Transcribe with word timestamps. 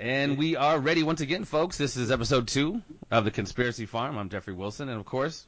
And 0.00 0.38
we 0.38 0.56
are 0.56 0.78
ready 0.80 1.04
once 1.04 1.20
again, 1.20 1.44
folks. 1.44 1.78
This 1.78 1.96
is 1.96 2.10
episode 2.10 2.48
two 2.48 2.82
of 3.12 3.24
the 3.24 3.30
Conspiracy 3.30 3.86
Farm. 3.86 4.18
I'm 4.18 4.28
Jeffrey 4.28 4.52
Wilson, 4.52 4.88
and 4.88 4.98
of 4.98 5.06
course, 5.06 5.46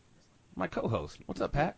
my 0.54 0.68
co-host. 0.68 1.18
What's 1.26 1.40
up, 1.40 1.52
Pat? 1.52 1.74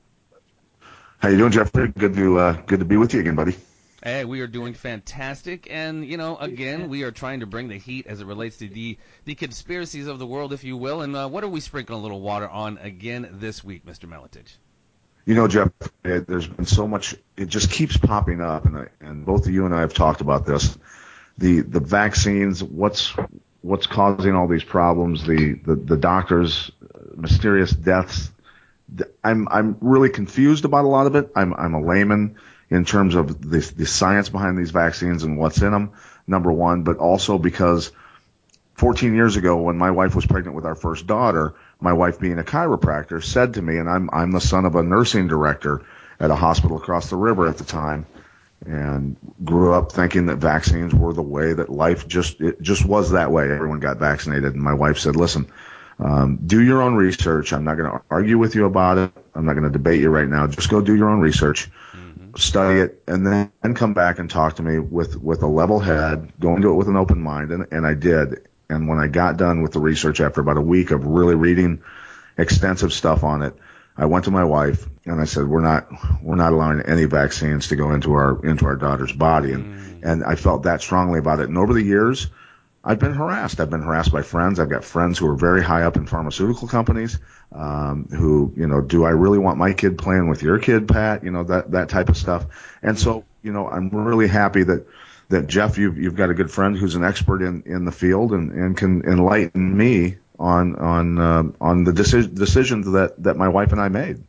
How 1.19 1.31
you 1.31 1.39
doing, 1.39 1.53
Jeffrey? 1.53 1.89
Good 1.89 2.15
to 2.15 2.39
uh, 2.39 2.53
good 2.67 2.81
to 2.81 2.85
be 2.85 2.99
with 2.99 3.15
you 3.15 3.21
again, 3.21 3.37
buddy. 3.37 3.57
Hey, 4.03 4.27
we 4.27 4.43
are 4.43 4.47
doing 4.47 4.75
fantastic, 4.75 5.67
and 5.71 6.05
you 6.05 6.19
know, 6.19 6.37
again, 6.37 6.91
we 6.91 7.05
are 7.05 7.11
trying 7.11 7.41
to 7.41 7.47
bring 7.47 7.69
the 7.69 7.79
heat 7.79 8.07
as 8.07 8.21
it 8.21 8.27
relates 8.27 8.59
to 8.59 8.69
the 8.69 8.99
the 9.25 9.35
conspiracies 9.35 10.07
of 10.07 10.19
the 10.19 10.27
world, 10.27 10.53
if 10.53 10.63
you 10.63 10.77
will. 10.77 11.01
And 11.01 11.17
uh, 11.17 11.27
what 11.27 11.45
are 11.45 11.49
we 11.49 11.61
sprinkling 11.61 11.99
a 11.99 12.03
little 12.03 12.21
water 12.21 12.49
on 12.49 12.77
again 12.79 13.31
this 13.33 13.65
week, 13.65 13.87
Mr. 13.87 14.05
Melitich? 14.05 14.59
You 15.25 15.35
know, 15.35 15.49
Jeff, 15.49 15.71
it, 16.05 16.27
there's 16.27 16.47
been 16.47 16.67
so 16.67 16.87
much. 16.87 17.15
It 17.35 17.47
just 17.47 17.71
keeps 17.71 17.97
popping 17.97 18.43
up, 18.43 18.67
and 18.67 18.77
I, 18.77 18.89
and 19.01 19.25
both 19.25 19.47
of 19.47 19.53
you 19.55 19.65
and 19.65 19.75
I 19.75 19.81
have 19.81 19.95
talked 19.95 20.21
about 20.21 20.45
this. 20.45 20.77
The 21.39 21.61
the 21.61 21.81
vaccines, 21.81 22.63
what's 22.63 23.15
what's 23.63 23.87
causing 23.87 24.35
all 24.35 24.49
these 24.49 24.65
problems? 24.65 25.27
The 25.27 25.55
the, 25.55 25.77
the 25.77 25.97
doctors, 25.97 26.71
uh, 26.83 26.99
mysterious 27.17 27.71
deaths. 27.71 28.31
I'm 29.23 29.49
I'm 29.51 29.77
really 29.81 30.11
confused 30.11 30.65
about 30.65 30.85
a 30.85 30.89
lot 30.89 31.07
of 31.07 31.15
it. 31.15 31.31
I'm 31.37 31.55
I'm 31.55 31.75
a 31.75 31.81
layman 31.81 32.37
in 32.71 32.85
terms 32.85 33.15
of 33.15 33.41
the, 33.41 33.61
the 33.77 33.87
science 33.87 34.29
behind 34.29 34.59
these 34.59 34.71
vaccines 34.71 35.25
and 35.25 35.39
what's 35.39 35.63
in 35.63 35.71
them, 35.71 35.93
number 36.27 36.53
one, 36.53 36.83
but 36.83 36.99
also 36.99 37.39
because 37.39 37.93
14 38.75 39.15
years 39.15 39.37
ago 39.37 39.57
when 39.57 39.77
my 39.77 39.91
wife 39.91 40.15
was 40.15 40.27
pregnant 40.27 40.55
with 40.55 40.67
our 40.67 40.75
first 40.75 41.07
daughter, 41.07 41.55
my 41.81 41.93
wife 41.93 42.21
being 42.21 42.39
a 42.39 42.45
chiropractor 42.45 43.23
said 43.23 43.55
to 43.55 43.63
me, 43.63 43.79
and 43.79 43.89
I'm, 43.89 44.11
I'm 44.13 44.33
the 44.33 44.41
son 44.41 44.67
of 44.67 44.77
a 44.77 44.83
nursing 44.83 45.29
director 45.29 45.83
at 46.21 46.31
a 46.31 46.37
hospital 46.37 46.77
across 46.77 47.11
the 47.11 47.17
river 47.17 47.49
at 47.49 47.59
the 47.59 47.65
time 47.65 48.07
and 48.67 49.17
grew 49.45 49.73
up 49.73 49.93
thinking 49.93 50.27
that 50.27 50.37
vaccines 50.37 50.95
were 50.95 51.13
the 51.13 51.23
way 51.23 51.53
that 51.53 51.71
life 51.71 52.09
just, 52.09 52.41
it 52.41 52.61
just 52.61 52.85
was 52.85 53.13
that 53.13 53.31
way. 53.31 53.45
Everyone 53.45 53.81
got 53.81 53.99
vaccinated. 53.99 54.55
And 54.55 54.63
my 54.63 54.75
wife 54.75 54.99
said, 54.99 55.17
listen, 55.17 55.51
um, 55.99 56.39
do 56.45 56.61
your 56.63 56.83
own 56.83 56.95
research. 56.95 57.53
I'm 57.53 57.65
not 57.65 57.77
going 57.77 57.91
to 57.91 58.01
argue 58.11 58.39
with 58.39 58.55
you 58.55 58.67
about 58.67 58.99
it. 58.99 59.13
I'm 59.35 59.45
not 59.45 59.55
going 59.55 59.65
to 59.65 59.71
debate 59.71 60.01
you 60.01 60.11
right 60.11 60.29
now. 60.29 60.47
Just 60.47 60.71
go 60.71 60.81
do 60.81 60.95
your 60.95 61.09
own 61.09 61.21
research 61.21 61.71
study 62.37 62.81
it, 62.81 63.03
and 63.07 63.27
then 63.27 63.75
come 63.75 63.95
back 63.95 64.19
and 64.19 64.31
talk 64.31 64.57
to 64.57 64.63
me 64.63 64.79
with 64.79 65.17
with 65.17 65.43
a 65.43 65.47
level 65.47 65.81
head, 65.81 66.33
go 66.39 66.55
into 66.55 66.71
it 66.71 66.75
with 66.75 66.89
an 66.89 66.97
open 66.97 67.21
mind, 67.21 67.51
and, 67.51 67.67
and 67.71 67.87
I 67.87 67.95
did. 67.95 68.49
And 68.71 68.89
when 68.89 68.99
I 68.99 69.09
got 69.09 69.39
done 69.39 69.63
with 69.63 69.73
the 69.73 69.81
research 69.81 70.21
after 70.21 70.41
about 70.41 70.59
a 70.59 70.63
week 70.63 70.91
of 70.91 71.07
really 71.07 71.35
reading 71.35 71.83
extensive 72.37 72.93
stuff 72.93 73.25
on 73.25 73.43
it, 73.43 73.55
I 73.99 74.07
went 74.07 74.25
to 74.27 74.31
my 74.31 74.45
wife 74.45 74.89
and 75.05 75.21
I 75.21 75.25
said, 75.25 75.49
"We're 75.49 75.61
not 75.61 75.89
we're 76.23 76.37
not 76.37 76.53
allowing 76.53 76.81
any 76.83 77.05
vaccines 77.05 77.69
to 77.69 77.77
go 77.77 77.93
into 77.93 78.13
our 78.15 78.45
into 78.47 78.65
our 78.65 78.77
daughter's 78.77 79.13
body." 79.13 79.53
And 79.53 79.65
mm. 79.65 80.11
and 80.11 80.25
I 80.25 80.37
felt 80.37 80.63
that 80.63 80.81
strongly 80.81 81.19
about 81.19 81.41
it. 81.41 81.49
And 81.49 81.59
over 81.59 81.75
the 81.75 81.83
years, 81.83 82.29
I've 82.85 83.01
been 83.01 83.13
harassed. 83.13 83.61
I've 83.61 83.71
been 83.71 83.83
harassed 83.83 84.13
by 84.13 84.23
friends. 84.23 84.61
I've 84.61 84.71
got 84.71 84.85
friends 84.85 85.19
who 85.19 85.29
are 85.29 85.37
very 85.37 85.63
high 85.63 85.83
up 85.83 85.97
in 85.97 86.07
pharmaceutical 86.07 86.69
companies 86.69 87.19
um, 87.53 88.09
who, 88.11 88.53
you 88.57 88.67
know, 88.67 88.81
do 88.81 89.05
I 89.05 89.11
really 89.11 89.39
want 89.39 89.59
my 89.59 89.73
kid 89.73 89.99
playing 89.99 90.29
with 90.29 90.43
your 90.43 90.59
kid, 90.59 90.89
Pat? 90.89 91.25
You 91.25 91.31
know, 91.31 91.45
that, 91.45 91.71
that 91.73 91.89
type 91.89 92.09
of 92.09 92.17
stuff. 92.17 92.47
And 92.83 92.99
so, 92.99 93.25
you 93.43 93.53
know, 93.53 93.69
I'm 93.69 93.91
really 93.91 94.29
happy 94.29 94.63
that, 94.65 94.87
that 95.29 95.47
Jeff, 95.47 95.77
you've, 95.79 95.99
you've 95.99 96.17
got 96.17 96.31
a 96.31 96.35
good 96.35 96.51
friend 96.51 96.77
who's 96.77 96.95
an 96.95 97.05
expert 97.05 97.43
in, 97.43 97.63
in 97.67 97.85
the 97.85 97.93
field 97.93 98.33
and, 98.33 98.53
and 98.53 98.77
can 98.77 99.03
enlighten 99.03 99.77
me 99.77 100.19
on, 100.39 100.77
on, 100.77 101.19
uh, 101.19 101.43
on 101.61 101.85
the 101.85 101.93
deci- 101.93 102.35
decisions 102.35 102.87
that, 102.93 103.23
that 103.23 103.37
my 103.37 103.49
wife 103.49 103.73
and 103.73 103.81
I 103.81 103.89
made. 103.89 104.25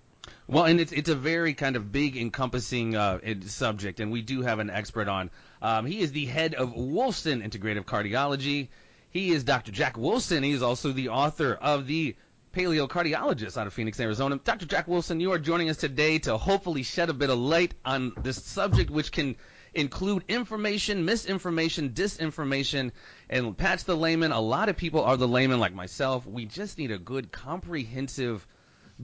Well, 0.50 0.66
and 0.66 0.80
it's 0.80 0.92
it's 0.92 1.10
a 1.10 1.16
very 1.16 1.54
kind 1.54 1.76
of 1.76 1.92
big, 1.92 2.18
encompassing 2.18 2.96
uh, 2.96 3.20
subject, 3.46 4.00
and 4.00 4.12
we 4.12 4.24
do 4.24 4.42
have 4.42 4.58
an 4.58 4.72
expert 4.72 5.08
on. 5.08 5.30
Um, 5.62 5.86
he 5.86 6.00
is 6.00 6.12
the 6.12 6.26
head 6.26 6.56
of 6.56 6.74
Wolfson 6.74 7.48
Integrative 7.48 7.86
Cardiology. 7.86 8.70
He 9.12 9.30
is 9.30 9.44
Dr. 9.44 9.72
Jack 9.72 9.96
Wolfson. 9.96 10.44
He 10.44 10.50
is 10.50 10.64
also 10.64 10.92
the 10.92 11.10
author 11.10 11.54
of 11.54 11.86
the 11.86 12.16
paleocardiologist 12.56 13.58
out 13.58 13.68
of 13.68 13.74
Phoenix, 13.74 14.00
Arizona. 14.00 14.40
Dr. 14.44 14.66
Jack 14.66 14.88
Wolfson, 14.88 15.22
you 15.22 15.34
are 15.34 15.40
joining 15.40 15.70
us 15.70 15.78
today 15.78 16.18
to 16.20 16.38
hopefully 16.38 16.82
shed 16.82 17.10
a 17.10 17.14
bit 17.14 17.30
of 17.30 17.38
light 17.38 17.76
on 17.86 18.14
this 18.22 18.44
subject, 18.44 18.90
which 18.90 19.12
can 19.12 19.36
include 19.74 20.26
information, 20.28 21.06
misinformation, 21.06 21.92
disinformation, 21.92 22.92
and 23.30 23.58
patch 23.58 23.84
the 23.84 23.96
layman. 23.96 24.32
A 24.32 24.40
lot 24.40 24.70
of 24.70 24.78
people 24.78 25.04
are 25.04 25.18
the 25.18 25.28
layman, 25.28 25.60
like 25.60 25.74
myself. 25.74 26.26
We 26.26 26.46
just 26.46 26.78
need 26.78 26.92
a 26.92 26.98
good, 26.98 27.32
comprehensive, 27.32 28.46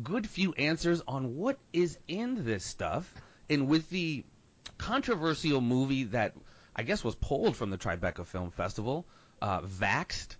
good 0.02 0.28
few 0.28 0.54
answers 0.54 1.02
on 1.08 1.36
what 1.36 1.58
is 1.74 1.98
in 2.08 2.46
this 2.46 2.64
stuff. 2.64 3.14
And 3.50 3.68
with 3.68 3.90
the 3.90 4.24
controversial 4.78 5.62
movie 5.62 6.06
that 6.06 6.34
I 6.76 6.84
guess 6.84 7.04
was 7.04 7.16
pulled 7.16 7.56
from 7.56 7.70
the 7.70 7.78
Tribeca 7.78 8.26
Film 8.26 8.52
Festival, 8.52 9.06
uh, 9.42 9.62
Vaxxed 9.62 10.36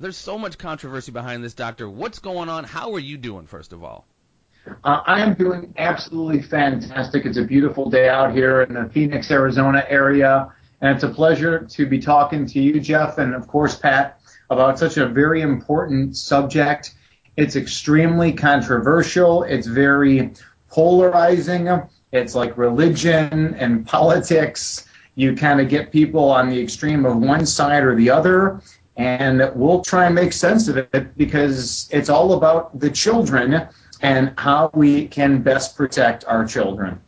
there's 0.00 0.16
so 0.16 0.38
much 0.38 0.58
controversy 0.58 1.12
behind 1.12 1.42
this, 1.42 1.54
Doctor. 1.54 1.88
What's 1.88 2.20
going 2.20 2.48
on? 2.48 2.64
How 2.64 2.94
are 2.94 3.00
you 3.00 3.16
doing, 3.16 3.46
first 3.46 3.72
of 3.72 3.82
all? 3.82 4.06
Uh, 4.84 5.02
I 5.06 5.20
am 5.20 5.34
doing 5.34 5.72
absolutely 5.78 6.42
fantastic. 6.42 7.26
It's 7.26 7.38
a 7.38 7.44
beautiful 7.44 7.88
day 7.88 8.08
out 8.08 8.32
here 8.32 8.62
in 8.62 8.74
the 8.74 8.88
Phoenix, 8.88 9.30
Arizona 9.30 9.84
area, 9.88 10.52
and 10.80 10.94
it's 10.94 11.04
a 11.04 11.08
pleasure 11.08 11.60
to 11.60 11.86
be 11.86 11.98
talking 11.98 12.46
to 12.46 12.60
you, 12.60 12.80
Jeff, 12.80 13.18
and 13.18 13.34
of 13.34 13.46
course, 13.46 13.76
Pat, 13.76 14.20
about 14.50 14.78
such 14.78 14.96
a 14.96 15.06
very 15.06 15.42
important 15.42 16.16
subject. 16.16 16.94
It's 17.36 17.56
extremely 17.56 18.32
controversial. 18.32 19.42
It's 19.44 19.66
very 19.66 20.32
polarizing. 20.70 21.68
It's 22.12 22.34
like 22.34 22.56
religion 22.56 23.54
and 23.54 23.86
politics. 23.86 24.86
You 25.14 25.34
kind 25.34 25.60
of 25.60 25.68
get 25.68 25.92
people 25.92 26.30
on 26.30 26.48
the 26.48 26.60
extreme 26.60 27.04
of 27.04 27.16
one 27.16 27.44
side 27.46 27.84
or 27.84 27.94
the 27.94 28.10
other 28.10 28.62
and 28.98 29.52
we'll 29.54 29.80
try 29.82 30.06
and 30.06 30.14
make 30.14 30.32
sense 30.32 30.66
of 30.66 30.76
it 30.76 31.16
because 31.16 31.88
it's 31.92 32.08
all 32.08 32.32
about 32.32 32.78
the 32.78 32.90
children 32.90 33.68
and 34.02 34.32
how 34.38 34.70
we 34.74 35.08
can 35.08 35.42
best 35.42 35.76
protect 35.76 36.24
our 36.26 36.46
children. 36.46 37.00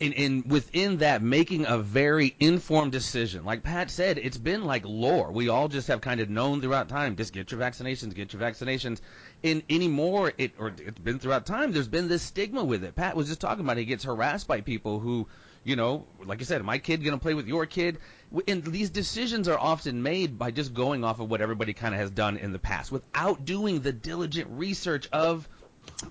And, 0.00 0.12
and, 0.14 0.50
within 0.50 0.98
that, 0.98 1.22
making 1.22 1.66
a 1.66 1.78
very 1.78 2.34
informed 2.40 2.92
decision. 2.92 3.44
Like 3.44 3.62
Pat 3.62 3.90
said, 3.90 4.18
it's 4.18 4.36
been 4.36 4.64
like 4.64 4.84
lore. 4.84 5.30
We 5.30 5.48
all 5.48 5.68
just 5.68 5.86
have 5.88 6.00
kind 6.00 6.20
of 6.20 6.28
known 6.28 6.60
throughout 6.60 6.88
time, 6.88 7.16
just 7.16 7.32
get 7.32 7.52
your 7.52 7.60
vaccinations, 7.60 8.12
get 8.12 8.32
your 8.32 8.42
vaccinations. 8.42 9.00
And 9.44 9.62
anymore, 9.70 10.32
it 10.36 10.52
or 10.58 10.74
it's 10.76 10.98
been 10.98 11.20
throughout 11.20 11.46
time. 11.46 11.72
There's 11.72 11.88
been 11.88 12.08
this 12.08 12.22
stigma 12.22 12.64
with 12.64 12.82
it. 12.82 12.96
Pat 12.96 13.16
was 13.16 13.28
just 13.28 13.40
talking 13.40 13.64
about 13.64 13.78
it. 13.78 13.80
He 13.80 13.86
gets 13.86 14.04
harassed 14.04 14.48
by 14.48 14.60
people 14.60 14.98
who 14.98 15.28
you 15.64 15.76
know, 15.76 16.06
like 16.24 16.40
I 16.40 16.44
said, 16.44 16.62
my 16.62 16.78
kid 16.78 17.02
to 17.02 17.16
play 17.16 17.34
with 17.34 17.48
your 17.48 17.66
kid? 17.66 17.98
And 18.46 18.62
these 18.64 18.90
decisions 18.90 19.48
are 19.48 19.58
often 19.58 20.02
made 20.02 20.38
by 20.38 20.50
just 20.50 20.74
going 20.74 21.04
off 21.04 21.20
of 21.20 21.30
what 21.30 21.40
everybody 21.40 21.72
kind 21.72 21.94
of 21.94 22.00
has 22.00 22.10
done 22.10 22.36
in 22.36 22.52
the 22.52 22.58
past 22.58 22.92
without 22.92 23.44
doing 23.44 23.80
the 23.80 23.92
diligent 23.92 24.48
research 24.50 25.08
of 25.12 25.48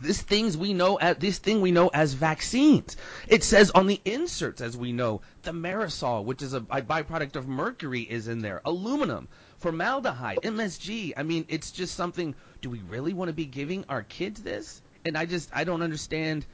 this 0.01 0.21
things 0.21 0.57
we 0.57 0.73
know 0.73 0.95
as 0.95 1.17
this 1.17 1.37
thing 1.39 1.61
we 1.61 1.71
know 1.71 1.89
as 1.89 2.13
vaccines. 2.13 2.97
It 3.27 3.43
says 3.43 3.71
on 3.71 3.87
the 3.87 4.01
inserts, 4.05 4.61
as 4.61 4.77
we 4.77 4.91
know, 4.91 5.21
the 5.43 5.51
thimerosal, 5.51 6.23
which 6.25 6.41
is 6.41 6.53
a, 6.53 6.61
byproduct 6.61 7.35
of 7.35 7.47
mercury, 7.47 8.01
is 8.01 8.27
in 8.27 8.39
there. 8.39 8.61
Aluminum, 8.65 9.27
formaldehyde, 9.57 10.39
MSG. 10.43 11.13
I 11.17 11.23
mean, 11.23 11.45
it's 11.49 11.71
just 11.71 11.95
something. 11.95 12.35
Do 12.61 12.69
we 12.69 12.79
really 12.81 13.13
want 13.13 13.29
to 13.29 13.33
be 13.33 13.45
giving 13.45 13.85
our 13.89 14.03
kids 14.03 14.41
this? 14.41 14.81
And 15.05 15.17
I 15.17 15.25
just 15.25 15.49
I 15.53 15.63
don't 15.63 15.81
understand 15.81 16.45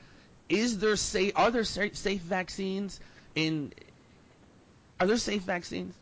is 0.50 0.80
there 0.80 0.96
safe? 0.96 1.34
Are 1.36 1.52
there 1.52 1.64
safe 1.64 2.22
vaccines? 2.22 3.00
In 3.36 3.72
are 5.00 5.08
there 5.08 5.18
safe 5.18 5.44
vaccines? 5.44 5.94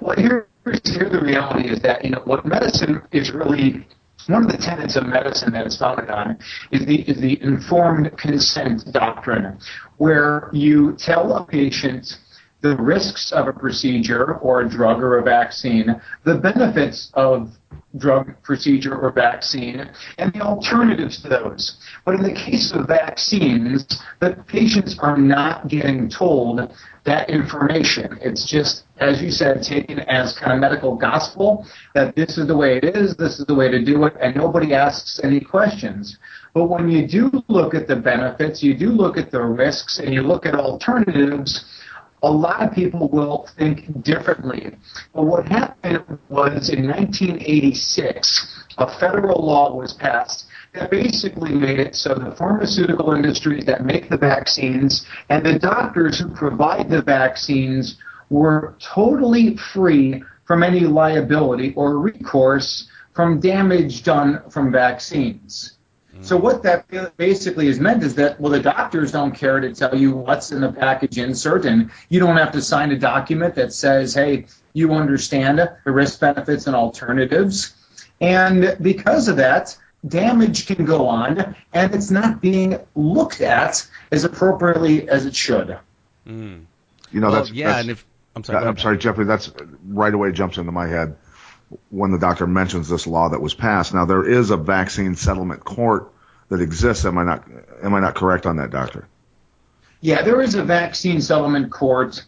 Well, 0.00 0.16
here, 0.16 0.48
here 0.64 1.08
the 1.08 1.20
reality 1.20 1.68
is 1.68 1.80
that 1.80 2.04
you 2.04 2.10
know 2.10 2.22
what 2.24 2.44
medicine 2.44 3.02
is 3.12 3.30
really 3.30 3.86
one 4.28 4.44
of 4.44 4.50
the 4.50 4.58
tenets 4.58 4.96
of 4.96 5.06
medicine 5.06 5.52
that 5.52 5.66
it's 5.66 5.76
founded 5.76 6.10
on 6.10 6.38
is 6.72 6.84
the, 6.86 7.02
is 7.02 7.20
the 7.20 7.40
informed 7.42 8.16
consent 8.18 8.82
doctrine, 8.92 9.58
where 9.98 10.50
you 10.52 10.96
tell 10.98 11.36
a 11.36 11.46
patient 11.46 12.18
the 12.62 12.76
risks 12.76 13.32
of 13.32 13.46
a 13.48 13.52
procedure 13.52 14.34
or 14.36 14.62
a 14.62 14.68
drug 14.68 15.00
or 15.00 15.18
a 15.18 15.22
vaccine, 15.22 16.00
the 16.24 16.34
benefits 16.34 17.10
of 17.14 17.50
drug, 17.98 18.34
procedure, 18.42 18.96
or 18.96 19.10
vaccine, 19.12 19.90
and 20.18 20.32
the 20.32 20.40
alternatives 20.40 21.22
to 21.22 21.28
those. 21.28 21.78
But 22.04 22.14
in 22.14 22.22
the 22.22 22.32
case 22.32 22.72
of 22.72 22.86
vaccines, 22.86 23.86
the 24.20 24.42
patients 24.46 24.98
are 25.00 25.16
not 25.16 25.68
getting 25.68 26.08
told 26.08 26.72
that 27.04 27.30
information. 27.30 28.18
It's 28.20 28.50
just, 28.50 28.84
as 28.98 29.22
you 29.22 29.30
said, 29.30 29.62
taken 29.62 30.00
as 30.00 30.36
kind 30.36 30.52
of 30.52 30.58
medical 30.58 30.96
gospel 30.96 31.66
that 31.94 32.16
this 32.16 32.36
is 32.36 32.48
the 32.48 32.56
way 32.56 32.76
it 32.78 32.84
is, 32.84 33.16
this 33.16 33.38
is 33.38 33.46
the 33.46 33.54
way 33.54 33.70
to 33.70 33.84
do 33.84 34.04
it, 34.04 34.14
and 34.20 34.34
nobody 34.34 34.74
asks 34.74 35.20
any 35.22 35.40
questions. 35.40 36.18
But 36.52 36.64
when 36.64 36.88
you 36.88 37.06
do 37.06 37.30
look 37.48 37.74
at 37.74 37.86
the 37.86 37.96
benefits, 37.96 38.62
you 38.62 38.74
do 38.74 38.88
look 38.90 39.16
at 39.16 39.30
the 39.30 39.42
risks, 39.42 39.98
and 39.98 40.12
you 40.12 40.22
look 40.22 40.46
at 40.46 40.54
alternatives, 40.54 41.64
a 42.26 42.30
lot 42.30 42.60
of 42.60 42.74
people 42.74 43.08
will 43.08 43.48
think 43.56 44.02
differently. 44.02 44.74
But 45.14 45.26
what 45.26 45.46
happened 45.46 46.18
was 46.28 46.70
in 46.70 46.88
1986, 46.88 48.64
a 48.78 48.98
federal 48.98 49.46
law 49.46 49.76
was 49.76 49.92
passed 49.92 50.46
that 50.74 50.90
basically 50.90 51.52
made 51.52 51.78
it 51.78 51.94
so 51.94 52.14
the 52.14 52.34
pharmaceutical 52.34 53.12
industries 53.12 53.64
that 53.66 53.84
make 53.84 54.10
the 54.10 54.16
vaccines 54.16 55.06
and 55.28 55.46
the 55.46 55.58
doctors 55.58 56.18
who 56.18 56.28
provide 56.30 56.90
the 56.90 57.00
vaccines 57.00 57.96
were 58.28 58.74
totally 58.80 59.56
free 59.56 60.22
from 60.44 60.64
any 60.64 60.80
liability 60.80 61.72
or 61.76 62.00
recourse 62.00 62.88
from 63.14 63.38
damage 63.38 64.02
done 64.02 64.42
from 64.50 64.72
vaccines. 64.72 65.75
So 66.22 66.36
what 66.36 66.62
that 66.62 67.16
basically 67.16 67.66
has 67.66 67.78
meant 67.78 68.02
is 68.02 68.14
that 68.16 68.40
well 68.40 68.52
the 68.52 68.60
doctors 68.60 69.12
don't 69.12 69.32
care 69.32 69.60
to 69.60 69.74
tell 69.74 69.94
you 69.94 70.12
what's 70.12 70.52
in 70.52 70.60
the 70.60 70.72
package 70.72 71.18
insert 71.18 71.64
and 71.64 71.90
you 72.08 72.20
don't 72.20 72.36
have 72.36 72.52
to 72.52 72.62
sign 72.62 72.90
a 72.90 72.98
document 72.98 73.54
that 73.56 73.72
says 73.72 74.14
hey 74.14 74.46
you 74.72 74.92
understand 74.92 75.58
the 75.58 75.90
risk 75.90 76.20
benefits 76.20 76.66
and 76.66 76.76
alternatives 76.76 77.74
and 78.20 78.76
because 78.80 79.28
of 79.28 79.36
that 79.36 79.76
damage 80.06 80.66
can 80.66 80.84
go 80.84 81.06
on 81.06 81.56
and 81.72 81.94
it's 81.94 82.10
not 82.10 82.40
being 82.40 82.78
looked 82.94 83.40
at 83.40 83.86
as 84.12 84.24
appropriately 84.24 85.08
as 85.08 85.26
it 85.26 85.34
should. 85.34 85.78
Mm. 86.26 86.64
You 87.12 87.20
know 87.20 87.28
well, 87.28 87.36
that's 87.36 87.50
yeah 87.50 87.68
that's, 87.68 87.80
and 87.82 87.90
if 87.90 88.06
I'm 88.34 88.44
sorry 88.44 88.66
I'm 88.66 88.78
sorry 88.78 88.98
Jeffrey 88.98 89.24
that's 89.24 89.52
right 89.88 90.12
away 90.12 90.32
jumps 90.32 90.58
into 90.58 90.72
my 90.72 90.86
head 90.86 91.16
when 91.90 92.12
the 92.12 92.18
doctor 92.18 92.46
mentions 92.46 92.88
this 92.88 93.06
law 93.06 93.28
that 93.28 93.40
was 93.40 93.54
passed. 93.54 93.94
Now 93.94 94.04
there 94.04 94.24
is 94.24 94.50
a 94.50 94.56
vaccine 94.56 95.14
settlement 95.14 95.64
court 95.64 96.12
that 96.48 96.60
exists. 96.60 97.04
Am 97.04 97.18
I 97.18 97.24
not 97.24 97.44
am 97.82 97.94
I 97.94 98.00
not 98.00 98.14
correct 98.14 98.46
on 98.46 98.56
that, 98.56 98.70
doctor? 98.70 99.08
Yeah, 100.00 100.22
there 100.22 100.40
is 100.40 100.54
a 100.54 100.62
vaccine 100.62 101.20
settlement 101.20 101.72
court, 101.72 102.24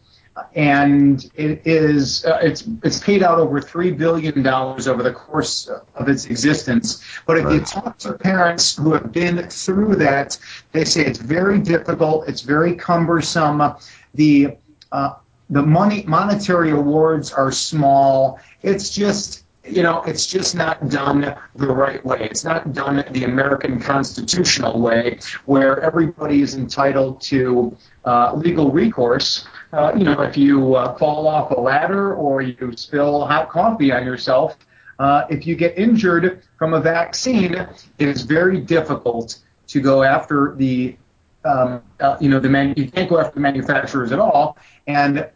and 0.54 1.30
it 1.36 1.62
is 1.64 2.24
uh, 2.24 2.38
it's 2.42 2.64
it's 2.82 2.98
paid 2.98 3.22
out 3.22 3.38
over 3.38 3.60
three 3.60 3.92
billion 3.92 4.42
dollars 4.42 4.88
over 4.88 5.02
the 5.02 5.12
course 5.12 5.68
of 5.94 6.08
its 6.08 6.26
existence. 6.26 7.04
But 7.26 7.38
if 7.38 7.44
right. 7.44 7.54
you 7.54 7.60
talk 7.60 7.98
to 7.98 8.14
parents 8.14 8.76
who 8.76 8.92
have 8.92 9.12
been 9.12 9.48
through 9.48 9.96
that, 9.96 10.38
they 10.72 10.84
say 10.84 11.04
it's 11.04 11.18
very 11.18 11.60
difficult. 11.60 12.28
It's 12.28 12.42
very 12.42 12.74
cumbersome. 12.74 13.76
The 14.14 14.56
uh, 14.90 15.14
the 15.50 15.62
money 15.62 16.04
monetary 16.06 16.70
awards 16.70 17.32
are 17.32 17.52
small. 17.52 18.40
It's 18.62 18.90
just 18.90 19.44
you 19.70 19.82
know, 19.82 20.02
it's 20.02 20.26
just 20.26 20.54
not 20.54 20.88
done 20.88 21.36
the 21.56 21.66
right 21.66 22.04
way. 22.04 22.26
It's 22.30 22.44
not 22.44 22.72
done 22.72 23.04
the 23.10 23.24
American 23.24 23.80
constitutional 23.80 24.80
way, 24.80 25.18
where 25.44 25.80
everybody 25.80 26.40
is 26.40 26.54
entitled 26.54 27.20
to 27.22 27.76
uh, 28.04 28.34
legal 28.34 28.70
recourse. 28.70 29.46
Uh, 29.72 29.92
you 29.96 30.04
know, 30.04 30.22
if 30.22 30.36
you 30.36 30.74
uh, 30.74 30.96
fall 30.96 31.28
off 31.28 31.50
a 31.50 31.60
ladder 31.60 32.14
or 32.14 32.40
you 32.40 32.72
spill 32.76 33.26
hot 33.26 33.50
coffee 33.50 33.92
on 33.92 34.04
yourself, 34.06 34.56
uh, 34.98 35.26
if 35.28 35.46
you 35.46 35.54
get 35.54 35.76
injured 35.78 36.42
from 36.56 36.74
a 36.74 36.80
vaccine, 36.80 37.54
it 37.54 38.08
is 38.08 38.22
very 38.22 38.60
difficult 38.60 39.38
to 39.68 39.80
go 39.80 40.02
after 40.02 40.54
the, 40.56 40.96
um, 41.44 41.82
uh, 42.00 42.16
you 42.20 42.30
know, 42.30 42.40
the 42.40 42.48
man. 42.48 42.72
You 42.76 42.90
can't 42.90 43.08
go 43.08 43.18
after 43.18 43.34
the 43.34 43.40
manufacturers 43.40 44.12
at 44.12 44.18
all, 44.18 44.56
and 44.86 45.28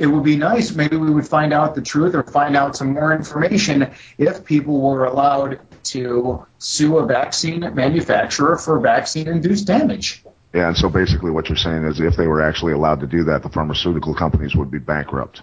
it 0.00 0.06
would 0.06 0.24
be 0.24 0.36
nice 0.36 0.74
maybe 0.74 0.96
we 0.96 1.10
would 1.10 1.28
find 1.28 1.52
out 1.52 1.74
the 1.74 1.82
truth 1.82 2.14
or 2.14 2.22
find 2.22 2.56
out 2.56 2.74
some 2.74 2.94
more 2.94 3.12
information 3.12 3.92
if 4.16 4.44
people 4.44 4.80
were 4.80 5.04
allowed 5.04 5.60
to 5.84 6.46
sue 6.58 6.96
a 6.96 7.06
vaccine 7.06 7.60
manufacturer 7.74 8.56
for 8.56 8.80
vaccine 8.80 9.28
induced 9.28 9.66
damage. 9.66 10.24
Yeah, 10.54 10.68
and 10.68 10.76
so 10.76 10.88
basically 10.88 11.30
what 11.30 11.48
you're 11.48 11.56
saying 11.56 11.84
is 11.84 12.00
if 12.00 12.16
they 12.16 12.26
were 12.26 12.42
actually 12.42 12.72
allowed 12.72 13.00
to 13.00 13.06
do 13.06 13.24
that, 13.24 13.42
the 13.42 13.50
pharmaceutical 13.50 14.14
companies 14.14 14.56
would 14.56 14.70
be 14.70 14.78
bankrupt. 14.78 15.42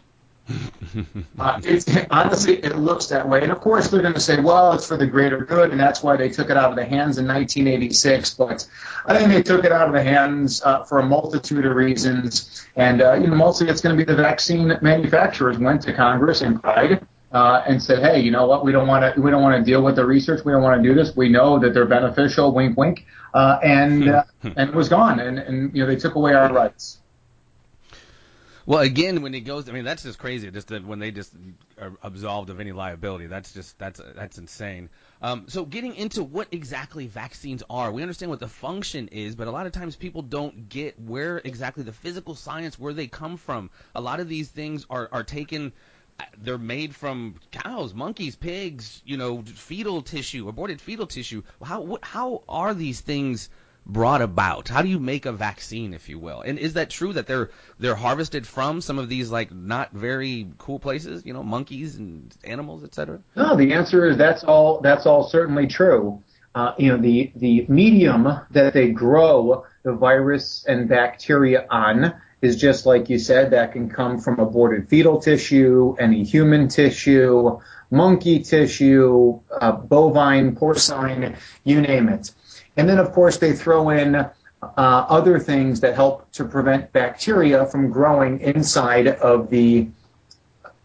Uh, 1.40 1.60
it's, 1.64 1.86
honestly, 2.10 2.56
it 2.64 2.76
looks 2.78 3.08
that 3.08 3.28
way. 3.28 3.42
And 3.44 3.52
of 3.52 3.60
course, 3.60 3.90
they're 3.90 4.02
going 4.02 4.14
to 4.14 4.20
say, 4.20 4.40
well, 4.40 4.74
it's 4.74 4.88
for 4.88 4.98
the 4.98 5.06
greater 5.06 5.40
good, 5.44 5.72
and 5.72 5.80
that's 5.80 6.02
why 6.02 6.16
they 6.16 6.30
took 6.30 6.50
it 6.50 6.58
out 6.58 6.70
of 6.70 6.76
the 6.76 6.86
hands 6.86 7.18
in 7.18 7.28
1986. 7.28 8.34
But 8.36 8.68
I 9.06 9.18
think 9.18 9.30
they 9.30 9.44
took 9.44 9.66
it 9.66 9.72
out 9.72 9.88
of 9.88 9.94
the 9.94 10.04
hands 10.04 10.62
uh, 10.64 10.84
for 10.84 11.00
a 11.00 11.06
multitude 11.06 11.66
of 11.66 11.76
reasons. 11.76 12.66
And 12.76 13.02
uh, 13.02 13.14
you 13.16 13.28
know, 13.28 13.36
mostly 13.36 13.68
it's 13.70 13.82
going 13.82 13.98
to 13.98 14.06
be 14.06 14.10
the 14.10 14.16
vaccine 14.16 14.78
manufacturers 14.82 15.58
went 15.58 15.82
to 15.84 15.94
Congress 15.94 16.42
and 16.42 16.62
cried. 16.62 17.06
Uh, 17.30 17.62
and 17.68 17.84
said, 17.84 18.00
"Hey, 18.00 18.22
you 18.22 18.32
know 18.32 18.48
what? 18.48 18.64
We 18.64 18.72
don't 18.72 18.88
want 18.88 19.14
to. 19.14 19.22
We 19.22 19.30
don't 19.32 19.44
want 19.44 19.58
to 19.58 19.70
deal 19.70 19.84
with 19.84 19.98
the 19.98 20.06
research. 20.06 20.46
We 20.46 20.54
don't 20.54 20.64
want 20.64 20.82
to 20.82 20.90
do 20.90 20.96
this. 20.96 21.14
We 21.14 21.28
know 21.28 21.60
that 21.60 21.74
they're 21.74 21.86
beneficial. 21.86 22.54
Wink, 22.54 22.78
wink." 22.78 23.06
Uh, 23.34 23.60
and 23.62 24.08
uh, 24.08 24.24
and 24.44 24.70
it 24.70 24.74
was 24.74 24.88
gone. 24.88 25.20
And 25.20 25.38
and 25.38 25.76
you 25.76 25.84
know 25.84 25.88
they 25.88 25.98
took 25.98 26.16
away 26.16 26.34
our 26.34 26.52
rights. 26.54 27.00
Well, 28.68 28.82
again, 28.82 29.22
when 29.22 29.34
it 29.34 29.46
goes, 29.46 29.70
I 29.70 29.72
mean, 29.72 29.86
that's 29.86 30.04
just 30.04 30.20
crazy. 30.20 30.52
Just 30.52 30.70
when 30.70 31.00
they 31.00 31.10
just 31.10 31.34
are 31.80 31.94
absolved 32.04 32.50
of 32.50 32.60
any 32.60 32.74
liability, 32.74 33.28
that's 33.28 33.54
just 33.54 33.80
that's 33.80 34.02
that's 34.14 34.38
insane. 34.38 34.90
Um, 35.22 35.46
so, 35.48 35.64
getting 35.64 35.96
into 35.96 36.22
what 36.22 36.50
exactly 36.52 37.08
vaccines 37.08 37.64
are, 37.70 37.94
we 37.94 38.02
understand 38.02 38.30
what 38.30 38.42
the 38.42 38.50
function 38.50 39.08
is, 39.08 39.38
but 39.38 39.48
a 39.48 39.52
lot 39.52 39.68
of 39.68 39.72
times 39.72 39.96
people 39.96 40.22
don't 40.22 40.68
get 40.68 41.00
where 41.00 41.38
exactly 41.46 41.84
the 41.84 41.94
physical 41.94 42.36
science, 42.36 42.78
where 42.78 42.92
they 42.92 43.08
come 43.08 43.38
from. 43.38 43.70
A 43.96 44.02
lot 44.02 44.20
of 44.20 44.28
these 44.28 44.50
things 44.50 44.86
are 44.90 45.08
are 45.14 45.24
taken 45.24 45.72
they're 46.38 46.58
made 46.58 46.94
from 46.94 47.36
cows, 47.52 47.94
monkeys, 47.94 48.36
pigs, 48.36 49.02
you 49.06 49.16
know, 49.16 49.44
fetal 49.44 50.02
tissue, 50.02 50.50
aborted 50.50 50.82
fetal 50.82 51.08
tissue. 51.08 51.42
How 51.64 52.00
how 52.04 52.44
are 52.50 52.74
these 52.74 53.00
things 53.00 53.50
brought 53.88 54.22
about? 54.22 54.68
How 54.68 54.82
do 54.82 54.90
you 54.90 55.00
make 55.00 55.26
a 55.26 55.32
vaccine, 55.32 55.94
if 55.94 56.10
you 56.10 56.20
will? 56.20 56.42
And 56.42 56.60
is 56.60 56.74
that 56.74 56.90
true 56.90 57.14
that 57.14 57.26
they're 57.26 57.50
they're 57.80 57.96
harvested 57.96 58.46
from 58.46 58.82
some 58.82 59.00
of 59.00 59.10
these 59.10 59.32
like 59.32 59.52
not 59.52 59.92
very 59.94 60.48
cool 60.58 60.80
places, 60.80 61.26
you 61.26 61.34
know, 61.34 61.44
monkeys 61.44 61.96
and 61.96 62.36
animals, 62.44 62.84
etc.? 62.84 63.22
No, 63.36 63.56
the 63.56 63.74
answer 63.74 64.06
is 64.06 64.18
that's 64.18 64.44
all 64.44 64.82
that's 64.82 65.06
all 65.06 65.28
certainly 65.30 65.68
true. 65.68 66.22
Uh, 66.54 66.74
you 66.78 66.90
know, 66.90 66.98
the 66.98 67.32
the 67.36 67.66
medium 67.70 68.28
that 68.52 68.74
they 68.74 68.90
grow 68.90 69.66
the 69.84 69.94
virus 69.94 70.66
and 70.68 70.90
bacteria 70.90 71.66
on 71.70 72.14
is 72.42 72.56
just 72.56 72.86
like 72.86 73.10
you 73.10 73.18
said, 73.18 73.52
that 73.52 73.72
can 73.74 73.90
come 73.90 74.20
from 74.20 74.40
aborted 74.40 74.90
fetal 74.90 75.20
tissue, 75.20 75.96
any 76.00 76.24
human 76.24 76.68
tissue, 76.68 77.60
monkey 77.90 78.40
tissue, 78.40 79.40
uh, 79.50 79.72
bovine, 79.72 80.56
porcine, 80.56 81.36
you 81.64 81.82
name 81.82 82.10
it. 82.10 82.32
And 82.78 82.88
then, 82.88 83.00
of 83.00 83.12
course, 83.12 83.38
they 83.38 83.54
throw 83.54 83.90
in 83.90 84.16
uh, 84.16 84.32
other 84.62 85.40
things 85.40 85.80
that 85.82 85.96
help 85.96 86.32
to 86.32 86.46
prevent 86.46 86.92
bacteria 86.94 87.66
from 87.66 87.92
growing 87.92 88.40
inside 88.42 89.08
of 89.08 89.50
the 89.50 89.88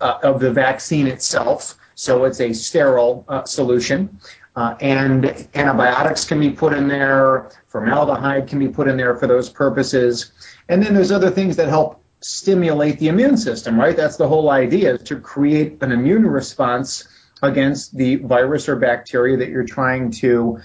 uh, 0.00 0.18
of 0.22 0.40
the 0.40 0.50
vaccine 0.50 1.06
itself. 1.06 1.76
So 1.94 2.24
it's 2.24 2.40
a 2.40 2.52
sterile 2.52 3.24
uh, 3.28 3.44
solution. 3.44 4.18
Uh, 4.56 4.74
and 4.80 5.48
antibiotics 5.54 6.24
can 6.24 6.38
be 6.38 6.50
put 6.50 6.74
in 6.74 6.86
there, 6.86 7.50
formaldehyde 7.68 8.46
can 8.48 8.58
be 8.58 8.68
put 8.68 8.86
in 8.86 8.96
there 8.98 9.16
for 9.16 9.26
those 9.26 9.48
purposes. 9.48 10.32
And 10.68 10.82
then 10.82 10.92
there's 10.92 11.12
other 11.12 11.30
things 11.30 11.56
that 11.56 11.68
help 11.68 12.02
stimulate 12.20 12.98
the 12.98 13.08
immune 13.08 13.36
system, 13.36 13.80
right? 13.80 13.96
That's 13.96 14.16
the 14.16 14.28
whole 14.28 14.50
idea, 14.50 14.94
is 14.94 15.02
to 15.04 15.18
create 15.20 15.82
an 15.82 15.90
immune 15.90 16.26
response 16.26 17.08
against 17.42 17.96
the 17.96 18.16
virus 18.16 18.68
or 18.68 18.76
bacteria 18.76 19.36
that 19.38 19.48
you're 19.48 19.64
trying 19.64 20.10
to 20.10 20.60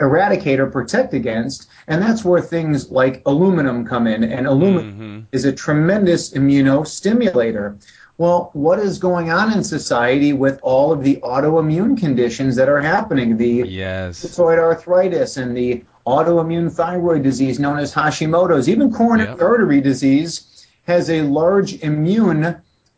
eradicate 0.00 0.60
or 0.60 0.66
protect 0.66 1.14
against. 1.14 1.68
And 1.86 2.02
that's 2.02 2.24
where 2.24 2.40
things 2.40 2.90
like 2.90 3.22
aluminum 3.26 3.84
come 3.84 4.06
in. 4.06 4.24
And 4.24 4.46
aluminum 4.46 4.92
mm-hmm. 4.92 5.20
is 5.32 5.44
a 5.44 5.52
tremendous 5.52 6.32
immunostimulator. 6.32 7.82
Well, 8.16 8.50
what 8.52 8.78
is 8.78 8.98
going 8.98 9.30
on 9.30 9.52
in 9.52 9.64
society 9.64 10.32
with 10.32 10.60
all 10.62 10.92
of 10.92 11.02
the 11.02 11.16
autoimmune 11.16 11.98
conditions 11.98 12.54
that 12.56 12.68
are 12.68 12.80
happening? 12.80 13.36
The 13.36 13.64
yes. 13.66 14.24
rheumatoid 14.24 14.58
arthritis 14.58 15.36
and 15.36 15.56
the 15.56 15.84
autoimmune 16.06 16.70
thyroid 16.70 17.22
disease 17.22 17.58
known 17.58 17.78
as 17.78 17.92
Hashimoto's, 17.92 18.68
even 18.68 18.92
coronary 18.92 19.30
yep. 19.30 19.40
artery 19.40 19.80
disease 19.80 20.66
has 20.86 21.10
a 21.10 21.22
large 21.22 21.82
immune, 21.82 22.56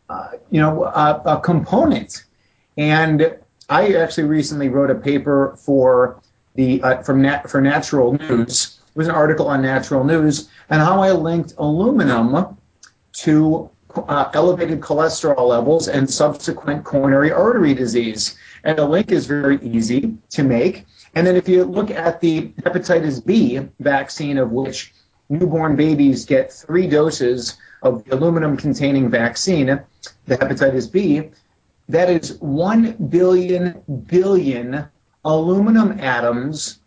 uh, 0.09 0.27
you 0.51 0.61
know, 0.61 0.83
uh, 0.83 1.21
a 1.25 1.39
component. 1.39 2.25
And 2.77 3.37
I 3.69 3.93
actually 3.93 4.25
recently 4.25 4.69
wrote 4.69 4.91
a 4.91 4.95
paper 4.95 5.57
for 5.57 6.21
the 6.57 6.81
uh, 6.83 7.01
from 7.03 7.21
nat- 7.21 7.49
for 7.49 7.61
Natural 7.61 8.13
News. 8.13 8.79
It 8.89 8.97
was 8.97 9.07
an 9.07 9.15
article 9.15 9.47
on 9.47 9.61
Natural 9.61 10.03
News 10.03 10.49
and 10.69 10.81
how 10.81 11.01
I 11.01 11.11
linked 11.11 11.53
aluminum 11.57 12.57
to 13.13 13.69
uh, 13.95 14.29
elevated 14.33 14.81
cholesterol 14.81 15.47
levels 15.47 15.87
and 15.87 16.09
subsequent 16.09 16.83
coronary 16.83 17.31
artery 17.31 17.73
disease. 17.73 18.35
And 18.63 18.77
the 18.77 18.85
link 18.85 19.11
is 19.11 19.27
very 19.27 19.59
easy 19.61 20.17
to 20.31 20.43
make. 20.43 20.85
And 21.15 21.25
then 21.25 21.35
if 21.35 21.47
you 21.47 21.63
look 21.63 21.91
at 21.91 22.19
the 22.19 22.49
hepatitis 22.63 23.25
B 23.25 23.61
vaccine, 23.79 24.37
of 24.37 24.51
which 24.51 24.93
newborn 25.29 25.75
babies 25.75 26.25
get 26.25 26.51
three 26.51 26.87
doses 26.87 27.57
of 27.83 28.03
the 28.03 28.15
aluminum 28.15 28.57
containing 28.57 29.09
vaccine, 29.09 29.79
the 30.25 30.37
hepatitis 30.37 30.91
B, 30.91 31.29
that 31.89 32.09
is 32.09 32.37
1 32.39 32.93
billion 33.09 33.81
billion 34.07 34.87
aluminum 35.27 35.99
atoms 35.99 36.79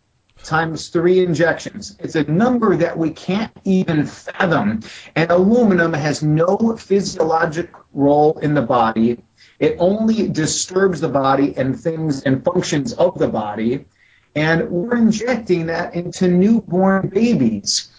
times 0.43 0.89
three 0.89 1.23
injections. 1.23 1.97
It's 2.01 2.15
a 2.15 2.25
number 2.25 2.75
that 2.77 2.97
we 2.97 3.11
can't 3.11 3.53
even 3.65 4.07
fathom. 4.07 4.81
And 5.15 5.31
aluminum 5.31 5.93
has 5.93 6.23
no 6.23 6.77
physiologic 6.79 7.71
role 7.93 8.39
in 8.39 8.55
the 8.55 8.63
body. 8.63 9.23
It 9.59 9.77
only 9.79 10.29
disturbs 10.29 11.01
the 11.01 11.11
body 11.11 11.55
and 11.57 11.79
things 11.79 12.23
and 12.23 12.43
functions 12.43 12.95
of 12.95 13.19
the 13.19 13.29
body. 13.29 13.85
And 14.35 14.71
we're 14.71 14.97
injecting 14.97 15.67
that 15.67 15.95
into 15.95 16.29
newborn 16.29 17.09
babies. 17.09 17.91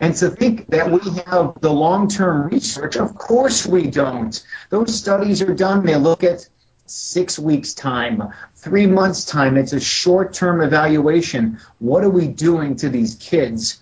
And 0.00 0.14
to 0.16 0.30
think 0.30 0.68
that 0.68 0.90
we 0.90 1.00
have 1.26 1.60
the 1.60 1.72
long 1.72 2.08
term 2.08 2.48
research, 2.48 2.96
of 2.96 3.14
course 3.16 3.66
we 3.66 3.88
don't. 3.88 4.42
Those 4.70 4.94
studies 4.94 5.42
are 5.42 5.52
done, 5.54 5.84
they 5.84 5.96
look 5.96 6.24
at 6.24 6.48
six 6.90 7.38
weeks' 7.38 7.74
time, 7.74 8.22
three 8.56 8.86
months' 8.86 9.24
time. 9.24 9.56
It's 9.56 9.72
a 9.72 9.80
short 9.80 10.32
term 10.32 10.60
evaluation. 10.60 11.58
What 11.78 12.04
are 12.04 12.10
we 12.10 12.28
doing 12.28 12.76
to 12.76 12.88
these 12.88 13.14
kids? 13.16 13.78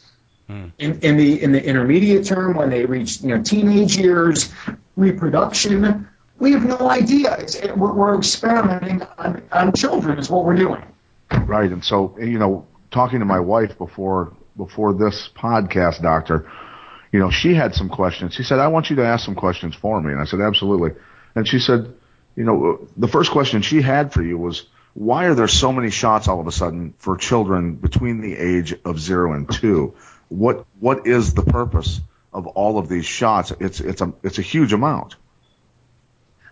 Hmm. 0.47 0.69
In, 0.79 1.01
in 1.01 1.17
the 1.17 1.43
in 1.43 1.53
the 1.53 1.63
intermediate 1.63 2.25
term, 2.25 2.57
when 2.57 2.71
they 2.71 2.87
reach 2.87 3.21
you 3.21 3.29
know 3.29 3.43
teenage 3.43 3.97
years, 3.97 4.51
reproduction, 4.97 6.09
we 6.39 6.53
have 6.53 6.65
no 6.65 6.89
idea. 6.89 7.37
It, 7.37 7.77
we're, 7.77 7.93
we're, 7.93 8.17
experimenting 8.17 9.03
on, 9.19 9.43
on 9.53 9.73
children 9.75 10.19
is 10.19 10.31
what 10.31 10.45
we're 10.45 10.57
doing. 10.57 10.83
Right, 11.45 11.71
and 11.71 11.85
so 11.85 12.17
you 12.19 12.39
know, 12.39 12.67
talking 12.91 13.19
to 13.19 13.27
my 13.27 13.41
wife 13.41 13.77
before 13.77 14.33
before 14.57 14.95
this 14.95 15.29
podcast, 15.37 16.01
doctor, 16.03 16.51
you 17.13 17.21
know, 17.21 17.31
she 17.31 17.55
had 17.55 17.75
some 17.75 17.91
questions. 17.91 18.35
She 18.35 18.43
said, 18.43 18.59
"I 18.59 18.69
want 18.69 18.89
you 18.89 18.97
to 18.97 19.05
ask 19.05 19.25
some 19.25 19.35
questions 19.35 19.75
for 19.75 20.01
me," 20.01 20.13
and 20.13 20.21
I 20.21 20.25
said, 20.25 20.41
"Absolutely." 20.41 20.93
And 21.35 21.47
she 21.47 21.59
said, 21.59 21.95
"You 22.39 22.45
know, 22.45 22.89
the 22.97 23.09
first 23.09 23.31
question 23.33 23.63
she 23.63 23.83
had 23.83 24.13
for 24.13 24.23
you 24.23 24.39
was." 24.39 24.67
Why 24.95 25.27
are 25.27 25.35
there 25.35 25.47
so 25.47 25.71
many 25.71 25.91
shots 25.91 26.27
all 26.27 26.41
of 26.41 26.49
a 26.49 26.53
sudden 26.53 26.95
for 26.99 27.17
children 27.17 27.75
between 27.75 28.21
the 28.21 28.35
age 28.35 28.75
of 28.85 28.99
zero 28.99 29.33
and 29.33 29.49
two? 29.49 29.95
What 30.29 30.67
what 30.81 31.07
is 31.07 31.35
the 31.35 31.45
purpose 31.45 32.01
of 32.33 32.49
all 32.49 32.79
of 32.79 32.89
these 32.89 33.07
shots? 33.07 33.53
It's 33.61 33.79
it's 33.81 34.01
a 34.01 34.13
it's 34.25 34.39
a 34.39 34.43
huge 34.43 34.73
amount. 34.73 35.15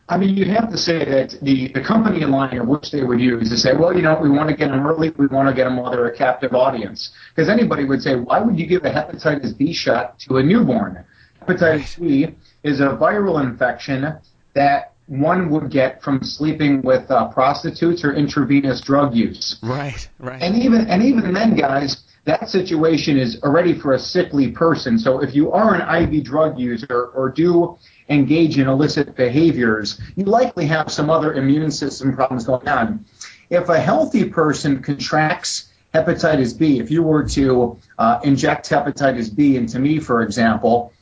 I 0.09 0.17
mean, 0.17 0.37
you 0.37 0.45
have 0.45 0.71
to 0.71 0.79
say 0.79 1.05
that 1.05 1.37
the, 1.43 1.69
the 1.69 1.81
company 1.81 2.25
line 2.25 2.59
of 2.59 2.69
which 2.69 2.93
they 2.93 3.03
would 3.03 3.21
use 3.21 3.51
is 3.51 3.63
say, 3.63 3.75
well, 3.75 3.93
you 3.93 4.03
know, 4.03 4.17
we 4.21 4.31
want 4.31 4.49
to 4.49 4.55
get 4.55 4.71
them 4.71 4.87
early, 4.87 5.11
we 5.11 5.27
want 5.27 5.49
to 5.49 5.55
get 5.55 5.65
them 5.65 5.79
while 5.79 5.91
they're 5.91 6.07
a 6.07 6.17
captive 6.17 6.55
audience. 6.55 7.11
Because 7.35 7.49
anybody 7.49 7.85
would 7.85 8.01
say, 8.01 8.15
why 8.15 8.41
would 8.41 8.57
you 8.57 8.67
give 8.67 8.85
a 8.85 8.91
hepatitis 8.91 9.59
B 9.59 9.73
shot 9.73 10.21
to 10.21 10.37
a 10.37 10.43
newborn? 10.45 11.05
Hepatitis 11.43 11.99
B 12.01 12.37
is 12.63 12.79
a 12.79 12.91
viral 12.91 13.43
infection 13.43 14.17
that 14.55 14.93
one 15.07 15.51
would 15.51 15.71
get 15.71 16.03
from 16.03 16.23
sleeping 16.23 16.83
with 16.83 17.11
uh, 17.11 17.29
prostitutes 17.29 18.05
or 18.05 18.13
intravenous 18.15 18.81
drug 18.81 19.15
use. 19.15 19.57
Right, 19.63 20.09
right. 20.19 20.43
And 20.43 20.57
even 20.57 20.89
and 20.89 21.03
even 21.03 21.33
then, 21.33 21.55
guys, 21.55 22.05
that 22.25 22.49
situation 22.49 23.17
is 23.17 23.41
already 23.43 23.73
for 23.79 23.93
a 23.93 23.99
sickly 23.99 24.51
person. 24.51 24.99
So 24.99 25.23
if 25.23 25.35
you 25.35 25.53
are 25.53 25.75
an 25.75 26.13
IV 26.13 26.25
drug 26.25 26.59
user 26.59 27.07
or 27.15 27.31
do 27.31 27.79
engage 28.09 28.59
in 28.59 28.67
illicit 28.69 29.15
behaviors, 29.15 30.01
you 30.17 30.25
likely 30.25 30.67
have 30.67 30.91
some 30.91 31.09
other 31.09 31.35
immune 31.35 31.71
system 31.71 32.15
problems 32.15 32.45
going 32.45 32.67
on. 32.67 33.05
If 33.49 33.69
a 33.69 33.81
healthy 33.81 34.29
person 34.29 34.83
contracts 34.83 35.73
hepatitis 35.95 36.59
B, 36.59 36.81
if 36.81 36.91
you 36.91 37.05
were 37.05 37.25
to 37.29 37.79
uh, 37.97 38.19
inject 38.25 38.69
hepatitis 38.69 39.35
B 39.35 39.57
into 39.57 39.79
me, 39.79 40.01
for 40.01 40.23
example, 40.23 40.93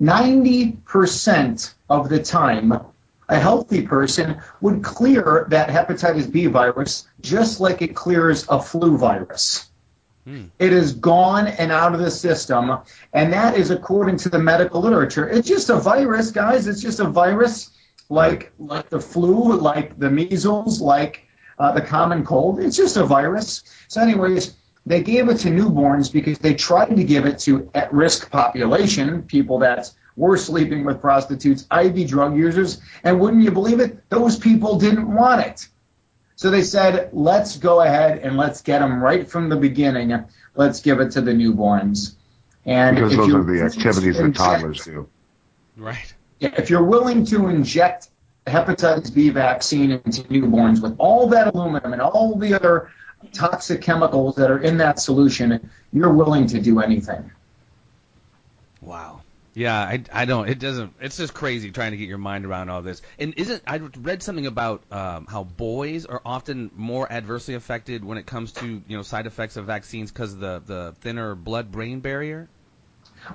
90% 0.00 1.74
of 1.90 2.08
the 2.08 2.22
time, 2.22 2.72
a 3.30 3.38
healthy 3.38 3.82
person 3.86 4.42
would 4.60 4.82
clear 4.82 5.46
that 5.48 5.68
hepatitis 5.68 6.30
B 6.30 6.46
virus 6.46 7.06
just 7.20 7.60
like 7.60 7.80
it 7.80 7.94
clears 7.94 8.44
a 8.48 8.60
flu 8.60 8.98
virus. 8.98 9.70
Hmm. 10.24 10.46
It 10.58 10.72
is 10.72 10.92
gone 10.92 11.46
and 11.46 11.72
out 11.72 11.94
of 11.94 12.00
the 12.00 12.10
system, 12.10 12.78
and 13.14 13.32
that 13.32 13.56
is 13.56 13.70
according 13.70 14.18
to 14.18 14.28
the 14.28 14.38
medical 14.38 14.80
literature. 14.80 15.28
It's 15.28 15.48
just 15.48 15.70
a 15.70 15.76
virus, 15.76 16.30
guys. 16.32 16.66
It's 16.66 16.82
just 16.82 17.00
a 17.00 17.08
virus, 17.08 17.70
like 18.10 18.52
like 18.58 18.90
the 18.90 19.00
flu, 19.00 19.56
like 19.56 19.98
the 19.98 20.10
measles, 20.10 20.80
like 20.80 21.26
uh, 21.58 21.72
the 21.72 21.80
common 21.80 22.24
cold. 22.24 22.60
It's 22.60 22.76
just 22.76 22.96
a 22.96 23.04
virus. 23.04 23.62
So, 23.88 24.02
anyways, 24.02 24.56
they 24.84 25.02
gave 25.02 25.28
it 25.28 25.38
to 25.38 25.48
newborns 25.48 26.12
because 26.12 26.38
they 26.38 26.54
tried 26.54 26.96
to 26.96 27.04
give 27.04 27.26
it 27.26 27.38
to 27.40 27.70
at-risk 27.74 28.30
population, 28.30 29.22
people 29.22 29.60
that 29.60 29.92
were 30.16 30.36
sleeping 30.36 30.84
with 30.84 31.00
prostitutes, 31.00 31.66
IV 31.72 32.08
drug 32.08 32.36
users, 32.36 32.80
and 33.04 33.20
wouldn't 33.20 33.42
you 33.42 33.50
believe 33.50 33.80
it? 33.80 34.08
Those 34.08 34.36
people 34.36 34.78
didn't 34.78 35.12
want 35.12 35.40
it. 35.40 35.68
So 36.36 36.50
they 36.50 36.62
said, 36.62 37.10
let's 37.12 37.58
go 37.58 37.82
ahead 37.82 38.20
and 38.20 38.36
let's 38.36 38.62
get 38.62 38.78
them 38.78 39.02
right 39.02 39.28
from 39.28 39.48
the 39.48 39.56
beginning. 39.56 40.24
Let's 40.54 40.80
give 40.80 41.00
it 41.00 41.10
to 41.12 41.20
the 41.20 41.32
newborns. 41.32 42.14
And 42.64 42.96
because 42.96 43.16
those 43.16 43.34
are 43.34 43.44
the 43.44 43.62
activities 43.62 44.16
that 44.16 44.34
toddlers 44.34 44.84
do. 44.84 45.08
Right. 45.76 46.14
If 46.40 46.70
you're 46.70 46.84
willing 46.84 47.24
to 47.26 47.48
inject 47.48 48.08
hepatitis 48.46 49.14
B 49.14 49.28
vaccine 49.28 49.92
into 49.92 50.22
newborns 50.24 50.82
with 50.82 50.96
all 50.98 51.26
that 51.28 51.54
aluminum 51.54 51.92
and 51.92 52.00
all 52.00 52.36
the 52.36 52.54
other 52.54 52.90
toxic 53.32 53.82
chemicals 53.82 54.36
that 54.36 54.50
are 54.50 54.60
in 54.60 54.78
that 54.78 54.98
solution, 54.98 55.70
you're 55.92 56.12
willing 56.12 56.46
to 56.46 56.60
do 56.60 56.80
anything. 56.80 57.30
Wow. 58.80 59.20
Yeah, 59.54 59.76
I, 59.76 60.02
I 60.12 60.24
don't. 60.26 60.48
It 60.48 60.60
doesn't. 60.60 60.94
It's 61.00 61.16
just 61.16 61.34
crazy 61.34 61.72
trying 61.72 61.90
to 61.90 61.96
get 61.96 62.08
your 62.08 62.18
mind 62.18 62.46
around 62.46 62.68
all 62.68 62.82
this. 62.82 63.02
And 63.18 63.34
isn't 63.36 63.62
I 63.66 63.78
read 63.78 64.22
something 64.22 64.46
about 64.46 64.82
um, 64.92 65.26
how 65.26 65.42
boys 65.44 66.06
are 66.06 66.22
often 66.24 66.70
more 66.76 67.10
adversely 67.10 67.54
affected 67.54 68.04
when 68.04 68.16
it 68.16 68.26
comes 68.26 68.52
to 68.52 68.66
you 68.86 68.96
know 68.96 69.02
side 69.02 69.26
effects 69.26 69.56
of 69.56 69.66
vaccines 69.66 70.12
because 70.12 70.34
of 70.34 70.40
the 70.40 70.62
the 70.64 70.94
thinner 71.00 71.34
blood-brain 71.34 72.00
barrier. 72.00 72.48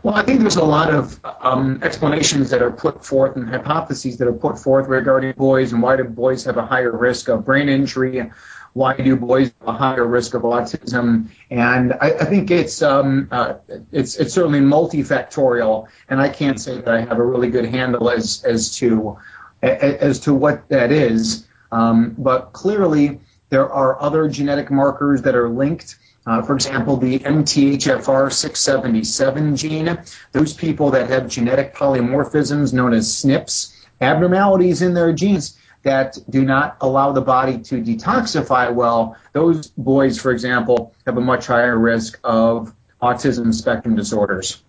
Well, 0.04 0.16
I 0.16 0.24
think 0.24 0.40
there's 0.40 0.56
a 0.56 0.64
lot 0.64 0.94
of 0.94 1.20
um, 1.42 1.80
explanations 1.84 2.50
that 2.50 2.62
are 2.62 2.72
put 2.72 3.06
forth 3.06 3.36
and 3.36 3.48
hypotheses 3.48 4.18
that 4.18 4.28
are 4.28 4.34
put 4.34 4.58
forth 4.58 4.88
regarding 4.88 5.34
boys 5.34 5.74
and 5.74 5.82
why 5.82 5.96
do 5.96 6.04
boys 6.06 6.44
have 6.46 6.58
a 6.58 6.66
higher 6.66 6.92
risk 6.92 7.30
of 7.30 7.46
brain 7.46 7.70
injury 7.70 8.32
why 8.76 8.94
do 8.98 9.16
boys 9.16 9.54
have 9.62 9.70
a 9.70 9.72
higher 9.72 10.06
risk 10.06 10.34
of 10.34 10.42
autism? 10.42 11.30
And 11.50 11.94
I, 11.94 12.08
I 12.08 12.26
think 12.26 12.52
it's 12.52 12.82
um, 12.82 13.30
uh, 13.32 13.54
it's 13.94 14.18
it's 14.18 14.34
certainly 14.34 14.60
multifactorial, 14.60 15.88
and 16.10 16.20
I 16.20 16.28
can't 16.28 16.60
say 16.60 16.82
that 16.82 16.94
I 16.94 17.00
have 17.00 17.18
a 17.18 17.24
really 17.24 17.50
good 17.50 17.64
handle 17.64 18.10
as 18.10 18.44
as 18.44 18.76
to 18.76 19.18
as 19.62 20.20
to 20.22 20.34
what 20.34 20.68
that 20.68 20.92
is. 20.92 21.48
Um, 21.72 22.16
but 22.18 22.52
clearly, 22.52 23.22
there 23.50 23.72
are 23.72 24.02
other 24.02 24.28
genetic 24.28 24.70
markers 24.70 25.22
that 25.22 25.36
are 25.36 25.48
linked. 25.48 25.98
Uh, 26.28 26.42
for 26.42 26.54
example, 26.54 26.98
the 26.98 27.20
MTHFR 27.20 28.34
677 28.34 29.56
gene, 29.56 29.98
those 30.34 30.54
people 30.54 30.92
that 30.92 31.10
have 31.10 31.30
genetic 31.30 31.74
polymorphisms 31.74 32.74
known 32.74 32.94
as 32.94 33.08
SNPs, 33.08 33.74
abnormalities 34.02 34.82
in 34.82 34.94
their 34.94 35.14
genes, 35.14 35.58
that 35.86 36.18
do 36.30 36.44
not 36.44 36.78
allow 36.82 37.12
the 37.14 37.22
body 37.22 37.60
to 37.60 37.76
detoxify 37.82 38.74
well, 38.74 39.16
those 39.34 39.68
boys, 39.68 40.20
for 40.20 40.32
example, 40.32 40.94
have 41.06 41.18
a 41.18 41.22
much 41.22 41.46
higher 41.48 41.78
risk 41.78 42.20
of 42.24 42.74
autism 43.02 43.54
spectrum 43.54 43.96
disorders. 43.96 44.62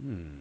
Hmm. 0.00 0.34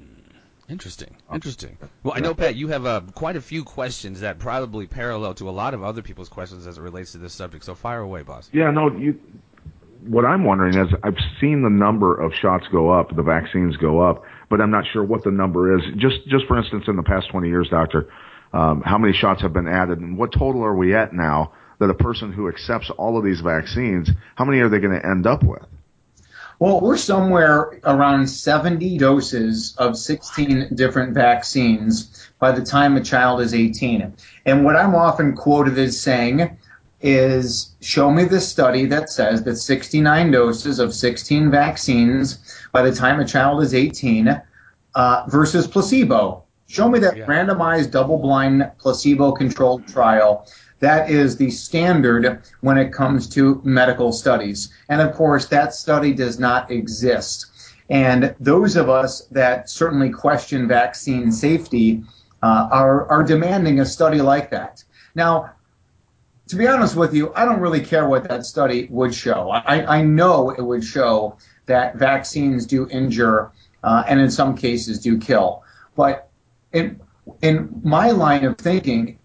Interesting. 0.69 1.15
Interesting. 1.33 1.77
Well, 2.03 2.13
I 2.15 2.19
know, 2.19 2.33
Pat, 2.33 2.55
you 2.55 2.69
have 2.69 2.85
uh, 2.85 3.01
quite 3.13 3.35
a 3.35 3.41
few 3.41 3.63
questions 3.63 4.19
that 4.21 4.37
probably 4.37 4.85
parallel 4.85 5.33
to 5.35 5.49
a 5.49 5.51
lot 5.51 5.73
of 5.73 5.83
other 5.83 6.01
people's 6.01 6.29
questions 6.29 6.67
as 6.67 6.77
it 6.77 6.81
relates 6.81 7.13
to 7.13 7.17
this 7.17 7.33
subject. 7.33 7.63
So 7.63 7.73
fire 7.73 7.99
away, 7.99 8.23
boss. 8.23 8.49
Yeah, 8.51 8.69
no, 8.71 8.91
you. 8.91 9.19
What 10.05 10.25
I'm 10.25 10.43
wondering 10.43 10.77
is, 10.77 10.93
I've 11.01 11.15
seen 11.39 11.61
the 11.61 11.69
number 11.69 12.19
of 12.19 12.33
shots 12.33 12.65
go 12.69 12.91
up, 12.91 13.15
the 13.15 13.23
vaccines 13.23 13.77
go 13.77 14.01
up, 14.01 14.23
but 14.49 14.59
I'm 14.59 14.71
not 14.71 14.83
sure 14.91 15.01
what 15.01 15.23
the 15.23 15.31
number 15.31 15.77
is. 15.77 15.81
Just, 15.95 16.27
just 16.27 16.45
for 16.45 16.57
instance, 16.57 16.83
in 16.89 16.97
the 16.97 17.03
past 17.03 17.29
20 17.31 17.47
years, 17.47 17.69
doctor, 17.69 18.09
how 18.53 18.97
many 18.97 19.13
shots 19.13 19.41
have 19.41 19.53
been 19.53 19.67
added, 19.67 19.99
and 19.99 20.17
what 20.17 20.31
total 20.31 20.63
are 20.63 20.75
we 20.75 20.95
at 20.95 21.13
now 21.13 21.51
that 21.79 21.89
a 21.89 21.93
person 21.93 22.31
who 22.31 22.47
accepts 22.47 22.89
all 22.91 23.17
of 23.17 23.23
these 23.23 23.41
vaccines, 23.41 24.09
how 24.35 24.45
many 24.45 24.59
are 24.59 24.69
they 24.69 24.79
going 24.79 24.97
to 24.97 25.05
end 25.05 25.27
up 25.27 25.43
with? 25.43 25.65
Well, 26.59 26.79
we're 26.79 26.97
somewhere 26.97 27.79
around 27.83 28.27
70 28.27 28.97
doses 28.97 29.75
of 29.77 29.97
16 29.97 30.75
different 30.75 31.13
vaccines 31.13 32.29
by 32.39 32.51
the 32.51 32.63
time 32.63 32.95
a 32.95 33.01
child 33.01 33.41
is 33.41 33.53
18. 33.53 34.13
And 34.45 34.63
what 34.63 34.75
I'm 34.75 34.95
often 34.95 35.35
quoted 35.35 35.77
as 35.77 35.99
saying 35.99 36.57
is 37.01 37.75
show 37.81 38.09
me 38.11 38.23
the 38.23 38.39
study 38.39 38.85
that 38.85 39.09
says 39.09 39.43
that 39.43 39.57
69 39.57 40.31
doses 40.31 40.79
of 40.79 40.93
16 40.93 41.51
vaccines 41.51 42.37
by 42.71 42.81
the 42.81 42.95
time 42.95 43.19
a 43.19 43.25
child 43.25 43.61
is 43.61 43.73
18 43.73 44.41
uh, 44.95 45.25
versus 45.27 45.67
placebo. 45.67 46.42
Show 46.67 46.89
me 46.89 46.99
that 46.99 47.17
yeah. 47.17 47.25
randomized 47.25 47.91
double-blind 47.91 48.71
placebo-controlled 48.79 49.87
trial. 49.87 50.47
That 50.79 51.09
is 51.09 51.37
the 51.37 51.49
standard 51.49 52.41
when 52.61 52.77
it 52.77 52.91
comes 52.91 53.29
to 53.29 53.61
medical 53.63 54.11
studies. 54.11 54.73
And 54.89 55.01
of 55.01 55.13
course, 55.13 55.45
that 55.47 55.73
study 55.73 56.13
does 56.13 56.39
not 56.39 56.71
exist. 56.71 57.47
And 57.89 58.35
those 58.39 58.75
of 58.75 58.89
us 58.89 59.21
that 59.31 59.69
certainly 59.69 60.09
question 60.09 60.67
vaccine 60.67 61.31
safety 61.31 62.03
uh, 62.41 62.67
are, 62.71 63.07
are 63.09 63.23
demanding 63.23 63.79
a 63.79 63.85
study 63.85 64.21
like 64.21 64.49
that. 64.51 64.83
Now, 65.15 65.51
to 66.47 66.55
be 66.55 66.67
honest 66.67 66.95
with 66.95 67.13
you, 67.13 67.33
I 67.35 67.45
don't 67.45 67.59
really 67.59 67.79
care 67.81 68.07
what 68.07 68.27
that 68.27 68.45
study 68.45 68.87
would 68.89 69.13
show. 69.13 69.49
I, 69.51 69.99
I 69.99 70.01
know 70.01 70.49
it 70.49 70.61
would 70.61 70.83
show 70.83 71.37
that 71.65 71.95
vaccines 71.95 72.65
do 72.65 72.87
injure 72.89 73.51
uh, 73.83 74.03
and 74.07 74.19
in 74.19 74.29
some 74.29 74.57
cases 74.57 74.99
do 74.99 75.17
kill. 75.17 75.63
But 75.95 76.29
in 76.73 76.99
in 77.41 77.81
my 77.83 78.11
line 78.11 78.43
of 78.43 78.57
thinking, 78.57 79.17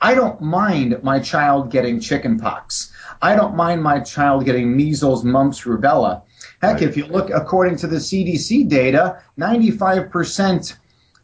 I 0.00 0.14
don't 0.14 0.40
mind 0.42 1.02
my 1.02 1.18
child 1.20 1.70
getting 1.70 2.00
chickenpox. 2.00 2.92
I 3.22 3.34
don't 3.34 3.56
mind 3.56 3.82
my 3.82 4.00
child 4.00 4.44
getting 4.44 4.76
measles, 4.76 5.24
mumps, 5.24 5.62
rubella. 5.62 6.22
Heck, 6.60 6.74
right. 6.74 6.82
if 6.82 6.96
you 6.96 7.06
look 7.06 7.30
according 7.30 7.76
to 7.78 7.86
the 7.86 7.96
CDC 7.96 8.68
data, 8.68 9.22
95% 9.38 10.76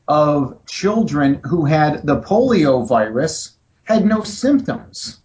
of 0.08 0.64
children 0.66 1.40
who 1.44 1.64
had 1.64 2.06
the 2.06 2.20
polio 2.20 2.86
virus 2.86 3.56
had 3.84 4.04
no 4.06 4.22
symptoms. 4.22 5.20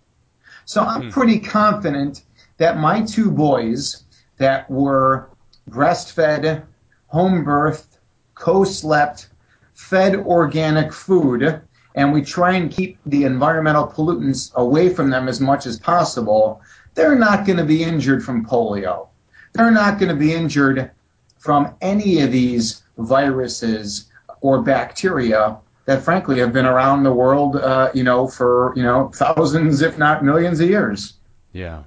So 0.65 0.81
I'm 0.81 1.03
hmm. 1.03 1.09
pretty 1.09 1.39
confident 1.39 2.23
that 2.57 2.77
my 2.77 3.01
two 3.03 3.31
boys 3.31 4.03
that 4.37 4.69
were 4.69 5.29
breastfed, 5.69 6.63
home 7.07 7.45
birthed, 7.45 7.97
co 8.35 8.63
slept, 8.63 9.29
fed 9.77 10.15
organic 10.15 10.91
food, 10.91 11.61
and 11.95 12.11
we 12.11 12.21
try 12.21 12.53
and 12.53 12.71
keep 12.71 12.97
the 13.05 13.23
environmental 13.23 13.87
pollutants 13.87 14.53
away 14.55 14.89
from 14.89 15.09
them 15.09 15.27
as 15.29 15.39
much 15.39 15.65
as 15.65 15.79
possible, 15.79 16.59
they're 16.95 17.15
not 17.15 17.45
going 17.45 17.57
to 17.57 17.63
be 17.63 17.83
injured 17.83 18.25
from 18.25 18.45
polio. 18.45 19.07
They're 19.53 19.71
not 19.71 19.99
going 19.99 20.09
to 20.09 20.15
be 20.15 20.33
injured 20.33 20.91
from 21.37 21.75
any 21.79 22.21
of 22.21 22.31
these 22.31 22.81
viruses 22.97 24.11
or 24.41 24.61
bacteria 24.61 25.57
that 25.85 26.01
frankly 26.01 26.39
have 26.39 26.51
been 26.51 26.65
around 26.65 27.03
the 27.03 27.13
world, 27.13 27.55
uh, 27.55 27.91
you 27.93 28.03
know, 28.03 28.27
for 28.27 28.73
you 28.75 28.83
know 28.83 29.09
thousands, 29.13 29.81
if 29.81 29.97
not 29.97 30.25
millions 30.25 30.59
of 30.59 30.69
years. 30.69 31.13
Yeah. 31.53 31.83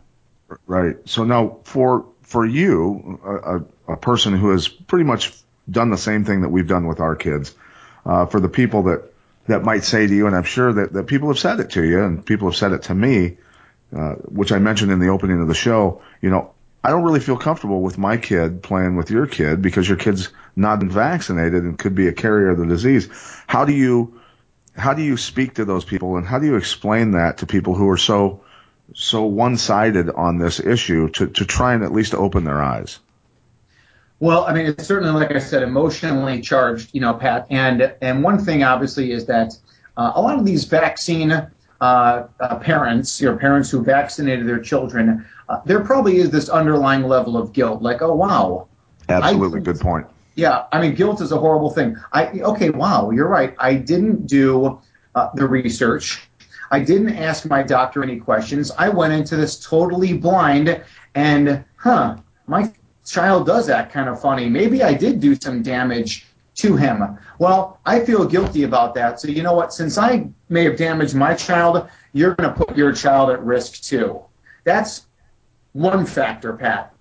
Right. 0.67 0.97
So 1.05 1.25
now 1.25 1.59
for 1.65 2.07
for 2.23 2.47
you, 2.47 3.21
a, 3.25 3.93
a 3.93 3.97
person 3.97 4.37
who 4.37 4.51
has 4.51 4.69
pretty 4.69 5.05
much 5.05 5.35
done 5.71 5.91
the 5.91 5.99
same 5.99 6.25
thing 6.25 6.41
that 6.41 6.49
we've 6.49 6.67
done 6.67 6.87
with 6.87 7.01
our 7.01 7.15
kids, 7.15 7.55
uh, 8.05 8.27
for 8.27 8.41
the 8.41 8.49
people 8.49 8.85
that 8.85 9.13
that 9.47 9.65
might 9.65 9.85
say 9.85 10.07
to 10.07 10.15
you, 10.15 10.27
and 10.27 10.37
I'm 10.37 10.45
sure 10.45 10.73
that, 10.73 10.93
that 10.93 11.07
people 11.07 11.29
have 11.29 11.39
said 11.39 11.61
it 11.61 11.71
to 11.71 11.83
you, 11.83 12.05
and 12.05 12.25
people 12.25 12.49
have 12.49 12.57
said 12.57 12.73
it 12.73 12.83
to 12.85 12.95
me, 12.95 13.39
uh, 13.97 14.15
which 14.15 14.53
I 14.53 14.59
mentioned 14.59 14.93
in 14.93 15.01
the 15.01 15.09
opening 15.09 15.41
of 15.41 15.49
the 15.49 15.55
show. 15.55 16.03
You 16.21 16.31
know, 16.31 16.53
I 16.83 16.91
don't 16.91 17.03
really 17.03 17.21
feel 17.21 17.37
comfortable 17.37 17.83
with 17.83 17.99
my 17.99 18.17
kid 18.17 18.63
playing 18.63 18.97
with 18.97 19.11
your 19.11 19.27
kid 19.27 19.61
because 19.61 19.89
your 19.89 19.99
kid's 19.99 20.29
not 20.57 20.83
vaccinated 20.83 21.65
and 21.65 21.79
could 21.79 21.95
be 21.95 22.07
a 22.07 22.13
carrier 22.13 22.51
of 22.51 22.59
the 22.59 22.67
disease. 22.67 23.09
How 23.47 23.65
do 23.65 23.73
you 23.73 24.21
how 24.77 24.95
do 24.95 25.03
you 25.03 25.17
speak 25.17 25.55
to 25.55 25.65
those 25.65 25.85
people 25.85 26.17
and 26.17 26.27
how 26.27 26.39
do 26.39 26.47
you 26.47 26.57
explain 26.57 27.13
that 27.13 27.39
to 27.39 27.47
people 27.47 27.75
who 27.75 27.89
are 27.91 27.99
so 27.99 28.45
so 28.95 29.25
one-sided 29.25 30.11
on 30.11 30.39
this 30.39 30.59
issue 30.59 31.09
to, 31.11 31.29
to 31.29 31.45
try 31.45 31.75
and 31.75 31.85
at 31.85 31.93
least 31.93 32.15
open 32.15 32.45
their 32.45 32.63
eyes? 32.63 32.99
Well, 34.21 34.45
I 34.45 34.53
mean, 34.53 34.67
it's 34.67 34.87
certainly, 34.87 35.13
like 35.19 35.35
I 35.35 35.39
said, 35.39 35.63
emotionally 35.63 36.43
charged, 36.43 36.91
you 36.93 37.01
know, 37.01 37.15
Pat. 37.15 37.47
And 37.51 37.95
and 38.03 38.23
one 38.23 38.39
thing, 38.39 38.63
obviously, 38.63 39.13
is 39.13 39.25
that 39.27 39.57
uh, 39.97 40.13
a 40.15 40.21
lot 40.21 40.39
of 40.39 40.45
these 40.45 40.65
vaccine 40.65 41.33
uh, 41.33 41.49
uh, 41.81 42.59
parents, 42.59 43.19
your 43.21 43.33
know, 43.33 43.39
parents 43.39 43.71
who 43.71 43.83
vaccinated 43.83 44.47
their 44.47 44.61
children, 44.61 45.27
uh, 45.49 45.61
there 45.65 45.81
probably 45.83 46.19
is 46.19 46.31
this 46.31 46.51
underlying 46.51 47.05
level 47.05 47.39
of 47.39 47.55
guilt, 47.55 47.81
like, 47.81 48.03
oh 48.03 48.15
wow. 48.15 48.69
Absolutely, 49.09 49.61
good 49.61 49.81
point. 49.81 50.07
Yeah, 50.37 50.67
I 50.71 50.81
mean, 50.81 50.95
guilt 50.95 51.21
is 51.21 51.33
a 51.33 51.39
horrible 51.39 51.71
thing. 51.71 51.97
I 52.13 52.27
okay, 52.41 52.71
wow, 52.71 53.11
you're 53.11 53.29
right. 53.29 53.55
I 53.59 53.75
didn't 53.75 54.27
do 54.27 54.79
uh, 55.15 55.31
the 55.35 55.49
research. 55.49 56.29
I 56.71 56.81
didn't 56.81 57.17
ask 57.17 57.47
my 57.47 57.63
doctor 57.63 58.03
any 58.03 58.21
questions. 58.21 58.71
I 58.79 58.91
went 58.91 59.13
into 59.13 59.37
this 59.37 59.59
totally 59.59 60.13
blind, 60.13 60.83
and 61.15 61.65
huh, 61.77 62.19
my 62.47 62.71
child 63.11 63.47
does 63.47 63.69
act 63.69 63.93
kind 63.93 64.09
of 64.09 64.21
funny. 64.21 64.49
Maybe 64.49 64.83
I 64.83 64.95
did 64.95 65.21
do 65.21 65.35
some 65.35 65.63
damage 65.63 66.27
to 66.57 66.77
him. 66.77 67.19
Well, 67.39 67.79
I 67.87 68.01
feel 68.01 68.25
guilty 68.25 68.65
about 68.65 68.95
that. 68.95 69.21
So 69.21 69.29
you 69.29 69.43
know 69.43 69.55
what? 69.55 69.73
Since 69.73 69.99
I 69.99 70.29
may 70.49 70.65
have 70.65 70.77
damaged 70.77 71.15
my 71.15 71.35
child, 71.35 71.89
you're 72.13 72.35
going 72.35 72.53
to 72.53 72.65
put 72.65 72.77
your 72.77 72.93
child 72.93 73.31
at 73.31 73.43
risk 73.43 73.83
too. 73.83 74.21
That's 74.65 75.07
one 75.73 76.05
factor, 76.05 76.53
Pat. 76.53 76.93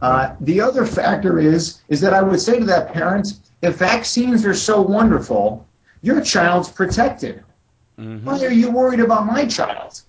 Uh, 0.00 0.34
the 0.40 0.60
other 0.60 0.86
factor 0.86 1.38
is 1.38 1.82
is 1.88 2.00
that 2.00 2.14
I 2.14 2.22
would 2.22 2.40
say 2.40 2.58
to 2.58 2.64
that 2.66 2.92
parent, 2.92 3.34
if 3.62 3.76
vaccines 3.76 4.46
are 4.46 4.54
so 4.54 4.80
wonderful, 4.80 5.66
your 6.02 6.20
child's 6.20 6.68
protected. 6.68 7.42
Mm-hmm. 7.98 8.24
Why 8.24 8.44
are 8.44 8.52
you 8.52 8.70
worried 8.70 9.00
about 9.00 9.26
my 9.26 9.44
child? 9.44 10.00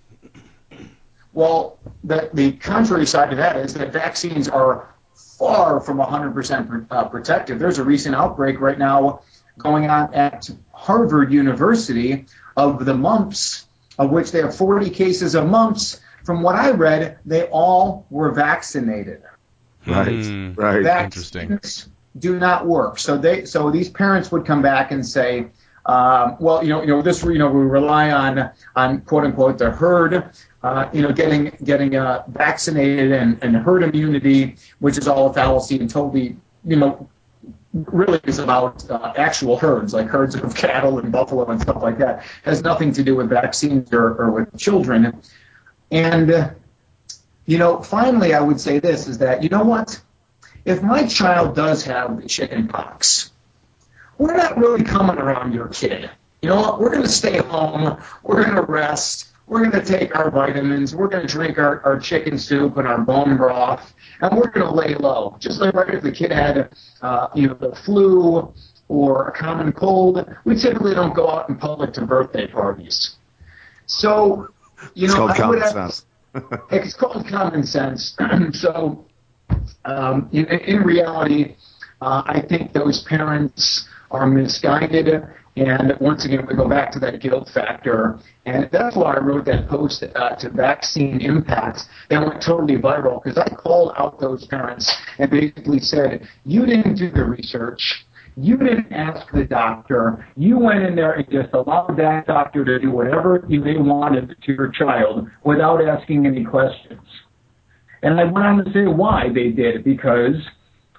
Well, 1.33 1.79
the, 2.03 2.29
the 2.33 2.53
contrary 2.53 3.07
side 3.07 3.31
to 3.31 3.35
that 3.37 3.57
is 3.57 3.73
that 3.73 3.91
vaccines 3.91 4.47
are 4.47 4.92
far 5.43 5.81
from 5.81 5.97
100% 5.97 6.87
uh, 6.89 7.05
protective. 7.09 7.59
There's 7.59 7.77
a 7.77 7.83
recent 7.83 8.15
outbreak 8.15 8.61
right 8.61 8.79
now 8.79 9.21
going 9.57 9.89
on 9.89 10.13
at 10.13 10.49
Harvard 10.71 11.33
University 11.33 12.25
of 12.55 12.85
the 12.85 12.93
mumps, 12.93 13.65
of 13.99 14.09
which 14.09 14.31
they 14.31 14.41
have 14.41 14.55
40 14.55 14.89
cases 14.89 15.35
of 15.35 15.47
mumps 15.47 15.99
from 16.23 16.41
what 16.41 16.55
I 16.55 16.71
read, 16.71 17.19
they 17.25 17.43
all 17.43 18.05
were 18.09 18.31
vaccinated. 18.31 19.21
Right, 19.85 20.07
mm, 20.07 20.57
right. 20.57 20.81
Vaccines 20.81 21.35
Interesting. 21.35 21.91
Do 22.17 22.39
not 22.39 22.65
work. 22.65 22.99
So 22.99 23.17
they, 23.17 23.45
so 23.45 23.69
these 23.71 23.89
parents 23.89 24.31
would 24.31 24.45
come 24.45 24.61
back 24.61 24.91
and 24.91 25.05
say, 25.05 25.47
um, 25.85 26.37
well, 26.39 26.63
you 26.63 26.69
know, 26.69 26.81
you 26.81 26.87
know, 26.87 27.01
this, 27.01 27.23
you 27.23 27.37
know, 27.37 27.51
we 27.51 27.63
rely 27.65 28.11
on, 28.11 28.51
on 28.75 29.01
quote 29.01 29.25
unquote 29.25 29.57
the 29.57 29.71
herd, 29.71 30.31
uh, 30.63 30.89
you 30.93 31.01
know, 31.01 31.11
getting 31.11 31.51
getting 31.63 31.95
uh, 31.95 32.23
vaccinated 32.27 33.11
and, 33.11 33.37
and 33.43 33.55
herd 33.55 33.83
immunity, 33.83 34.55
which 34.79 34.97
is 34.97 35.07
all 35.07 35.29
a 35.29 35.33
fallacy 35.33 35.79
and 35.79 35.89
totally, 35.89 36.37
you 36.65 36.77
know, 36.77 37.09
really 37.73 38.19
is 38.23 38.39
about 38.39 38.89
uh, 38.89 39.13
actual 39.17 39.57
herds, 39.57 39.93
like 39.93 40.07
herds 40.07 40.35
of 40.35 40.55
cattle 40.55 40.99
and 40.99 41.11
buffalo 41.11 41.45
and 41.49 41.61
stuff 41.61 41.81
like 41.81 41.97
that. 41.97 42.23
Has 42.43 42.61
nothing 42.61 42.93
to 42.93 43.03
do 43.03 43.15
with 43.15 43.29
vaccines 43.29 43.91
or, 43.91 44.15
or 44.15 44.31
with 44.31 44.57
children. 44.57 45.21
And, 45.91 46.53
you 47.45 47.57
know, 47.57 47.81
finally, 47.81 48.33
I 48.33 48.39
would 48.39 48.59
say 48.59 48.79
this 48.79 49.07
is 49.07 49.17
that, 49.17 49.43
you 49.43 49.49
know 49.49 49.63
what? 49.63 49.99
If 50.65 50.81
my 50.81 51.05
child 51.07 51.55
does 51.55 51.83
have 51.83 52.21
the 52.21 52.27
chicken 52.27 52.67
pox, 52.67 53.31
we're 54.17 54.37
not 54.37 54.57
really 54.57 54.83
coming 54.83 55.17
around 55.17 55.53
your 55.53 55.67
kid. 55.67 56.09
You 56.41 56.49
know 56.49 56.61
what? 56.61 56.79
We're 56.79 56.91
going 56.91 57.03
to 57.03 57.09
stay 57.09 57.37
home. 57.37 58.01
We're 58.21 58.43
going 58.43 58.55
to 58.55 58.61
rest. 58.61 59.32
We're 59.47 59.69
going 59.69 59.83
to 59.83 59.85
take 59.85 60.15
our 60.15 60.31
vitamins. 60.31 60.95
We're 60.95 61.09
going 61.09 61.27
to 61.27 61.31
drink 61.31 61.57
our, 61.57 61.81
our 61.83 61.99
chicken 61.99 62.37
soup 62.37 62.77
and 62.77 62.87
our 62.87 62.99
bone 62.99 63.35
broth, 63.35 63.93
and 64.21 64.35
we're 64.35 64.49
going 64.49 64.65
to 64.65 64.71
lay 64.73 64.95
low. 64.95 65.35
Just 65.39 65.59
like 65.59 65.73
right 65.73 65.93
if 65.93 66.01
the 66.01 66.11
kid 66.11 66.31
had, 66.31 66.73
uh, 67.01 67.27
you 67.35 67.47
know, 67.47 67.53
the 67.55 67.75
flu 67.85 68.53
or 68.87 69.27
a 69.27 69.31
common 69.31 69.71
cold, 69.73 70.25
we 70.45 70.55
typically 70.55 70.93
don't 70.93 71.13
go 71.13 71.29
out 71.29 71.49
in 71.49 71.57
public 71.57 71.93
to 71.93 72.05
birthday 72.05 72.47
parties. 72.47 73.15
So 73.85 74.49
you 74.93 75.05
it's 75.05 75.13
know, 75.13 75.27
called 75.27 75.37
common 75.37 75.61
sense. 75.61 76.05
it's 76.71 76.93
called 76.93 77.27
common 77.27 77.63
sense. 77.63 78.15
so, 78.53 79.05
um, 79.85 80.29
in, 80.31 80.45
in, 80.45 80.81
reality, 80.81 81.55
uh, 82.01 82.23
I 82.25 82.41
think 82.41 82.73
those 82.73 83.03
parents 83.03 83.87
are 84.11 84.25
misguided. 84.25 85.23
And 85.55 85.93
once 85.99 86.25
again, 86.25 86.47
we 86.47 86.55
go 86.55 86.67
back 86.67 86.91
to 86.93 86.99
that 86.99 87.21
guilt 87.21 87.49
factor. 87.53 88.19
And 88.45 88.69
that's 88.71 88.95
why 88.95 89.13
I 89.13 89.19
wrote 89.19 89.45
that 89.45 89.69
post 89.69 90.03
uh, 90.03 90.35
to 90.37 90.49
vaccine 90.49 91.21
impacts 91.21 91.85
that 92.09 92.25
went 92.25 92.41
totally 92.41 92.77
viral 92.77 93.23
because 93.23 93.37
I 93.37 93.47
called 93.55 93.93
out 93.97 94.19
those 94.19 94.47
parents 94.47 94.91
and 95.19 95.29
basically 95.29 95.79
said, 95.79 96.27
you 96.43 96.65
didn't 96.65 96.95
do 96.95 97.11
the 97.11 97.23
research. 97.23 98.05
You 98.35 98.57
didn't 98.57 98.91
ask 98.91 99.31
the 99.31 99.43
doctor. 99.43 100.25
You 100.35 100.57
went 100.57 100.83
in 100.83 100.95
there 100.95 101.13
and 101.13 101.29
just 101.29 101.53
allowed 101.53 101.97
that 101.97 102.25
doctor 102.25 102.65
to 102.65 102.79
do 102.79 102.89
whatever 102.89 103.45
they 103.47 103.77
wanted 103.77 104.35
to 104.41 104.53
your 104.53 104.69
child 104.69 105.29
without 105.43 105.87
asking 105.87 106.25
any 106.25 106.43
questions. 106.43 107.07
And 108.01 108.19
I 108.19 108.23
went 108.23 108.45
on 108.45 108.65
to 108.65 108.73
say 108.73 108.87
why 108.87 109.27
they 109.33 109.49
did 109.49 109.75
it 109.75 109.83
because 109.85 110.35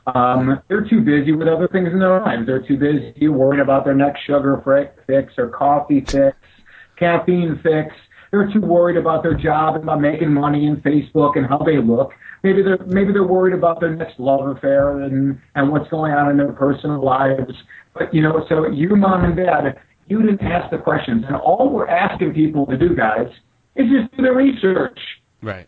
um, 0.06 0.60
they're 0.68 0.88
too 0.88 1.00
busy 1.00 1.32
with 1.32 1.48
other 1.48 1.68
things 1.68 1.88
in 1.92 1.98
their 1.98 2.20
lives. 2.20 2.46
They're 2.46 2.66
too 2.66 2.76
busy 2.76 3.28
worrying 3.28 3.62
about 3.62 3.84
their 3.84 3.94
next 3.94 4.20
sugar 4.26 4.62
fix 5.06 5.32
or 5.38 5.48
coffee 5.48 6.06
fix, 6.10 6.36
caffeine 6.98 7.60
fix. 7.62 7.94
They're 8.30 8.52
too 8.52 8.60
worried 8.60 8.96
about 8.96 9.22
their 9.22 9.34
job 9.34 9.76
and 9.76 9.84
about 9.84 10.00
making 10.00 10.32
money 10.32 10.66
in 10.66 10.76
Facebook 10.78 11.36
and 11.36 11.46
how 11.46 11.58
they 11.58 11.78
look 11.78 12.12
maybe 12.44 12.62
they're 12.62 12.78
maybe 12.86 13.12
they're 13.12 13.26
worried 13.26 13.54
about 13.54 13.80
their 13.80 13.96
next 13.96 14.20
love 14.20 14.46
affair 14.46 15.00
and 15.00 15.40
and 15.56 15.72
what's 15.72 15.90
going 15.90 16.12
on 16.12 16.30
in 16.30 16.36
their 16.36 16.52
personal 16.52 17.04
lives. 17.04 17.52
But 17.94 18.14
you 18.14 18.22
know, 18.22 18.44
so 18.48 18.70
you 18.70 18.94
mom 18.94 19.24
and 19.24 19.34
dad, 19.36 19.80
you 20.06 20.22
didn't 20.22 20.42
ask 20.42 20.70
the 20.70 20.78
questions, 20.78 21.24
and 21.26 21.34
all 21.34 21.70
we're 21.70 21.88
asking 21.88 22.34
people 22.34 22.66
to 22.66 22.76
do, 22.76 22.94
guys, 22.94 23.26
is 23.74 23.86
just 23.90 24.16
do 24.16 24.22
the 24.22 24.32
research. 24.32 25.00
Right. 25.42 25.66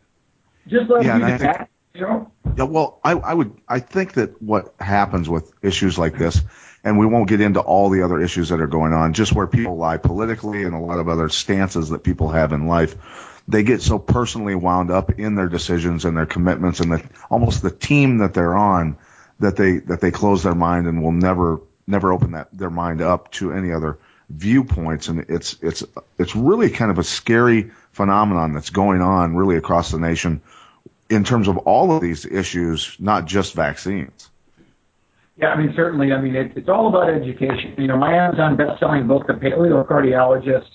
Just 0.69 0.91
let 0.91 1.05
yeah, 1.05 1.19
do 1.19 1.39
that. 1.39 1.71
Yeah, 2.57 2.65
well, 2.65 3.01
I, 3.05 3.13
I 3.13 3.35
would, 3.35 3.57
I 3.69 3.81
think 3.81 4.15
that 4.15 4.41
what 4.41 4.75
happens 4.81 5.29
with 5.29 5.53
issues 5.63 5.99
like 5.99 6.17
this, 6.17 6.41
and 6.85 6.99
we 6.99 7.07
won't 7.07 7.29
get 7.29 7.41
into 7.41 7.61
all 7.61 7.91
the 7.91 8.03
other 8.03 8.21
issues 8.21 8.51
that 8.51 8.61
are 8.61 8.67
going 8.67 8.93
on, 8.93 9.13
just 9.13 9.33
where 9.33 9.47
people 9.47 9.77
lie 9.77 9.97
politically 9.97 10.65
and 10.65 10.75
a 10.75 10.79
lot 10.79 10.99
of 10.99 11.09
other 11.09 11.29
stances 11.29 11.91
that 11.91 12.03
people 12.03 12.31
have 12.31 12.53
in 12.53 12.67
life 12.67 12.97
they 13.49 13.63
get 13.63 13.81
so 13.81 13.99
personally 13.99 14.57
wound 14.57 14.91
up 14.91 15.21
in 15.21 15.37
their 15.37 15.49
decisions 15.49 16.05
and 16.05 16.17
their 16.17 16.27
commitments 16.27 16.81
and 16.81 16.93
the, 16.93 17.09
almost 17.31 17.63
the 17.63 17.71
team 17.71 18.19
that 18.19 18.35
they're 18.35 18.57
on 18.57 18.97
that 19.39 19.57
they 19.57 19.79
that 19.79 20.01
they 20.01 20.11
close 20.11 20.43
their 20.43 20.55
mind 20.55 20.87
and 20.87 21.03
will 21.03 21.13
never 21.13 21.61
never 21.87 22.13
open 22.13 22.33
that 22.33 22.49
their 22.53 22.71
mind 22.71 23.01
up 23.01 23.31
to 23.33 23.53
any 23.53 23.73
other 23.73 23.99
viewpoints, 24.29 25.09
and 25.09 25.27
it's 25.29 25.57
it's 25.63 25.85
it's 26.19 26.35
really 26.35 26.71
kind 26.71 26.91
of 26.91 26.99
a 26.99 27.05
scary 27.05 27.71
phenomenon 27.93 28.53
that's 28.53 28.71
going 28.71 29.01
on 29.01 29.37
really 29.37 29.57
across 29.57 29.91
the 29.91 29.99
nation 29.99 30.43
in 31.09 31.25
terms 31.25 31.49
of 31.49 31.59
all 31.59 31.95
of 31.95 32.03
these 32.03 32.25
issues, 32.25 32.97
not 32.99 33.27
just 33.27 33.55
vaccines. 33.55 34.31
Yeah, 35.37 35.49
I 35.49 35.59
mean, 35.59 35.73
certainly. 35.77 36.13
I 36.13 36.21
mean, 36.21 36.35
it, 36.35 36.53
it's 36.57 36.69
all 36.69 36.89
about 36.89 37.11
education. 37.11 37.75
You 37.77 37.89
know, 37.89 37.99
my 37.99 38.15
Amazon 38.15 38.57
best-selling 38.57 39.07
book, 39.07 39.27
The 39.27 39.35
Paleo 39.35 39.87
Cardiologist, 39.87 40.69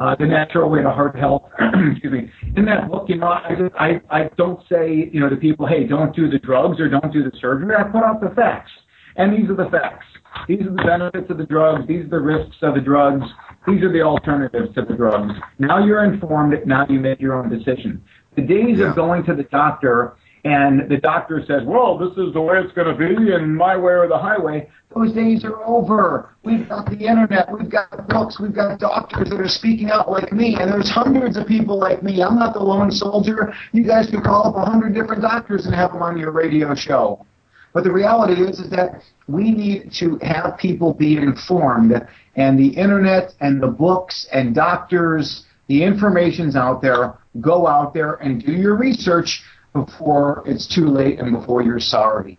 uh, 0.00 0.16
The 0.18 0.26
Natural 0.26 0.68
Way 0.68 0.82
to 0.82 0.90
Heart 0.90 1.16
Health, 1.16 1.50
excuse 1.92 2.12
me. 2.12 2.30
In 2.56 2.64
that 2.64 2.90
book, 2.90 3.04
you 3.08 3.16
know, 3.16 3.28
I, 3.28 3.54
just, 3.56 3.74
I, 3.76 4.00
I 4.10 4.30
don't 4.36 4.60
say, 4.68 5.08
you 5.12 5.20
know, 5.20 5.28
to 5.28 5.36
people, 5.36 5.66
hey, 5.66 5.86
don't 5.86 6.14
do 6.14 6.28
the 6.28 6.38
drugs 6.38 6.80
or 6.80 6.88
don't 6.88 7.12
do 7.12 7.22
the 7.22 7.32
surgery. 7.40 7.74
I 7.76 7.84
put 7.84 8.02
out 8.02 8.20
the 8.20 8.34
facts. 8.34 8.70
And 9.16 9.32
these 9.32 9.50
are 9.50 9.56
the 9.56 9.70
facts. 9.70 10.06
These 10.46 10.60
are 10.60 10.70
the 10.70 10.82
benefits 10.84 11.30
of 11.30 11.38
the 11.38 11.46
drugs. 11.46 11.86
These 11.88 12.06
are 12.06 12.08
the 12.08 12.20
risks 12.20 12.56
of 12.62 12.74
the 12.74 12.80
drugs. 12.80 13.24
These 13.66 13.82
are 13.82 13.92
the 13.92 14.02
alternatives 14.02 14.74
to 14.74 14.82
the 14.82 14.94
drugs. 14.94 15.32
Now 15.58 15.84
you're 15.84 16.04
informed. 16.04 16.54
Now 16.66 16.86
you 16.88 17.00
make 17.00 17.20
your 17.20 17.34
own 17.34 17.50
decision. 17.50 18.02
The 18.36 18.42
days 18.42 18.78
yeah. 18.78 18.90
of 18.90 18.96
going 18.96 19.24
to 19.24 19.34
the 19.34 19.44
doctor 19.44 20.16
and 20.44 20.88
the 20.88 20.98
doctor 20.98 21.42
says, 21.46 21.62
well, 21.64 21.98
this 21.98 22.16
is 22.16 22.32
the 22.32 22.40
way 22.40 22.58
it's 22.58 22.72
going 22.72 22.86
to 22.86 22.96
be 22.96 23.32
and 23.32 23.56
my 23.56 23.76
way 23.76 23.92
or 23.92 24.08
the 24.08 24.18
highway, 24.18 24.68
those 24.94 25.12
days 25.12 25.44
are 25.44 25.62
over. 25.64 26.36
We've 26.44 26.68
got 26.68 26.86
the 26.86 26.98
internet, 26.98 27.52
we've 27.52 27.70
got 27.70 28.08
books, 28.08 28.40
we've 28.40 28.54
got 28.54 28.78
doctors 28.78 29.28
that 29.30 29.40
are 29.40 29.48
speaking 29.48 29.90
out 29.90 30.10
like 30.10 30.32
me, 30.32 30.56
and 30.58 30.72
there's 30.72 30.88
hundreds 30.88 31.36
of 31.36 31.46
people 31.46 31.78
like 31.78 32.02
me. 32.02 32.22
I'm 32.22 32.36
not 32.36 32.54
the 32.54 32.60
lone 32.60 32.90
soldier. 32.90 33.52
You 33.72 33.84
guys 33.84 34.08
can 34.08 34.22
call 34.22 34.46
up 34.46 34.56
a 34.56 34.64
hundred 34.64 34.94
different 34.94 35.22
doctors 35.22 35.66
and 35.66 35.74
have 35.74 35.92
them 35.92 36.02
on 36.02 36.16
your 36.16 36.30
radio 36.30 36.74
show. 36.74 37.26
But 37.74 37.84
the 37.84 37.92
reality 37.92 38.40
is, 38.42 38.60
is 38.60 38.70
that 38.70 39.02
we 39.26 39.50
need 39.50 39.92
to 39.98 40.18
have 40.22 40.56
people 40.56 40.94
be 40.94 41.18
informed, 41.18 41.92
and 42.36 42.58
the 42.58 42.68
internet 42.68 43.34
and 43.40 43.62
the 43.62 43.68
books 43.68 44.26
and 44.32 44.54
doctors, 44.54 45.44
the 45.68 45.82
information's 45.84 46.56
out 46.56 46.82
there. 46.82 47.18
Go 47.40 47.66
out 47.66 47.94
there 47.94 48.14
and 48.14 48.44
do 48.44 48.52
your 48.52 48.74
research 48.74 49.42
before 49.72 50.42
it's 50.46 50.66
too 50.66 50.88
late 50.88 51.20
and 51.20 51.32
before 51.32 51.62
you're 51.62 51.78
sorry. 51.78 52.38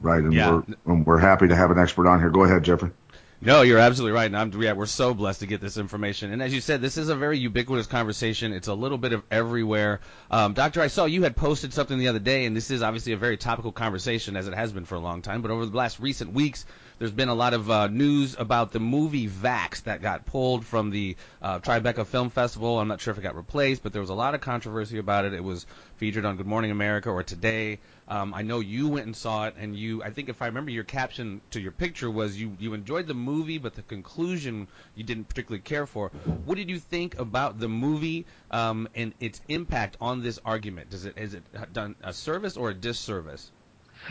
Right, 0.00 0.22
and 0.22 0.32
yeah. 0.32 0.52
we're 0.52 0.64
and 0.86 1.06
we're 1.06 1.18
happy 1.18 1.48
to 1.48 1.56
have 1.56 1.70
an 1.70 1.78
expert 1.78 2.06
on 2.06 2.20
here. 2.20 2.30
Go 2.30 2.44
ahead, 2.44 2.62
Jeffrey. 2.62 2.90
No, 3.42 3.62
you're 3.62 3.78
absolutely 3.78 4.12
right. 4.12 4.26
And 4.26 4.36
I'm, 4.36 4.62
yeah, 4.62 4.74
we're 4.74 4.84
so 4.84 5.14
blessed 5.14 5.40
to 5.40 5.46
get 5.46 5.62
this 5.62 5.78
information. 5.78 6.30
And 6.30 6.42
as 6.42 6.52
you 6.52 6.60
said, 6.60 6.82
this 6.82 6.98
is 6.98 7.08
a 7.08 7.16
very 7.16 7.38
ubiquitous 7.38 7.86
conversation. 7.86 8.52
It's 8.52 8.68
a 8.68 8.74
little 8.74 8.98
bit 8.98 9.14
of 9.14 9.22
everywhere. 9.30 10.00
Um, 10.30 10.52
Doctor, 10.52 10.82
I 10.82 10.88
saw 10.88 11.06
you 11.06 11.22
had 11.22 11.36
posted 11.36 11.72
something 11.72 11.96
the 11.96 12.08
other 12.08 12.18
day, 12.18 12.44
and 12.44 12.54
this 12.54 12.70
is 12.70 12.82
obviously 12.82 13.14
a 13.14 13.16
very 13.16 13.38
topical 13.38 13.72
conversation 13.72 14.36
as 14.36 14.46
it 14.46 14.52
has 14.52 14.72
been 14.72 14.84
for 14.84 14.96
a 14.96 15.00
long 15.00 15.22
time. 15.22 15.40
But 15.40 15.50
over 15.50 15.64
the 15.64 15.74
last 15.74 16.00
recent 16.00 16.34
weeks, 16.34 16.66
there's 17.00 17.10
been 17.10 17.30
a 17.30 17.34
lot 17.34 17.54
of 17.54 17.70
uh, 17.70 17.86
news 17.86 18.36
about 18.38 18.72
the 18.72 18.78
movie 18.78 19.26
Vaxxed 19.26 19.84
that 19.84 20.02
got 20.02 20.26
pulled 20.26 20.66
from 20.66 20.90
the 20.90 21.16
uh, 21.40 21.58
Tribeca 21.58 22.06
Film 22.06 22.28
Festival. 22.28 22.78
I'm 22.78 22.88
not 22.88 23.00
sure 23.00 23.10
if 23.10 23.16
it 23.16 23.22
got 23.22 23.34
replaced, 23.34 23.82
but 23.82 23.94
there 23.94 24.02
was 24.02 24.10
a 24.10 24.14
lot 24.14 24.34
of 24.34 24.42
controversy 24.42 24.98
about 24.98 25.24
it. 25.24 25.32
It 25.32 25.42
was 25.42 25.64
featured 25.96 26.26
on 26.26 26.36
Good 26.36 26.46
Morning 26.46 26.70
America 26.70 27.08
or 27.08 27.22
Today. 27.22 27.78
Um, 28.06 28.34
I 28.34 28.42
know 28.42 28.60
you 28.60 28.86
went 28.88 29.06
and 29.06 29.16
saw 29.16 29.46
it, 29.46 29.54
and 29.58 29.74
you, 29.74 30.02
I 30.02 30.10
think 30.10 30.28
if 30.28 30.42
I 30.42 30.46
remember 30.46 30.72
your 30.72 30.84
caption 30.84 31.40
to 31.52 31.60
your 31.60 31.72
picture 31.72 32.10
was 32.10 32.38
you, 32.38 32.54
you 32.60 32.74
enjoyed 32.74 33.06
the 33.06 33.14
movie, 33.14 33.56
but 33.56 33.74
the 33.74 33.82
conclusion 33.82 34.68
you 34.94 35.02
didn't 35.02 35.24
particularly 35.24 35.62
care 35.62 35.86
for. 35.86 36.10
What 36.44 36.56
did 36.56 36.68
you 36.68 36.78
think 36.78 37.18
about 37.18 37.58
the 37.58 37.68
movie 37.68 38.26
um, 38.50 38.88
and 38.94 39.14
its 39.20 39.40
impact 39.48 39.96
on 40.02 40.22
this 40.22 40.38
argument? 40.44 40.90
Does 40.90 41.06
it, 41.06 41.16
has 41.16 41.32
it 41.32 41.44
done 41.72 41.94
a 42.02 42.12
service 42.12 42.58
or 42.58 42.68
a 42.68 42.74
disservice? 42.74 43.50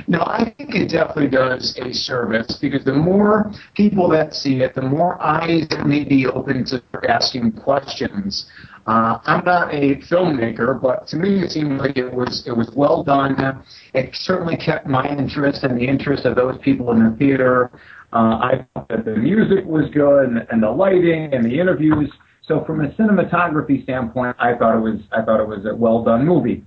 No, 0.07 0.19
I 0.21 0.53
think 0.57 0.75
it 0.75 0.89
definitely 0.89 1.27
does 1.27 1.77
a 1.77 1.93
service 1.93 2.57
because 2.61 2.85
the 2.85 2.93
more 2.93 3.51
people 3.75 4.09
that 4.09 4.33
see 4.33 4.61
it, 4.61 4.73
the 4.73 4.81
more 4.81 5.21
eyes 5.21 5.67
may 5.85 6.03
be 6.03 6.25
open 6.25 6.65
to 6.65 6.81
asking 7.07 7.51
questions. 7.53 8.49
Uh, 8.87 9.19
I'm 9.25 9.43
not 9.45 9.73
a 9.73 9.97
filmmaker, 10.09 10.81
but 10.81 11.05
to 11.07 11.17
me 11.17 11.43
it 11.43 11.51
seemed 11.51 11.79
like 11.79 11.97
it 11.97 12.11
was 12.11 12.43
it 12.47 12.55
was 12.55 12.71
well 12.75 13.03
done. 13.03 13.63
It 13.93 14.15
certainly 14.15 14.57
kept 14.57 14.87
my 14.87 15.07
interest 15.07 15.63
and 15.63 15.77
the 15.77 15.85
interest 15.85 16.25
of 16.25 16.35
those 16.35 16.57
people 16.61 16.91
in 16.91 17.03
the 17.03 17.15
theater. 17.17 17.71
Uh, 18.11 18.17
I 18.17 18.65
thought 18.73 18.87
that 18.89 19.05
the 19.05 19.15
music 19.15 19.65
was 19.65 19.89
good 19.93 20.29
and, 20.29 20.47
and 20.49 20.63
the 20.63 20.71
lighting 20.71 21.33
and 21.33 21.45
the 21.45 21.59
interviews. 21.59 22.11
So 22.41 22.63
from 22.65 22.81
a 22.81 22.89
cinematography 22.93 23.83
standpoint, 23.83 24.35
I 24.39 24.55
thought 24.55 24.77
it 24.77 24.81
was 24.81 25.01
I 25.11 25.21
thought 25.21 25.39
it 25.39 25.47
was 25.47 25.65
a 25.65 25.75
well 25.75 26.03
done 26.03 26.25
movie. 26.25 26.63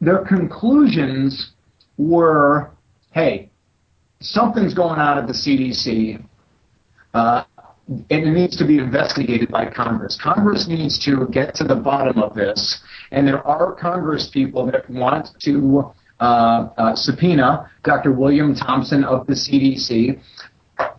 Their 0.00 0.24
conclusions 0.24 1.52
were, 1.98 2.70
hey, 3.10 3.50
something's 4.20 4.72
going 4.72 4.98
on 4.98 5.18
at 5.18 5.26
the 5.26 5.32
CDC, 5.32 6.24
uh, 7.14 7.44
and 7.88 8.06
it 8.10 8.30
needs 8.30 8.56
to 8.56 8.66
be 8.66 8.78
investigated 8.78 9.50
by 9.50 9.66
Congress. 9.68 10.18
Congress 10.22 10.68
needs 10.68 10.98
to 11.04 11.26
get 11.30 11.54
to 11.56 11.64
the 11.64 11.74
bottom 11.74 12.22
of 12.22 12.34
this, 12.34 12.80
and 13.10 13.26
there 13.26 13.46
are 13.46 13.74
Congress 13.74 14.30
people 14.32 14.66
that 14.66 14.88
want 14.88 15.28
to 15.40 15.92
uh, 16.20 16.68
uh, 16.76 16.94
subpoena 16.94 17.70
Dr. 17.84 18.12
William 18.12 18.54
Thompson 18.54 19.04
of 19.04 19.26
the 19.26 19.34
CDC. 19.34 20.20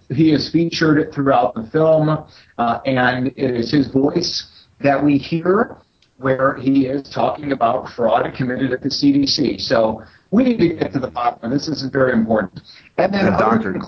He 0.09 0.31
is 0.33 0.51
featured 0.51 1.13
throughout 1.13 1.53
the 1.53 1.69
film, 1.71 2.09
uh, 2.57 2.79
and 2.85 3.27
it 3.27 3.55
is 3.55 3.71
his 3.71 3.87
voice 3.91 4.47
that 4.81 5.03
we 5.03 5.17
hear 5.17 5.77
where 6.17 6.55
he 6.55 6.85
is 6.85 7.09
talking 7.09 7.51
about 7.51 7.89
fraud 7.89 8.33
committed 8.35 8.73
at 8.73 8.81
the 8.81 8.89
CDC. 8.89 9.61
So 9.61 10.03
we 10.31 10.43
need 10.43 10.57
to 10.57 10.75
get 10.75 10.93
to 10.93 10.99
the 10.99 11.09
bottom, 11.09 11.39
and 11.43 11.53
this 11.53 11.67
is 11.67 11.83
very 11.91 12.13
important. 12.13 12.61
And 12.97 13.13
then, 13.13 13.27
and 13.27 13.37
doctor, 13.37 13.79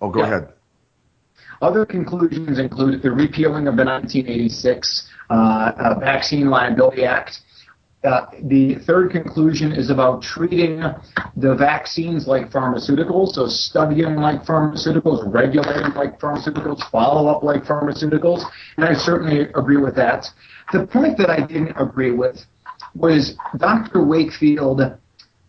oh, 0.00 0.10
go 0.10 0.20
yeah. 0.20 0.26
ahead. 0.26 0.52
Other 1.62 1.86
conclusions 1.86 2.58
include 2.58 3.02
the 3.02 3.10
repealing 3.10 3.66
of 3.66 3.76
the 3.76 3.84
1986 3.84 5.08
uh, 5.30 5.34
uh, 5.34 5.98
Vaccine 5.98 6.50
Liability 6.50 7.04
Act. 7.04 7.40
Uh, 8.04 8.26
the 8.44 8.76
third 8.86 9.10
conclusion 9.10 9.72
is 9.72 9.90
about 9.90 10.22
treating 10.22 10.80
the 11.36 11.54
vaccines 11.54 12.28
like 12.28 12.50
pharmaceuticals, 12.50 13.30
so 13.30 13.46
studying 13.46 14.16
like 14.16 14.44
pharmaceuticals, 14.44 15.32
regulating 15.32 15.92
like 15.94 16.20
pharmaceuticals, 16.20 16.88
follow 16.90 17.28
up 17.28 17.42
like 17.42 17.64
pharmaceuticals, 17.64 18.44
and 18.76 18.84
I 18.84 18.94
certainly 18.94 19.48
agree 19.56 19.78
with 19.78 19.96
that. 19.96 20.26
The 20.72 20.86
point 20.86 21.16
that 21.18 21.30
I 21.30 21.44
didn't 21.44 21.74
agree 21.76 22.12
with 22.12 22.44
was 22.94 23.36
Dr. 23.56 24.04
Wakefield 24.04 24.82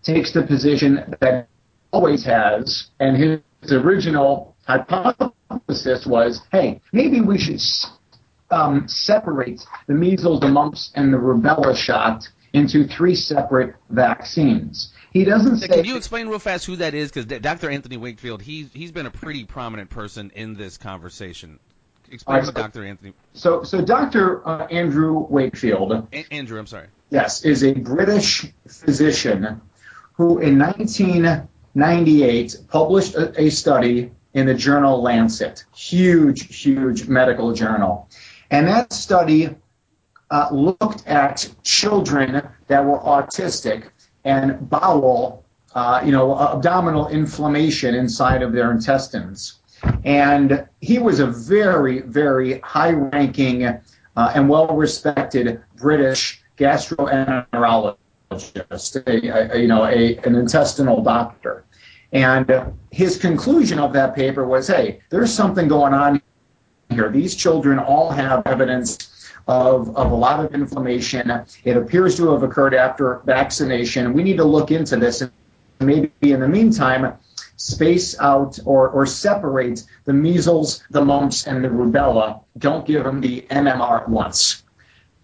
takes 0.08 0.32
the 0.32 0.42
position 0.42 1.16
that 1.20 1.50
always 1.92 2.24
has, 2.24 2.88
and 3.00 3.18
his 3.18 3.72
original 3.72 4.56
hypothesis 4.66 6.06
was, 6.06 6.42
hey, 6.52 6.80
maybe 6.94 7.20
we 7.20 7.38
should 7.38 7.62
um, 8.50 8.88
separate 8.88 9.62
the 9.88 9.94
measles, 9.94 10.40
the 10.40 10.48
mumps, 10.48 10.92
and 10.96 11.14
the 11.14 11.18
rubella 11.18 11.76
shot 11.76 12.28
into 12.54 12.88
three 12.88 13.16
separate 13.16 13.76
vaccines. 13.90 14.94
He 15.12 15.26
doesn't 15.26 15.58
say. 15.58 15.68
Can 15.68 15.86
you 15.86 15.98
explain 15.98 16.30
real 16.30 16.40
fast 16.40 16.66
who 16.66 16.78
that 16.78 16.94
is? 16.94 17.12
Because 17.12 17.26
Dr. 17.26 17.70
Anthony 17.70 17.98
Wakefield, 17.98 18.42
he's 18.42 18.72
he's 18.74 18.92
been 18.92 19.06
a 19.06 19.12
pretty 19.12 19.44
prominent 19.44 19.90
person 19.90 20.32
in 20.36 20.54
this 20.54 20.78
conversation. 20.78 21.60
Explain 22.10 22.46
right, 22.46 22.54
Dr. 22.54 22.86
Anthony. 22.86 23.14
So, 23.34 23.64
so 23.64 23.82
Dr. 23.82 24.48
Uh, 24.48 24.66
Andrew 24.68 25.28
Wakefield. 25.30 26.08
A- 26.14 26.34
Andrew, 26.34 26.58
I'm 26.58 26.68
sorry. 26.68 26.88
Yes, 27.10 27.44
is 27.44 27.64
a 27.64 27.74
British 27.74 28.46
physician 28.66 29.62
who 30.18 30.40
in 30.40 30.58
1998 30.58 32.56
published 32.70 33.16
a, 33.16 33.40
a 33.40 33.52
study 33.52 34.12
in 34.34 34.48
the 34.48 34.54
journal 34.54 35.02
Lancet, 35.02 35.64
huge, 35.76 36.56
huge 36.56 37.08
medical 37.08 37.54
journal. 37.54 38.10
And 38.50 38.68
that 38.68 38.92
study 38.92 39.56
uh, 40.32 40.50
looked 40.52 41.08
at 41.08 41.48
children 41.64 42.42
that 42.68 42.84
were 42.84 43.00
autistic 43.00 43.90
and 44.26 44.70
bowel, 44.70 45.46
uh, 45.76 46.02
you 46.04 46.12
know, 46.12 46.38
abdominal 46.38 47.10
inflammation 47.10 47.94
inside 47.94 48.42
of 48.42 48.54
their 48.54 48.72
intestines. 48.72 49.60
And 50.04 50.68
he 50.82 50.98
was 50.98 51.20
a 51.20 51.28
very, 51.28 52.02
very 52.02 52.60
high 52.60 52.92
ranking 52.92 53.66
uh, 53.66 53.80
and 54.18 54.50
well 54.50 54.76
respected 54.76 55.62
British 55.76 56.42
gastroenterologist 56.58 57.98
just 58.36 58.96
a, 58.96 59.56
a, 59.56 59.60
you 59.60 59.68
know, 59.68 59.86
a, 59.86 60.18
an 60.18 60.36
intestinal 60.36 61.02
doctor. 61.02 61.66
And 62.12 62.74
his 62.92 63.18
conclusion 63.18 63.80
of 63.80 63.94
that 63.94 64.16
paper 64.16 64.46
was, 64.46 64.68
hey, 64.68 65.02
there's 65.10 65.34
something 65.34 65.68
going 65.68 65.94
on 65.94 66.22
here. 66.90 67.10
These 67.10 67.36
children 67.36 67.80
all 67.80 68.10
have 68.12 68.46
evidence 68.48 69.30
of, 69.48 69.96
of 69.96 70.12
a 70.12 70.16
lot 70.16 70.44
of 70.44 70.54
inflammation. 70.54 71.32
It 71.64 71.78
appears 71.78 72.16
to 72.18 72.32
have 72.32 72.44
occurred 72.44 72.74
after 72.74 73.22
vaccination. 73.26 74.14
We 74.14 74.24
need 74.24 74.38
to 74.38 74.46
look 74.46 74.72
into 74.72 74.98
this 74.98 75.22
and 75.22 75.32
maybe 75.80 76.12
in 76.22 76.40
the 76.40 76.48
meantime 76.48 77.14
space 77.58 78.18
out 78.20 78.60
or, 78.66 78.90
or 78.90 79.06
separate 79.06 79.84
the 80.06 80.14
measles, 80.14 80.84
the 80.90 81.04
mumps, 81.04 81.48
and 81.48 81.64
the 81.64 81.70
rubella. 81.70 82.42
Don't 82.58 82.86
give 82.86 83.04
them 83.04 83.20
the 83.20 83.46
MMR 83.50 84.04
at 84.04 84.10
once 84.10 84.64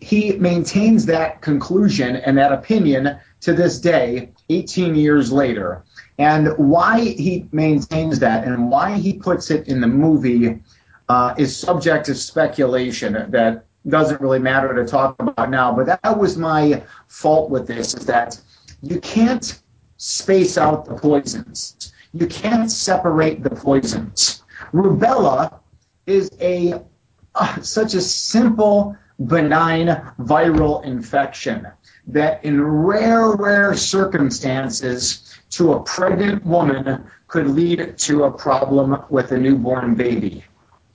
he 0.04 0.34
maintains 0.34 1.06
that 1.06 1.42
conclusion 1.42 2.18
and 2.18 2.38
that 2.38 2.52
opinion 2.52 3.18
to 3.42 3.54
this 3.54 3.80
day, 3.80 4.32
18 4.50 4.96
years 4.96 5.32
later. 5.32 5.84
And 6.18 6.50
why 6.58 7.00
he 7.00 7.48
maintains 7.52 8.20
that 8.20 8.44
and 8.44 8.70
why 8.70 8.98
he 8.98 9.14
puts 9.14 9.50
it 9.50 9.68
in 9.68 9.80
the 9.80 9.88
movie, 9.88 10.60
uh, 11.08 11.34
is 11.38 11.56
subject 11.56 12.06
to 12.08 12.16
speculation 12.16 13.14
that 13.32 13.66
doesn't 13.88 14.20
really 14.20 14.40
matter 14.40 14.74
to 14.74 14.86
talk 14.86 15.16
about 15.20 15.50
now. 15.50 15.74
But 15.74 15.86
that 15.86 16.18
was 16.18 16.38
my 16.38 16.84
fault 17.08 17.50
with 17.50 17.66
this 17.68 17.94
is 17.94 18.06
that 18.06 18.40
you 18.82 19.00
can't 19.00 19.62
space 19.98 20.58
out 20.58 20.86
the 20.86 20.96
poisons. 20.96 21.94
You 22.14 22.28
can't 22.28 22.70
separate 22.70 23.42
the 23.42 23.50
poisons. 23.50 24.44
Rubella 24.74 25.60
is 26.06 26.30
a 26.42 26.82
uh, 27.36 27.62
such 27.62 27.94
a 27.96 28.02
simple, 28.02 28.96
benign 29.20 29.88
viral 30.20 30.84
infection 30.84 31.68
that 32.08 32.44
in 32.44 32.62
rare, 32.62 33.32
rare 33.36 33.76
circumstances 33.76 35.40
to 35.52 35.74
a 35.74 35.84
pregnant 35.84 36.46
woman 36.46 37.06
could 37.28 37.48
lead 37.48 37.98
to 37.98 38.24
a 38.24 38.32
problem 38.32 39.04
with 39.10 39.32
a 39.32 39.38
newborn 39.38 39.96
baby 39.96 40.44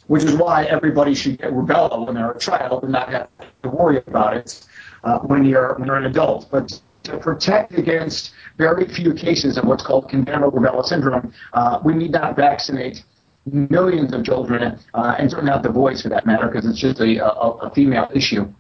which 0.09 0.24
is 0.24 0.35
why 0.35 0.64
everybody 0.64 1.14
should 1.14 1.38
get 1.38 1.52
rubella 1.52 2.04
when 2.04 2.14
they're 2.14 2.33
a 2.33 2.38
child 2.38 2.83
and 2.83 2.92
not 2.92 3.09
have 3.11 3.28
to 3.62 3.68
worry 3.68 4.02
about 4.07 4.37
it 4.37 4.66
uh, 5.04 5.18
when 5.20 5.44
you're 5.44 5.74
when 5.74 5.87
you're 5.87 5.96
an 5.96 6.07
adult. 6.07 6.48
But 6.50 6.81
to 7.04 7.18
protect 7.18 7.78
against 7.78 8.33
very 8.57 8.88
few 8.88 9.14
cases 9.14 9.57
of 9.57 9.64
what's 9.64 9.83
called 9.83 10.09
congenital 10.09 10.50
rubella 10.50 10.85
syndrome, 10.85 11.33
uh, 11.52 11.81
we 11.85 11.94
need 11.94 12.11
not 12.11 12.37
vaccinate 12.37 13.04
millions 13.53 14.13
of 14.13 14.25
children, 14.25 14.79
uh, 14.95 15.15
and 15.19 15.31
certainly 15.31 15.51
not 15.51 15.63
the 15.63 15.71
boys 15.71 16.03
for 16.03 16.09
that 16.11 16.27
matter, 16.27 16.47
because 16.47 16.67
it's 16.67 16.79
just 16.79 17.01
a, 17.01 17.25
a, 17.25 17.29
a, 17.29 17.71
female 17.71 18.09
issue. 18.15 18.53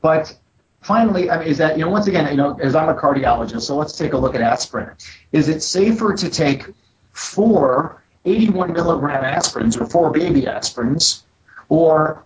But 0.00 0.36
finally, 0.80 1.30
I 1.30 1.38
mean, 1.38 1.48
is 1.48 1.58
that 1.58 1.78
you 1.78 1.84
know 1.84 1.90
once 1.90 2.06
again, 2.06 2.30
you 2.30 2.36
know, 2.36 2.58
as 2.60 2.74
I'm 2.74 2.88
a 2.88 2.94
cardiologist, 2.94 3.62
so 3.62 3.76
let's 3.76 3.96
take 3.96 4.12
a 4.12 4.18
look 4.18 4.34
at 4.34 4.40
aspirin. 4.40 4.90
Is 5.32 5.48
it 5.48 5.62
safer 5.62 6.14
to 6.14 6.28
take 6.28 6.66
four 7.12 8.02
81 8.24 8.72
milligram 8.72 9.22
aspirins 9.22 9.80
or 9.80 9.86
four 9.86 10.10
baby 10.10 10.42
aspirins 10.42 11.22
or 11.68 12.24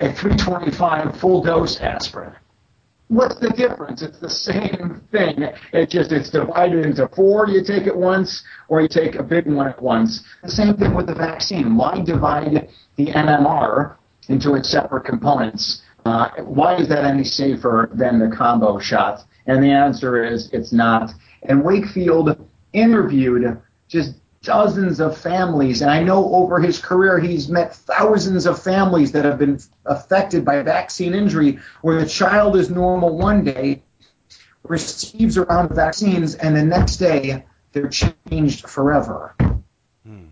a 0.00 0.12
325 0.12 1.16
full 1.18 1.42
dose 1.42 1.78
aspirin. 1.80 2.32
What's 3.10 3.40
the 3.40 3.50
difference? 3.50 4.02
It's 4.02 4.20
the 4.20 4.30
same 4.30 5.02
thing. 5.10 5.42
It 5.72 5.90
just 5.90 6.12
it's 6.12 6.30
divided 6.30 6.86
into 6.86 7.08
four. 7.08 7.48
You 7.48 7.64
take 7.64 7.88
it 7.88 7.96
once, 7.96 8.44
or 8.68 8.80
you 8.80 8.86
take 8.86 9.16
a 9.16 9.22
big 9.24 9.48
one 9.48 9.66
at 9.66 9.82
once. 9.82 10.22
The 10.44 10.48
same 10.48 10.76
thing 10.76 10.94
with 10.94 11.08
the 11.08 11.16
vaccine. 11.16 11.76
Why 11.76 12.00
divide 12.02 12.68
the 12.94 13.06
MMR 13.06 13.96
into 14.28 14.54
its 14.54 14.70
separate 14.70 15.04
components? 15.06 15.82
Uh, 16.04 16.28
why 16.44 16.76
is 16.76 16.88
that 16.88 17.04
any 17.04 17.24
safer 17.24 17.90
than 17.92 18.20
the 18.20 18.34
combo 18.34 18.78
shot? 18.78 19.24
And 19.46 19.60
the 19.60 19.72
answer 19.72 20.24
is 20.24 20.48
it's 20.52 20.72
not. 20.72 21.10
And 21.42 21.64
Wakefield 21.64 22.38
interviewed 22.72 23.60
just 23.88 24.19
dozens 24.42 25.00
of 25.00 25.18
families. 25.18 25.82
And 25.82 25.90
I 25.90 26.02
know 26.02 26.34
over 26.34 26.60
his 26.60 26.78
career, 26.78 27.18
he's 27.18 27.48
met 27.48 27.74
thousands 27.74 28.46
of 28.46 28.62
families 28.62 29.12
that 29.12 29.24
have 29.24 29.38
been 29.38 29.60
affected 29.84 30.44
by 30.44 30.62
vaccine 30.62 31.14
injury, 31.14 31.58
where 31.82 32.00
the 32.00 32.08
child 32.08 32.56
is 32.56 32.70
normal 32.70 33.16
one 33.16 33.44
day, 33.44 33.82
receives 34.62 35.36
a 35.36 35.44
round 35.44 35.70
of 35.70 35.76
vaccines, 35.76 36.34
and 36.34 36.56
the 36.56 36.62
next 36.62 36.96
day 36.96 37.44
they're 37.72 37.88
changed 37.88 38.68
forever. 38.68 39.34
Hmm. 40.06 40.28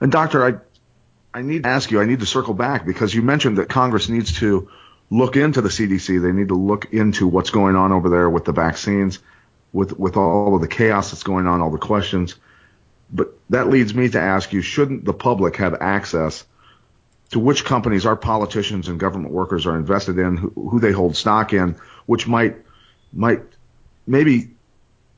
And, 0.00 0.10
Doctor, 0.10 0.44
I, 0.44 1.38
I 1.38 1.42
need 1.42 1.62
to 1.62 1.68
ask 1.68 1.90
you, 1.90 2.00
I 2.00 2.06
need 2.06 2.20
to 2.20 2.26
circle 2.26 2.54
back 2.54 2.84
because 2.84 3.14
you 3.14 3.22
mentioned 3.22 3.58
that 3.58 3.68
Congress 3.68 4.08
needs 4.08 4.38
to 4.40 4.68
look 5.10 5.36
into 5.36 5.60
the 5.60 5.68
CDC. 5.68 6.20
They 6.20 6.32
need 6.32 6.48
to 6.48 6.54
look 6.54 6.92
into 6.92 7.28
what's 7.28 7.50
going 7.50 7.76
on 7.76 7.92
over 7.92 8.08
there 8.08 8.28
with 8.28 8.44
the 8.44 8.52
vaccines, 8.52 9.20
with, 9.72 9.96
with 9.96 10.16
all 10.16 10.56
of 10.56 10.60
the 10.60 10.68
chaos 10.68 11.12
that's 11.12 11.22
going 11.22 11.46
on, 11.46 11.60
all 11.60 11.70
the 11.70 11.78
questions. 11.78 12.34
But 13.10 13.38
that 13.50 13.68
leads 13.68 13.94
me 13.94 14.08
to 14.08 14.20
ask 14.20 14.52
you, 14.52 14.62
shouldn't 14.62 15.04
the 15.04 15.12
public 15.12 15.56
have 15.56 15.74
access 15.80 16.44
to 17.30 17.38
which 17.38 17.64
companies 17.64 18.06
our 18.06 18.16
politicians 18.16 18.88
and 18.88 19.00
government 19.00 19.32
workers 19.32 19.66
are 19.66 19.76
invested 19.76 20.18
in, 20.18 20.36
who, 20.36 20.50
who 20.50 20.80
they 20.80 20.92
hold 20.92 21.16
stock 21.16 21.52
in, 21.52 21.76
which 22.06 22.26
might 22.26 22.56
might 23.12 23.42
maybe 24.06 24.50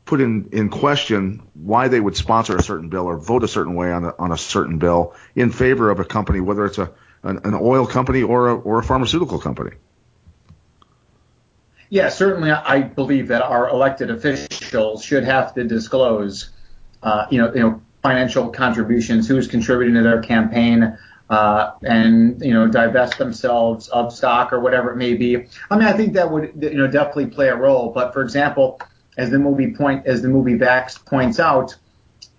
put 0.04 0.20
in, 0.20 0.48
in 0.52 0.70
question 0.70 1.42
why 1.54 1.88
they 1.88 2.00
would 2.00 2.16
sponsor 2.16 2.56
a 2.56 2.62
certain 2.62 2.88
bill 2.88 3.06
or 3.06 3.18
vote 3.18 3.44
a 3.44 3.48
certain 3.48 3.74
way 3.74 3.92
on 3.92 4.04
a, 4.04 4.14
on 4.18 4.32
a 4.32 4.38
certain 4.38 4.78
bill 4.78 5.14
in 5.34 5.50
favor 5.50 5.90
of 5.90 6.00
a 6.00 6.04
company, 6.04 6.40
whether 6.40 6.64
it's 6.64 6.78
a 6.78 6.90
an, 7.22 7.40
an 7.44 7.54
oil 7.54 7.86
company 7.86 8.22
or 8.22 8.48
a, 8.48 8.54
or 8.54 8.78
a 8.78 8.82
pharmaceutical 8.82 9.38
company. 9.38 9.72
Yeah, 11.90 12.10
certainly 12.10 12.50
I 12.50 12.82
believe 12.82 13.28
that 13.28 13.42
our 13.42 13.68
elected 13.68 14.10
officials 14.10 15.02
should 15.04 15.24
have 15.24 15.54
to 15.54 15.64
disclose 15.64 16.50
uh, 17.02 17.26
you 17.30 17.38
know, 17.38 17.52
you 17.54 17.60
know, 17.60 17.82
financial 18.02 18.48
contributions, 18.50 19.28
who's 19.28 19.48
contributing 19.48 19.94
to 19.94 20.02
their 20.02 20.20
campaign, 20.20 20.96
uh, 21.30 21.72
and 21.82 22.40
you 22.40 22.54
know, 22.54 22.66
divest 22.66 23.18
themselves 23.18 23.88
of 23.88 24.12
stock 24.12 24.52
or 24.52 24.60
whatever 24.60 24.92
it 24.92 24.96
may 24.96 25.14
be. 25.14 25.36
I 25.70 25.76
mean, 25.76 25.86
I 25.86 25.92
think 25.92 26.14
that 26.14 26.30
would 26.30 26.52
you 26.60 26.74
know 26.74 26.86
definitely 26.86 27.26
play 27.26 27.48
a 27.48 27.56
role. 27.56 27.92
But 27.92 28.12
for 28.12 28.22
example, 28.22 28.80
as 29.16 29.30
the 29.30 29.38
movie 29.38 29.74
point 29.74 30.06
as 30.06 30.22
the 30.22 30.28
movie 30.28 30.54
Vaxxed 30.54 31.04
points 31.04 31.38
out, 31.38 31.76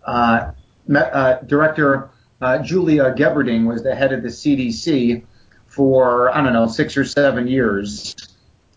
uh, 0.06 0.52
uh, 0.94 1.36
director 1.46 2.10
uh, 2.42 2.60
Julia 2.60 3.14
Gerberding 3.14 3.68
was 3.68 3.84
the 3.84 3.94
head 3.94 4.14
of 4.14 4.24
the 4.24 4.30
CDC 4.30 5.24
for 5.68 6.36
I 6.36 6.42
don't 6.42 6.54
know 6.54 6.68
six 6.68 6.98
or 6.98 7.06
seven 7.06 7.48
years, 7.48 8.16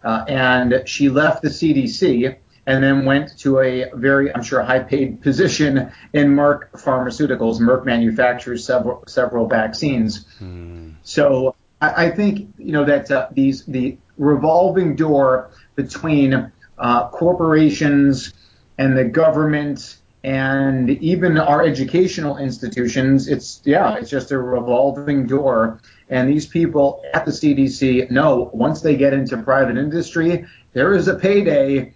uh, 0.04 0.24
and 0.28 0.82
she 0.84 1.08
left 1.08 1.42
the 1.42 1.48
CDC 1.48 2.36
and 2.66 2.82
then 2.82 3.04
went 3.04 3.36
to 3.38 3.58
a 3.58 3.90
very, 3.94 4.32
I'm 4.34 4.42
sure, 4.42 4.62
high-paid 4.62 5.20
position 5.20 5.90
in 6.12 6.28
Merck 6.28 6.70
Pharmaceuticals. 6.72 7.60
Merck 7.60 7.84
manufactures 7.84 8.64
several 8.64 9.04
several 9.06 9.48
vaccines. 9.48 10.26
Hmm. 10.38 10.90
So 11.02 11.56
I, 11.80 12.06
I, 12.06 12.10
think 12.10 12.54
you 12.58 12.72
know 12.72 12.84
that 12.84 13.10
uh, 13.10 13.28
these 13.32 13.64
the 13.64 13.98
revolving 14.16 14.94
door 14.94 15.50
between 15.74 16.52
uh, 16.78 17.08
corporations 17.08 18.32
and 18.78 18.96
the 18.96 19.04
government 19.04 19.98
and 20.24 20.88
even 20.88 21.36
our 21.36 21.64
educational 21.64 22.36
institutions, 22.36 23.26
it's 23.26 23.60
yeah, 23.64 23.96
it's 23.96 24.10
just 24.10 24.30
a 24.30 24.38
revolving 24.38 25.26
door. 25.26 25.80
And 26.08 26.28
these 26.28 26.46
people 26.46 27.02
at 27.12 27.24
the 27.24 27.32
CDC 27.32 28.10
know 28.10 28.50
once 28.52 28.82
they 28.82 28.96
get 28.96 29.12
into 29.12 29.36
private 29.38 29.76
industry, 29.76 30.46
there 30.74 30.94
is 30.94 31.08
a 31.08 31.16
payday 31.16 31.94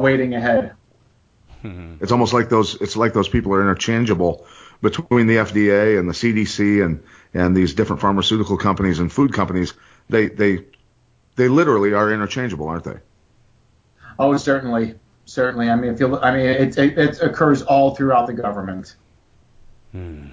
waiting 0.00 0.34
ahead. 0.34 0.72
Hmm. 1.62 1.96
It's 2.00 2.12
almost 2.12 2.32
like 2.32 2.48
those. 2.48 2.80
It's 2.80 2.96
like 2.96 3.12
those 3.12 3.28
people 3.28 3.52
are 3.54 3.60
interchangeable 3.60 4.46
between 4.80 5.26
the 5.26 5.36
FDA 5.36 5.98
and 5.98 6.08
the 6.08 6.12
CDC 6.12 6.84
and 6.84 7.02
and 7.34 7.56
these 7.56 7.74
different 7.74 8.00
pharmaceutical 8.00 8.56
companies 8.56 9.00
and 9.00 9.12
food 9.12 9.32
companies. 9.32 9.74
They 10.08 10.28
they 10.28 10.64
they 11.36 11.48
literally 11.48 11.94
are 11.94 12.12
interchangeable, 12.12 12.68
aren't 12.68 12.84
they? 12.84 12.98
Oh, 14.18 14.36
certainly, 14.36 14.94
certainly. 15.24 15.68
I 15.70 15.76
mean, 15.76 15.94
if 15.94 16.00
you, 16.00 16.18
I 16.18 16.36
mean, 16.36 16.46
it, 16.46 16.78
it, 16.78 16.98
it 16.98 17.22
occurs 17.22 17.62
all 17.62 17.94
throughout 17.94 18.26
the 18.26 18.32
government. 18.32 18.96
Hmm. 19.92 20.28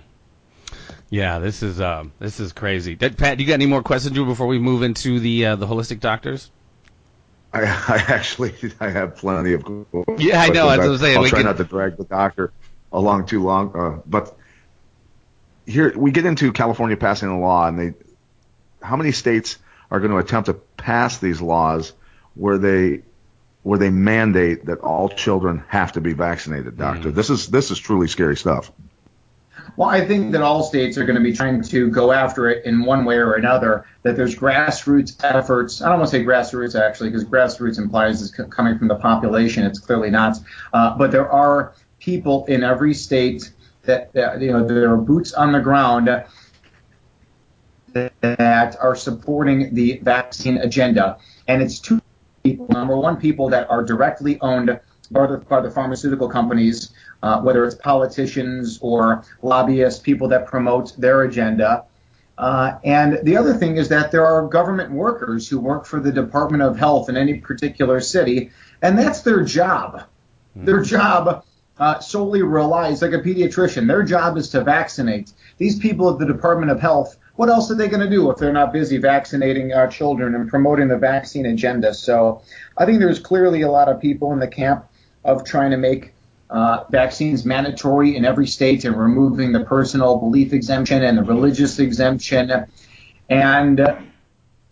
Yeah, 1.09 1.39
this 1.39 1.63
is 1.63 1.79
uh, 1.79 2.05
this 2.19 2.39
is 2.39 2.53
crazy. 2.53 2.95
Pat, 2.95 3.37
do 3.37 3.43
you 3.43 3.47
got 3.47 3.53
any 3.53 3.67
more 3.67 3.83
questions 3.83 4.17
before 4.17 4.47
we 4.47 4.59
move 4.59 4.83
into 4.83 5.19
the 5.19 5.45
uh, 5.45 5.55
the 5.55 5.67
holistic 5.67 5.99
doctors? 5.99 6.49
I, 7.55 7.61
I 7.87 8.13
actually 8.13 8.53
I 8.79 8.89
have 8.89 9.15
plenty 9.15 9.53
of. 9.53 9.63
Yeah, 10.17 10.41
I 10.41 10.49
know. 10.49 10.67
I 10.67 10.77
was 10.87 11.01
saying. 11.01 11.17
I'll 11.17 11.27
try 11.27 11.39
can... 11.39 11.45
not 11.45 11.57
to 11.57 11.63
drag 11.63 11.97
the 11.97 12.03
doctor 12.03 12.51
along 12.91 13.25
too 13.27 13.43
long, 13.43 13.75
uh, 13.75 14.01
but 14.05 14.37
here 15.65 15.97
we 15.97 16.11
get 16.11 16.25
into 16.25 16.51
California 16.51 16.97
passing 16.97 17.29
a 17.29 17.39
law, 17.39 17.67
and 17.67 17.79
they, 17.79 17.93
how 18.81 18.95
many 18.95 19.11
states 19.11 19.57
are 19.89 19.99
going 19.99 20.11
to 20.11 20.17
attempt 20.17 20.47
to 20.47 20.53
pass 20.53 21.17
these 21.17 21.41
laws 21.41 21.93
where 22.35 22.57
they 22.57 23.01
where 23.63 23.79
they 23.79 23.89
mandate 23.89 24.65
that 24.67 24.79
all 24.79 25.09
children 25.09 25.63
have 25.67 25.93
to 25.93 26.01
be 26.01 26.13
vaccinated, 26.13 26.77
doctor? 26.77 27.09
Mm. 27.11 27.15
This 27.15 27.29
is 27.29 27.47
this 27.47 27.71
is 27.71 27.79
truly 27.79 28.07
scary 28.07 28.37
stuff. 28.37 28.71
Well, 29.77 29.89
I 29.89 30.05
think 30.05 30.31
that 30.31 30.41
all 30.41 30.63
states 30.63 30.97
are 30.97 31.05
going 31.05 31.17
to 31.17 31.21
be 31.21 31.33
trying 31.33 31.61
to 31.61 31.89
go 31.89 32.13
after 32.13 32.47
it 32.47 32.65
in 32.65 32.85
one 32.85 33.03
way 33.03 33.17
or 33.17 33.33
another. 33.33 33.85
That 34.03 34.15
there's 34.15 34.35
grassroots 34.35 35.21
efforts. 35.23 35.81
I 35.81 35.89
don't 35.89 35.99
want 35.99 36.11
to 36.11 36.17
say 36.17 36.23
grassroots 36.23 36.79
actually, 36.79 37.09
because 37.09 37.25
grassroots 37.25 37.77
implies 37.77 38.21
it's 38.21 38.31
coming 38.31 38.77
from 38.77 38.87
the 38.87 38.95
population. 38.95 39.65
It's 39.65 39.79
clearly 39.79 40.09
not. 40.09 40.37
Uh, 40.73 40.97
but 40.97 41.11
there 41.11 41.29
are 41.29 41.73
people 41.99 42.45
in 42.45 42.63
every 42.63 42.93
state 42.93 43.51
that, 43.83 44.13
that 44.13 44.41
you 44.41 44.51
know 44.51 44.65
there 44.65 44.91
are 44.91 44.97
boots 44.97 45.33
on 45.33 45.51
the 45.51 45.59
ground 45.59 46.07
that 47.93 48.77
are 48.79 48.95
supporting 48.95 49.73
the 49.73 49.99
vaccine 50.03 50.57
agenda, 50.57 51.17
and 51.47 51.61
it's 51.61 51.79
two 51.79 52.01
people. 52.43 52.67
Number 52.69 52.97
one, 52.97 53.17
people 53.17 53.49
that 53.49 53.69
are 53.69 53.83
directly 53.83 54.39
owned 54.41 54.79
by 55.07 55.27
the, 55.27 55.37
by 55.37 55.61
the 55.61 55.71
pharmaceutical 55.71 56.29
companies 56.29 56.93
uh, 57.25 57.41
whether 57.41 57.65
it's 57.65 57.73
politicians 57.73 58.77
or 58.83 59.23
lobbyists, 59.41 59.99
people 59.99 60.27
that 60.27 60.45
promote 60.45 60.95
their 60.95 61.23
agenda. 61.23 61.83
Uh, 62.37 62.77
and 62.83 63.19
the 63.23 63.35
other 63.35 63.55
thing 63.55 63.77
is 63.77 63.89
that 63.89 64.11
there 64.11 64.23
are 64.23 64.47
government 64.47 64.91
workers 64.91 65.49
who 65.49 65.59
work 65.59 65.87
for 65.87 65.99
the 65.99 66.11
Department 66.11 66.61
of 66.61 66.77
Health 66.77 67.09
in 67.09 67.17
any 67.17 67.39
particular 67.39 67.99
city, 67.99 68.51
and 68.83 68.95
that's 68.95 69.21
their 69.21 69.43
job. 69.43 70.01
Mm-hmm. 70.55 70.65
Their 70.65 70.83
job 70.83 71.45
uh, 71.79 71.99
solely 71.99 72.43
relies, 72.43 73.01
like 73.01 73.13
a 73.13 73.19
pediatrician, 73.19 73.87
their 73.87 74.03
job 74.03 74.37
is 74.37 74.49
to 74.49 74.63
vaccinate. 74.63 75.33
These 75.57 75.79
people 75.79 76.11
at 76.11 76.19
the 76.19 76.27
Department 76.27 76.71
of 76.71 76.79
Health, 76.79 77.17
what 77.37 77.49
else 77.49 77.71
are 77.71 77.75
they 77.75 77.87
going 77.87 78.07
to 78.07 78.09
do 78.09 78.29
if 78.29 78.37
they're 78.37 78.53
not 78.53 78.71
busy 78.71 78.97
vaccinating 78.97 79.73
our 79.73 79.87
children 79.87 80.35
and 80.35 80.47
promoting 80.47 80.89
the 80.89 80.97
vaccine 80.97 81.47
agenda? 81.47 81.93
So 81.95 82.43
I 82.77 82.85
think 82.85 82.99
there's 82.99 83.19
clearly 83.19 83.63
a 83.63 83.71
lot 83.71 83.89
of 83.89 83.99
people 83.99 84.31
in 84.31 84.39
the 84.39 84.47
camp 84.47 84.85
of 85.25 85.43
trying 85.43 85.71
to 85.71 85.77
make 85.77 86.13
uh, 86.49 86.85
vaccines 86.89 87.43
mandatory 87.43 88.15
in 88.15 88.23
every 88.23 88.47
state 88.47 88.85
and 88.85 88.97
removing 88.97 89.51
the 89.51 89.65
personal 89.65 90.17
belief 90.17 90.53
exemption 90.53 91.03
and 91.03 91.17
the 91.17 91.23
religious 91.23 91.79
exemption. 91.79 92.65
And 93.29 93.81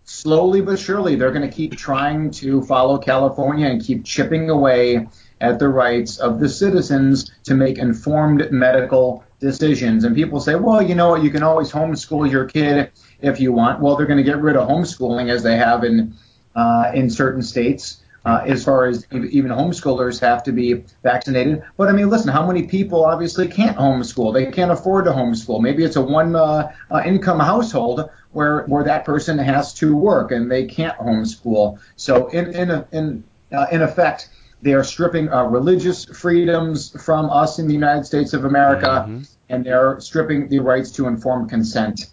slowly 0.06 0.62
but 0.62 0.80
surely, 0.80 1.16
they're 1.16 1.32
going 1.32 1.50
to 1.50 1.56
keep 1.56 1.76
trying 1.76 2.32
to 2.32 2.62
follow 2.64 2.98
California 3.00 3.68
and 3.68 3.84
keep 3.84 4.06
chipping 4.06 4.50
away 4.50 5.08
at 5.42 5.60
the 5.60 5.68
rights 5.68 6.20
of 6.20 6.40
the 6.40 6.48
citizens 6.48 7.32
to 7.44 7.56
make 7.56 7.78
informed 7.78 8.50
medical 8.52 9.24
decisions. 9.40 10.04
And 10.06 10.16
people 10.16 10.40
say, 10.40 10.56
well, 10.56 10.82
you 10.82 10.96
know 10.96 11.10
what, 11.10 11.24
you 11.24 11.32
can 11.32 11.44
always 11.44 11.72
homeschool 11.72 12.32
your 12.32 12.46
kid 12.46 12.92
if 13.22 13.40
you 13.40 13.52
want. 13.52 13.82
Well, 13.82 13.96
they're 13.96 14.06
going 14.06 14.24
to 14.24 14.24
get 14.24 14.40
rid 14.40 14.56
of 14.56 14.70
homeschooling 14.70 15.30
as 15.30 15.44
they 15.44 15.58
have 15.58 15.84
in 15.84 16.14
uh, 16.56 16.92
in 16.94 17.10
certain 17.10 17.42
states. 17.42 18.03
Uh, 18.26 18.42
as 18.46 18.64
far 18.64 18.86
as 18.86 19.06
even 19.12 19.52
homeschoolers 19.52 20.18
have 20.22 20.44
to 20.44 20.54
be 20.54 20.82
vaccinated. 21.04 21.62
But 21.76 21.90
I 21.90 21.92
mean, 21.92 22.10
listen, 22.10 22.30
how 22.30 22.48
many 22.48 22.64
people 22.64 23.04
obviously 23.04 23.50
can't 23.50 23.76
homeschool? 23.76 24.34
They 24.34 24.50
can't 24.50 24.72
afford 24.72 25.04
to 25.06 25.12
homeschool. 25.12 25.60
Maybe 25.60 25.84
it's 25.84 25.98
a 25.98 26.02
one 26.02 26.34
uh, 26.34 26.72
uh, 26.90 27.02
income 27.06 27.42
household 27.42 28.10
where 28.32 28.64
where 28.64 28.86
that 28.86 29.04
person 29.04 29.38
has 29.38 29.74
to 29.76 29.94
work 29.94 30.32
and 30.32 30.50
they 30.50 30.66
can't 30.66 30.98
homeschool. 30.98 31.80
So 31.98 32.28
in 32.28 32.56
in 32.56 32.86
in 32.94 33.24
uh, 33.52 33.66
in 33.74 33.82
effect, 33.82 34.30
they 34.62 34.74
are 34.74 34.84
stripping 34.84 35.30
uh, 35.30 35.44
religious 35.44 36.06
freedoms 36.06 36.96
from 37.04 37.30
us 37.30 37.60
in 37.60 37.68
the 37.68 37.74
United 37.74 38.06
States 38.06 38.34
of 38.34 38.46
America, 38.46 39.06
mm-hmm. 39.06 39.24
and 39.50 39.66
they're 39.66 40.00
stripping 40.00 40.48
the 40.48 40.60
rights 40.60 40.92
to 40.92 41.08
informed 41.08 41.50
consent. 41.50 42.10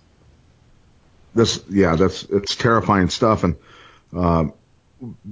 This, 1.35 1.63
yeah, 1.69 1.95
that's 1.95 2.25
it's 2.25 2.57
terrifying 2.57 3.09
stuff. 3.09 3.45
And 3.45 3.55
um, 4.13 4.53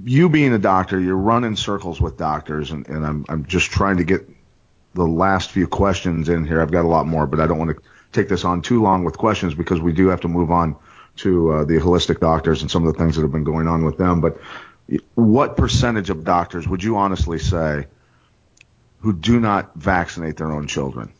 you 0.04 0.28
being 0.28 0.52
a 0.52 0.58
doctor, 0.58 1.00
you're 1.00 1.16
running 1.16 1.56
circles 1.56 2.00
with 2.00 2.16
doctors, 2.16 2.70
and, 2.70 2.88
and 2.88 3.04
I'm 3.04 3.24
I'm 3.28 3.46
just 3.46 3.70
trying 3.70 3.98
to 3.98 4.04
get 4.04 4.28
the 4.94 5.06
last 5.06 5.50
few 5.50 5.66
questions 5.66 6.28
in 6.28 6.46
here. 6.46 6.60
I've 6.60 6.70
got 6.70 6.84
a 6.84 6.88
lot 6.88 7.06
more, 7.06 7.26
but 7.26 7.40
I 7.40 7.46
don't 7.46 7.58
want 7.58 7.76
to 7.76 7.82
take 8.12 8.28
this 8.28 8.44
on 8.44 8.62
too 8.62 8.82
long 8.82 9.04
with 9.04 9.18
questions 9.18 9.54
because 9.54 9.80
we 9.80 9.92
do 9.92 10.08
have 10.08 10.20
to 10.22 10.28
move 10.28 10.50
on 10.50 10.76
to 11.16 11.50
uh, 11.50 11.64
the 11.64 11.74
holistic 11.74 12.20
doctors 12.20 12.62
and 12.62 12.70
some 12.70 12.86
of 12.86 12.92
the 12.92 12.98
things 12.98 13.16
that 13.16 13.22
have 13.22 13.32
been 13.32 13.44
going 13.44 13.66
on 13.66 13.84
with 13.84 13.98
them. 13.98 14.20
But 14.20 14.40
what 15.14 15.56
percentage 15.56 16.10
of 16.10 16.24
doctors 16.24 16.66
would 16.66 16.82
you 16.82 16.96
honestly 16.96 17.38
say 17.38 17.86
who 19.00 19.12
do 19.12 19.38
not 19.38 19.74
vaccinate 19.74 20.36
their 20.36 20.50
own 20.50 20.66
children? 20.66 21.12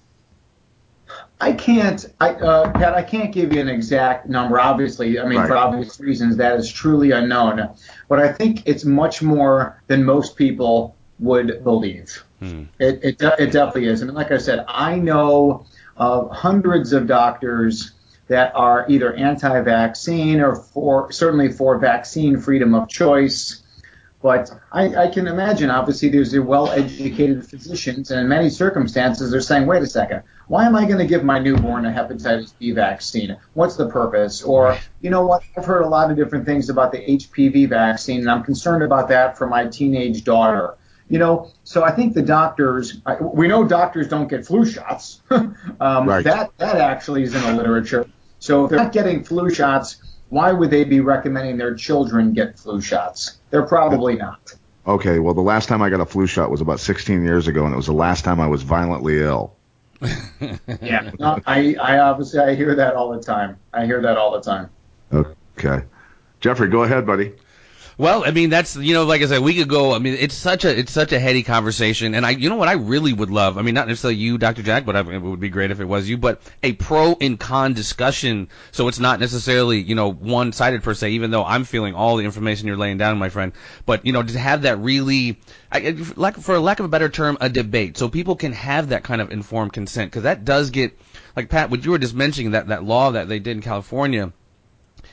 I 1.41 1.53
can't, 1.53 2.05
I, 2.21 2.31
uh, 2.31 2.73
Pat. 2.73 2.95
I 2.95 3.03
can't 3.03 3.33
give 3.33 3.53
you 3.53 3.61
an 3.61 3.69
exact 3.69 4.29
number. 4.29 4.59
Obviously, 4.59 5.21
I 5.21 5.27
mean, 5.27 5.39
right. 5.39 5.49
for 5.49 5.57
obvious 5.57 6.01
reasons, 6.01 6.37
that 6.37 6.59
is 6.59 6.71
truly 6.71 7.13
unknown. 7.13 7.75
But 8.09 8.19
I 8.19 8.33
think 8.33 8.63
it's 8.67 8.85
much 8.85 9.23
more 9.23 9.81
than 9.87 10.05
most 10.05 10.37
people 10.37 10.97
would 11.21 11.63
believe. 11.65 12.25
Hmm. 12.41 12.65
It, 12.79 13.05
it, 13.05 13.23
it 13.23 13.53
definitely 13.53 13.87
is. 13.87 14.03
I 14.03 14.07
mean, 14.07 14.15
like 14.15 14.33
I 14.33 14.39
said, 14.39 14.65
I 14.69 14.97
know 14.97 15.67
of 15.97 16.31
hundreds 16.31 16.93
of 16.93 17.07
doctors 17.07 17.93
that 18.29 18.53
are 18.55 18.87
either 18.89 19.15
anti-vaccine 19.15 20.41
or 20.41 20.55
for 20.55 21.11
certainly 21.13 21.51
for 21.51 21.79
vaccine 21.79 22.39
freedom 22.39 22.75
of 22.75 22.89
choice. 22.89 23.63
But 24.21 24.51
I, 24.73 25.05
I 25.05 25.09
can 25.09 25.29
imagine, 25.29 25.71
obviously, 25.71 26.09
there's 26.09 26.35
a 26.35 26.43
well-educated 26.43 27.49
physicians, 27.49 28.11
and 28.11 28.21
in 28.21 28.29
many 28.29 28.51
circumstances, 28.51 29.31
they're 29.31 29.41
saying, 29.41 29.67
"Wait 29.67 29.81
a 29.81 29.87
second, 29.87 30.23
why 30.49 30.67
am 30.67 30.75
I 30.75 30.87
going 30.87 30.99
to 30.99 31.07
give 31.07 31.23
my 31.23 31.39
newborn 31.39 31.87
a 31.87 31.91
hepatitis 31.91 32.53
B 32.59 32.73
vaccine? 32.73 33.37
What's 33.55 33.77
the 33.77 33.89
purpose?" 33.89 34.43
Or, 34.43 34.77
you 35.03 35.11
know 35.11 35.25
what? 35.25 35.45
I've 35.57 35.65
heard 35.65 35.83
a 35.83 35.89
lot 35.89 36.11
of 36.11 36.17
different 36.17 36.47
things 36.47 36.69
about 36.69 36.91
the 36.91 36.99
HPV 36.99 37.69
vaccine, 37.69 38.21
and 38.21 38.31
I'm 38.31 38.43
concerned 38.43 38.83
about 38.83 39.09
that 39.09 39.39
for 39.39 39.47
my 39.47 39.69
teenage 39.69 40.25
daughter. 40.25 40.77
You 41.09 41.21
know, 41.21 41.53
so 41.63 41.85
I 41.85 41.93
think 41.93 42.15
the 42.15 42.23
doctors, 42.23 43.01
we 43.21 43.47
know 43.47 43.65
doctors 43.65 44.09
don't 44.09 44.29
get 44.29 44.45
flu 44.45 44.67
shots. 44.67 45.21
um, 45.31 45.55
right. 45.81 46.25
That 46.25 46.51
that 46.59 46.77
actually 46.77 47.23
is 47.23 47.35
in 47.37 47.43
the 47.43 47.53
literature. 47.53 48.05
So 48.41 48.65
if 48.65 48.71
they're 48.71 48.81
not 48.81 48.93
getting 48.93 49.23
flu 49.23 49.49
shots, 49.49 49.97
why 50.31 50.53
would 50.53 50.71
they 50.71 50.85
be 50.85 51.01
recommending 51.01 51.57
their 51.57 51.75
children 51.75 52.33
get 52.33 52.59
flu 52.59 52.81
shots? 52.81 53.39
They're 53.51 53.67
probably 53.67 54.17
not. 54.17 54.55
Okay, 54.87 55.19
well, 55.19 55.35
the 55.35 55.43
last 55.43 55.69
time 55.69 55.83
I 55.83 55.91
got 55.91 56.01
a 56.01 56.07
flu 56.07 56.27
shot 56.27 56.51
was 56.51 56.61
about 56.61 56.81
16 56.81 57.23
years 57.23 57.47
ago, 57.47 57.65
and 57.65 57.75
it 57.75 57.77
was 57.77 57.87
the 57.87 57.93
last 57.93 58.25
time 58.25 58.41
I 58.41 58.47
was 58.47 58.63
violently 58.63 59.21
ill. 59.21 59.55
yeah, 60.81 61.11
no, 61.19 61.41
I, 61.47 61.75
I 61.75 61.99
obviously 61.99 62.39
I 62.41 62.55
hear 62.55 62.75
that 62.75 62.95
all 62.95 63.11
the 63.11 63.21
time. 63.21 63.59
I 63.73 63.85
hear 63.85 64.01
that 64.01 64.17
all 64.17 64.31
the 64.31 64.41
time. 64.41 64.71
Okay, 65.13 65.85
Jeffrey, 66.41 66.69
go 66.69 66.85
ahead, 66.85 67.05
buddy. 67.05 67.35
Well, 67.99 68.23
I 68.25 68.31
mean, 68.31 68.49
that's 68.49 68.77
you 68.77 68.95
know, 68.95 69.03
like 69.03 69.23
I 69.23 69.27
said, 69.27 69.41
we 69.41 69.55
could 69.55 69.69
go. 69.69 69.93
I 69.93 69.99
mean, 69.99 70.15
it's 70.15 70.37
such 70.37 70.65
a 70.65 70.79
it's 70.79 70.93
such 70.93 71.11
a 71.11 71.19
heady 71.19 71.43
conversation, 71.43 72.15
and 72.15 72.25
I, 72.25 72.31
you 72.31 72.49
know, 72.49 72.55
what 72.55 72.69
I 72.69 72.75
really 72.75 73.13
would 73.13 73.29
love. 73.29 73.59
I 73.59 73.63
mean, 73.63 73.75
not 73.75 73.89
necessarily 73.89 74.21
you, 74.21 74.39
Dr. 74.39 74.63
Jack, 74.63 74.87
but 74.87 74.95
I, 74.95 75.01
it 75.01 75.19
would 75.21 75.41
be 75.41 75.49
great 75.49 75.73
if 75.73 75.81
it 75.81 75.85
was 75.85 76.09
you. 76.09 76.17
But 76.17 76.41
a 76.63 76.75
pro 76.75 77.17
and 77.21 77.41
con 77.41 77.75
discussion, 77.75 78.51
so 78.71 78.87
it's 78.87 79.01
not 79.01 79.19
necessarily 79.19 79.81
you 79.81 79.97
know 79.97 80.13
one 80.13 80.53
sided 80.53 80.85
per 80.85 80.95
se. 80.95 81.11
Even 81.11 81.33
though 81.33 81.45
I'm 81.45 81.65
feeling 81.65 81.97
all 81.97 82.17
the 82.17 82.25
information 82.25 82.69
you're 82.69 82.77
laying 82.77 82.99
down, 82.99 83.19
my 83.19 83.31
friend, 83.31 83.53
but 83.85 84.07
you 84.07 84.13
know, 84.13 84.23
to 84.23 84.39
have 84.39 84.63
that 84.63 84.79
really, 84.79 85.41
I, 85.73 85.97
like 86.15 86.37
for 86.37 86.57
lack 86.61 86.79
of 86.79 86.87
a 86.87 86.89
better 86.89 87.09
term, 87.09 87.37
a 87.41 87.49
debate, 87.49 87.99
so 87.99 88.09
people 88.09 88.37
can 88.37 88.53
have 88.53 88.91
that 88.91 89.03
kind 89.03 89.21
of 89.21 89.33
informed 89.33 89.73
consent, 89.73 90.13
because 90.13 90.23
that 90.23 90.45
does 90.45 90.71
get, 90.71 90.97
like 91.35 91.49
Pat, 91.49 91.69
what 91.69 91.85
you 91.85 91.91
were 91.91 91.99
just 91.99 92.15
mentioning, 92.15 92.53
that 92.53 92.69
that 92.69 92.85
law 92.85 93.11
that 93.11 93.29
they 93.29 93.41
did 93.41 93.57
in 93.57 93.61
California 93.61 94.33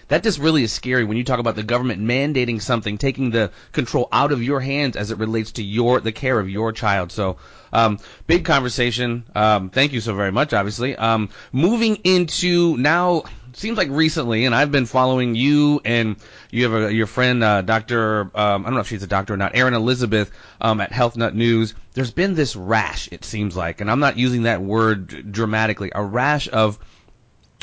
that 0.07 0.23
just 0.23 0.39
really 0.39 0.63
is 0.63 0.71
scary 0.71 1.03
when 1.03 1.17
you 1.17 1.23
talk 1.23 1.39
about 1.39 1.55
the 1.55 1.63
government 1.63 2.01
mandating 2.01 2.61
something, 2.61 2.97
taking 2.97 3.31
the 3.31 3.51
control 3.71 4.07
out 4.11 4.31
of 4.31 4.43
your 4.43 4.59
hands 4.59 4.95
as 4.95 5.11
it 5.11 5.17
relates 5.17 5.53
to 5.53 5.63
your 5.63 5.99
the 5.99 6.11
care 6.11 6.39
of 6.39 6.49
your 6.49 6.71
child. 6.71 7.11
So, 7.11 7.37
um, 7.73 7.99
big 8.27 8.45
conversation. 8.45 9.25
Um, 9.35 9.69
thank 9.69 9.93
you 9.93 10.01
so 10.01 10.13
very 10.15 10.31
much. 10.31 10.53
Obviously, 10.53 10.95
um, 10.95 11.29
moving 11.51 11.97
into 12.03 12.77
now 12.77 13.23
seems 13.55 13.77
like 13.77 13.89
recently, 13.89 14.45
and 14.45 14.53
I've 14.53 14.71
been 14.71 14.85
following 14.85 15.35
you 15.35 15.81
and 15.85 16.17
you 16.51 16.69
have 16.69 16.89
a, 16.89 16.93
your 16.93 17.07
friend, 17.07 17.43
uh, 17.43 17.61
Dr. 17.61 18.21
Um, 18.35 18.63
I 18.63 18.65
don't 18.65 18.73
know 18.73 18.81
if 18.81 18.87
she's 18.87 19.03
a 19.03 19.07
doctor 19.07 19.33
or 19.33 19.37
not, 19.37 19.55
Erin 19.55 19.73
Elizabeth, 19.73 20.31
um, 20.61 20.81
at 20.81 20.91
Health 20.91 21.15
Nut 21.15 21.35
News. 21.35 21.73
There's 21.93 22.11
been 22.11 22.35
this 22.35 22.55
rash, 22.55 23.09
it 23.11 23.23
seems 23.23 23.55
like, 23.55 23.81
and 23.81 23.89
I'm 23.89 23.99
not 23.99 24.17
using 24.17 24.43
that 24.43 24.61
word 24.61 25.31
dramatically, 25.31 25.91
a 25.95 26.03
rash 26.03 26.49
of 26.51 26.77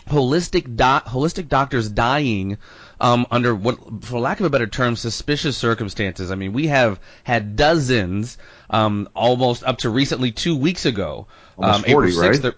holistic 0.06 0.64
do- 0.76 1.10
holistic 1.10 1.48
doctors 1.48 1.88
dying 1.88 2.58
um, 3.00 3.26
under 3.30 3.54
what, 3.54 4.04
for 4.04 4.20
lack 4.20 4.40
of 4.40 4.46
a 4.46 4.50
better 4.50 4.66
term, 4.66 4.96
suspicious 4.96 5.56
circumstances. 5.56 6.30
I 6.30 6.36
mean, 6.36 6.52
we 6.52 6.68
have 6.68 7.00
had 7.24 7.56
dozens, 7.56 8.38
um, 8.70 9.08
almost 9.14 9.64
up 9.64 9.78
to 9.78 9.90
recently 9.90 10.30
two 10.30 10.56
weeks 10.56 10.86
ago. 10.86 11.26
Almost 11.56 11.86
um, 11.86 11.90
40, 11.90 12.10
April 12.10 12.30
6th, 12.30 12.44
right? 12.44 12.54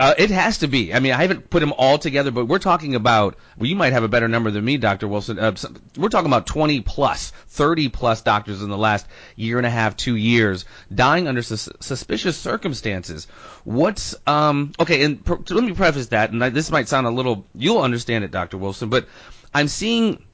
Uh, 0.00 0.14
it 0.16 0.30
has 0.30 0.56
to 0.58 0.66
be. 0.66 0.94
I 0.94 0.98
mean, 0.98 1.12
I 1.12 1.20
haven't 1.20 1.50
put 1.50 1.60
them 1.60 1.74
all 1.76 1.98
together, 1.98 2.30
but 2.30 2.46
we're 2.46 2.58
talking 2.58 2.94
about. 2.94 3.36
Well, 3.58 3.68
you 3.68 3.76
might 3.76 3.92
have 3.92 4.02
a 4.02 4.08
better 4.08 4.28
number 4.28 4.50
than 4.50 4.64
me, 4.64 4.78
Doctor 4.78 5.06
Wolfson. 5.06 5.38
Uh, 5.38 5.52
we're 6.00 6.08
talking 6.08 6.30
about 6.30 6.46
20 6.46 6.80
plus, 6.80 7.32
30 7.48 7.90
plus 7.90 8.22
doctors 8.22 8.62
in 8.62 8.70
the 8.70 8.78
last 8.78 9.06
year 9.36 9.58
and 9.58 9.66
a 9.66 9.70
half, 9.70 9.98
two 9.98 10.16
years, 10.16 10.64
dying 10.94 11.28
under 11.28 11.42
sus- 11.42 11.68
suspicious 11.80 12.38
circumstances. 12.38 13.26
What's 13.64 14.14
um 14.26 14.72
okay? 14.80 15.04
And 15.04 15.20
let 15.28 15.64
me 15.64 15.74
preface 15.74 16.06
that, 16.06 16.30
and 16.32 16.40
this 16.40 16.70
might 16.70 16.88
sound 16.88 17.06
a 17.06 17.10
little. 17.10 17.44
You'll 17.54 17.82
understand 17.82 18.24
it, 18.24 18.30
Doctor 18.30 18.56
Wolfson, 18.56 18.88
but 18.88 19.06
I'm 19.52 19.68
seeing 19.68 20.24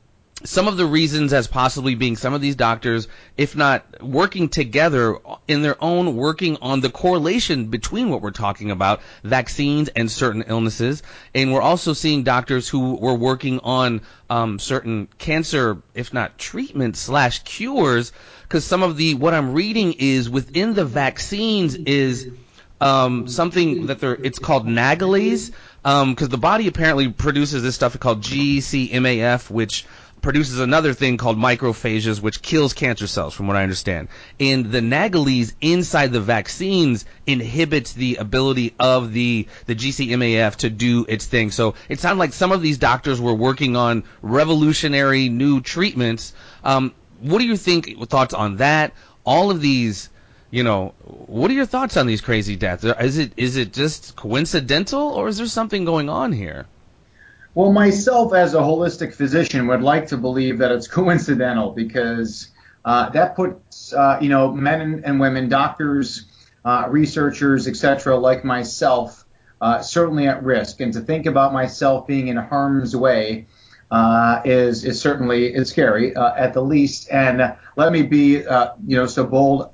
some 0.44 0.68
of 0.68 0.77
the 0.77 0.85
reasons 0.85 1.33
as 1.33 1.46
possibly 1.46 1.94
being 1.94 2.14
some 2.14 2.35
of 2.35 2.42
these 2.42 2.57
doctors, 2.57 3.09
if 3.38 3.57
not 3.57 4.03
working 4.03 4.51
together 4.51 5.16
in 5.49 5.62
their 5.62 5.83
own, 5.83 6.14
working 6.14 6.59
on 6.61 6.81
the 6.81 6.90
correlation 6.90 7.66
between 7.66 8.11
what 8.11 8.20
we're 8.20 8.31
talking 8.33 8.70
about, 8.70 9.01
vaccines 9.25 9.88
and 9.88 10.11
certain 10.11 10.44
illnesses. 10.46 11.03
And 11.35 11.53
we're 11.55 11.62
also 11.62 11.94
seeing 11.94 12.22
doctors 12.22 12.68
who 12.68 12.96
were 12.96 13.14
working 13.14 13.61
on 13.61 14.03
um, 14.29 14.59
certain 14.59 15.09
cancer, 15.18 15.79
if 15.94 16.12
not 16.12 16.37
treatment 16.37 16.96
slash 16.96 17.42
cures, 17.44 18.12
because 18.42 18.64
some 18.64 18.83
of 18.83 18.99
the 18.99 19.14
what 19.14 19.33
I'm 19.33 19.55
reading 19.55 19.94
is 19.99 20.29
within 20.29 20.75
the 20.75 20.85
vaccines 20.85 21.75
is 21.77 22.31
um, 22.79 23.27
something 23.27 23.87
that 23.87 24.01
they're 24.01 24.14
it's 24.14 24.39
called 24.39 24.66
nagalase 24.66 25.51
because 25.82 26.22
um, 26.22 26.28
the 26.28 26.37
body 26.37 26.66
apparently 26.66 27.09
produces 27.09 27.62
this 27.62 27.74
stuff 27.74 27.99
called 27.99 28.20
GCMAF, 28.20 29.51
which 29.51 29.87
produces 30.27 30.59
another 30.59 30.93
thing 30.93 31.16
called 31.18 31.39
macrophages, 31.39 32.20
which 32.20 32.43
kills 32.43 32.72
cancer 32.74 33.07
cells, 33.07 33.33
from 33.33 33.47
what 33.47 33.57
I 33.57 33.62
understand. 33.62 34.09
And 34.41 34.66
the 34.72 34.81
nagalase 34.81 35.55
inside 35.61 36.11
the 36.12 36.20
vaccines 36.20 37.05
inhibits 37.29 37.93
the 37.93 38.16
ability 38.16 38.74
of 38.81 39.12
the, 39.12 39.47
the 39.66 39.77
GCMAF 39.77 40.57
to 40.57 40.68
do 40.68 41.07
its 41.09 41.27
thing. 41.27 41.53
So 41.53 41.77
it 41.89 42.01
sounded 42.01 42.18
like 42.18 42.33
some 42.33 42.51
of 42.51 42.61
these 42.61 42.77
doctors 42.77 43.20
were 43.20 43.35
working 43.35 43.77
on 43.77 44.03
revolutionary 44.20 45.29
new 45.29 45.61
treatments. 45.61 46.35
Um, 46.64 46.93
what 47.20 47.39
do 47.39 47.47
you 47.47 47.57
think, 47.57 47.97
thoughts 48.09 48.35
on 48.35 48.57
that? 48.57 48.95
All 49.24 49.53
of 49.53 49.61
these 49.61 50.11
you 50.51 50.64
know, 50.64 50.95
what 51.05 51.51
are 51.53 51.55
your 51.55 51.66
thoughts 51.66 51.97
on 51.97 52.07
these 52.07 52.20
crazy 52.20 52.57
deaths? 52.57 52.83
Is 52.83 53.18
it 53.18 53.33
is 53.37 53.57
it 53.57 53.72
just 53.72 54.16
coincidental, 54.16 55.03
or 55.03 55.29
is 55.29 55.39
there 55.39 55.47
something 55.47 55.85
going 55.85 56.09
on 56.09 56.33
here? 56.33 56.66
Well, 57.57 57.72
myself 57.72 58.34
as 58.34 58.52
a 58.52 58.59
holistic 58.59 59.14
physician 59.14 59.66
would 59.68 59.80
like 59.80 60.09
to 60.09 60.18
believe 60.18 60.59
that 60.59 60.70
it's 60.72 60.86
coincidental 61.00 61.70
because 61.70 62.50
uh, 62.84 63.09
that 63.09 63.34
puts 63.34 63.94
uh, 63.94 64.18
you 64.20 64.28
know 64.28 64.52
men 64.52 65.00
and 65.07 65.18
women, 65.18 65.48
doctors, 65.48 66.26
uh, 66.66 66.84
researchers, 66.90 67.66
etc., 67.66 68.14
like 68.18 68.44
myself, 68.44 69.24
uh, 69.62 69.80
certainly 69.80 70.28
at 70.28 70.44
risk. 70.44 70.82
And 70.82 70.92
to 70.92 71.00
think 71.00 71.24
about 71.24 71.54
myself 71.54 72.07
being 72.07 72.28
in 72.28 72.36
harm's 72.36 72.94
way 72.94 73.46
uh, 73.90 74.42
is 74.44 74.84
is 74.84 75.00
certainly 75.00 75.46
is 75.46 75.70
scary 75.70 76.14
uh, 76.14 76.34
at 76.34 76.52
the 76.52 76.61
least. 76.61 77.09
And 77.11 77.57
let 77.76 77.90
me 77.90 78.02
be 78.02 78.32
you 78.86 78.96
know 78.98 79.07
so 79.07 79.24
bold 79.24 79.70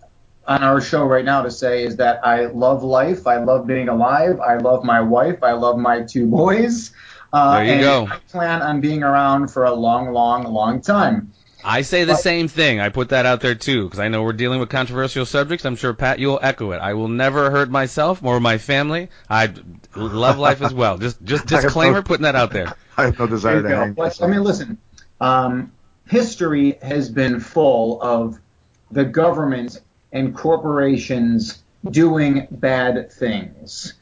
on 0.47 0.63
our 0.63 0.81
show 0.81 1.05
right 1.05 1.25
now 1.25 1.43
to 1.43 1.51
say 1.51 1.83
is 1.83 1.97
that 1.97 2.25
I 2.25 2.47
love 2.47 2.85
life. 2.85 3.27
I 3.27 3.39
love 3.39 3.67
being 3.67 3.89
alive. 3.89 4.39
I 4.39 4.59
love 4.59 4.85
my 4.85 5.01
wife. 5.01 5.43
I 5.43 5.51
love 5.51 5.79
my 5.79 6.03
two 6.03 6.29
boys. 6.29 6.93
Uh, 7.33 7.65
there 7.65 7.77
you 7.77 7.81
go. 7.81 8.09
I 8.11 8.19
plan 8.29 8.63
on 8.63 8.81
being 8.81 9.03
around 9.03 9.49
for 9.49 9.65
a 9.65 9.73
long, 9.73 10.13
long, 10.13 10.45
long 10.45 10.81
time. 10.81 11.33
I 11.65 11.83
say 11.83 12.05
the 12.05 12.15
but, 12.15 12.21
same 12.21 12.49
thing. 12.49 12.81
I 12.81 12.89
put 12.89 13.11
that 13.11 13.25
out 13.25 13.41
there 13.41 13.55
too 13.55 13.85
because 13.85 14.01
I 14.01 14.09
know 14.09 14.23
we're 14.23 14.33
dealing 14.33 14.61
with 14.61 14.69
controversial 14.69 15.25
subjects. 15.25 15.65
I'm 15.65 15.77
sure 15.77 15.95
Pat, 15.95 16.19
you'll 16.19 16.41
echo 16.43 16.73
it. 16.73 16.79
I 16.79 16.95
will 16.95 17.09
never 17.09 17.51
hurt 17.51 17.71
myself 17.71 18.23
or 18.23 18.41
my 18.41 18.59
family. 18.59 19.09
I 19.31 19.53
love 19.95 20.39
life 20.39 20.61
as 20.61 20.75
well. 20.75 20.99
Just, 20.99 21.23
just 21.23 21.47
disclaimer, 21.49 21.99
no, 21.99 22.03
putting 22.03 22.25
that 22.25 22.35
out 22.35 22.51
there. 22.51 22.75
I 22.97 23.05
have 23.05 23.19
no 23.19 23.27
desire 23.27 23.63
to 23.63 23.69
hang. 23.69 23.97
I 23.99 24.27
mean, 24.27 24.43
listen. 24.43 24.79
Um, 25.21 25.73
history 26.07 26.79
has 26.83 27.09
been 27.09 27.39
full 27.39 28.03
of 28.03 28.39
the 28.91 29.05
government 29.05 29.81
and 30.13 30.35
corporations 30.35 31.63
doing 31.91 32.47
bad 32.51 33.11
things. 33.13 33.95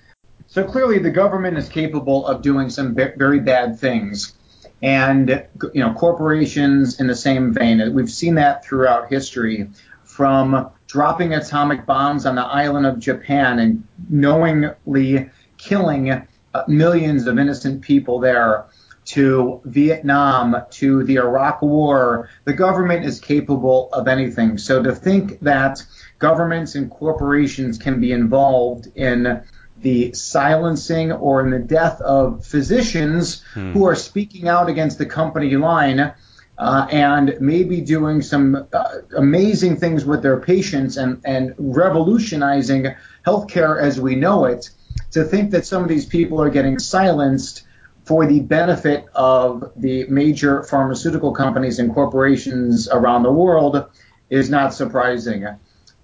So 0.53 0.65
clearly, 0.65 0.99
the 0.99 1.13
government 1.13 1.57
is 1.59 1.69
capable 1.69 2.27
of 2.27 2.43
doing 2.43 2.71
some 2.71 2.97
very 2.97 3.39
bad 3.39 3.79
things, 3.79 4.35
and 4.83 5.47
you 5.73 5.81
know, 5.81 5.95
corporations 5.95 6.99
in 6.99 7.07
the 7.07 7.15
same 7.15 7.55
vein. 7.55 7.95
We've 7.95 8.11
seen 8.11 8.35
that 8.35 8.65
throughout 8.65 9.09
history, 9.13 9.71
from 10.03 10.71
dropping 10.89 11.35
atomic 11.35 11.87
bombs 11.87 12.27
on 12.27 12.35
the 12.35 12.43
island 12.43 12.85
of 12.85 12.99
Japan 12.99 13.61
and 13.61 13.85
knowingly 14.09 15.31
killing 15.57 16.11
uh, 16.11 16.25
millions 16.67 17.29
of 17.29 17.39
innocent 17.39 17.83
people 17.83 18.19
there 18.19 18.67
to 19.05 19.61
Vietnam, 19.67 20.57
to 20.71 21.05
the 21.05 21.15
Iraq 21.17 21.63
War, 21.63 22.29
the 22.45 22.53
government 22.53 23.05
is 23.05 23.21
capable 23.21 23.89
of 23.93 24.09
anything. 24.09 24.59
So 24.59 24.83
to 24.83 24.97
think 24.97 25.39
that 25.43 25.81
governments 26.19 26.75
and 26.75 26.91
corporations 26.91 27.79
can 27.79 28.01
be 28.01 28.11
involved 28.11 28.89
in 28.97 29.45
the 29.81 30.12
silencing 30.12 31.12
or 31.12 31.45
in 31.45 31.51
the 31.51 31.59
death 31.59 32.01
of 32.01 32.45
physicians 32.45 33.43
hmm. 33.55 33.72
who 33.72 33.87
are 33.87 33.95
speaking 33.95 34.49
out 34.49 34.68
against 34.68 34.99
the 34.99 35.07
company 35.07 35.57
line 35.57 36.12
uh, 36.59 36.87
and 36.91 37.37
maybe 37.41 37.81
doing 37.81 38.20
some 38.20 38.66
uh, 38.72 38.85
amazing 39.16 39.76
things 39.76 40.05
with 40.05 40.22
their 40.22 40.39
patients 40.39 40.99
and, 40.99 41.20
and 41.24 41.55
revolutionizing 41.59 42.95
healthcare 43.26 43.81
as 43.81 43.99
we 43.99 44.14
know 44.14 44.45
it. 44.45 44.70
To 45.12 45.24
think 45.24 45.51
that 45.53 45.64
some 45.64 45.83
of 45.83 45.89
these 45.89 46.05
people 46.05 46.41
are 46.41 46.51
getting 46.51 46.78
silenced 46.78 47.64
for 48.05 48.26
the 48.26 48.41
benefit 48.41 49.07
of 49.14 49.72
the 49.76 50.05
major 50.09 50.62
pharmaceutical 50.64 51.33
companies 51.33 51.78
and 51.78 51.95
corporations 51.95 52.89
around 52.89 53.22
the 53.22 53.33
world 53.33 53.87
is 54.28 54.51
not 54.51 54.74
surprising. 54.74 55.47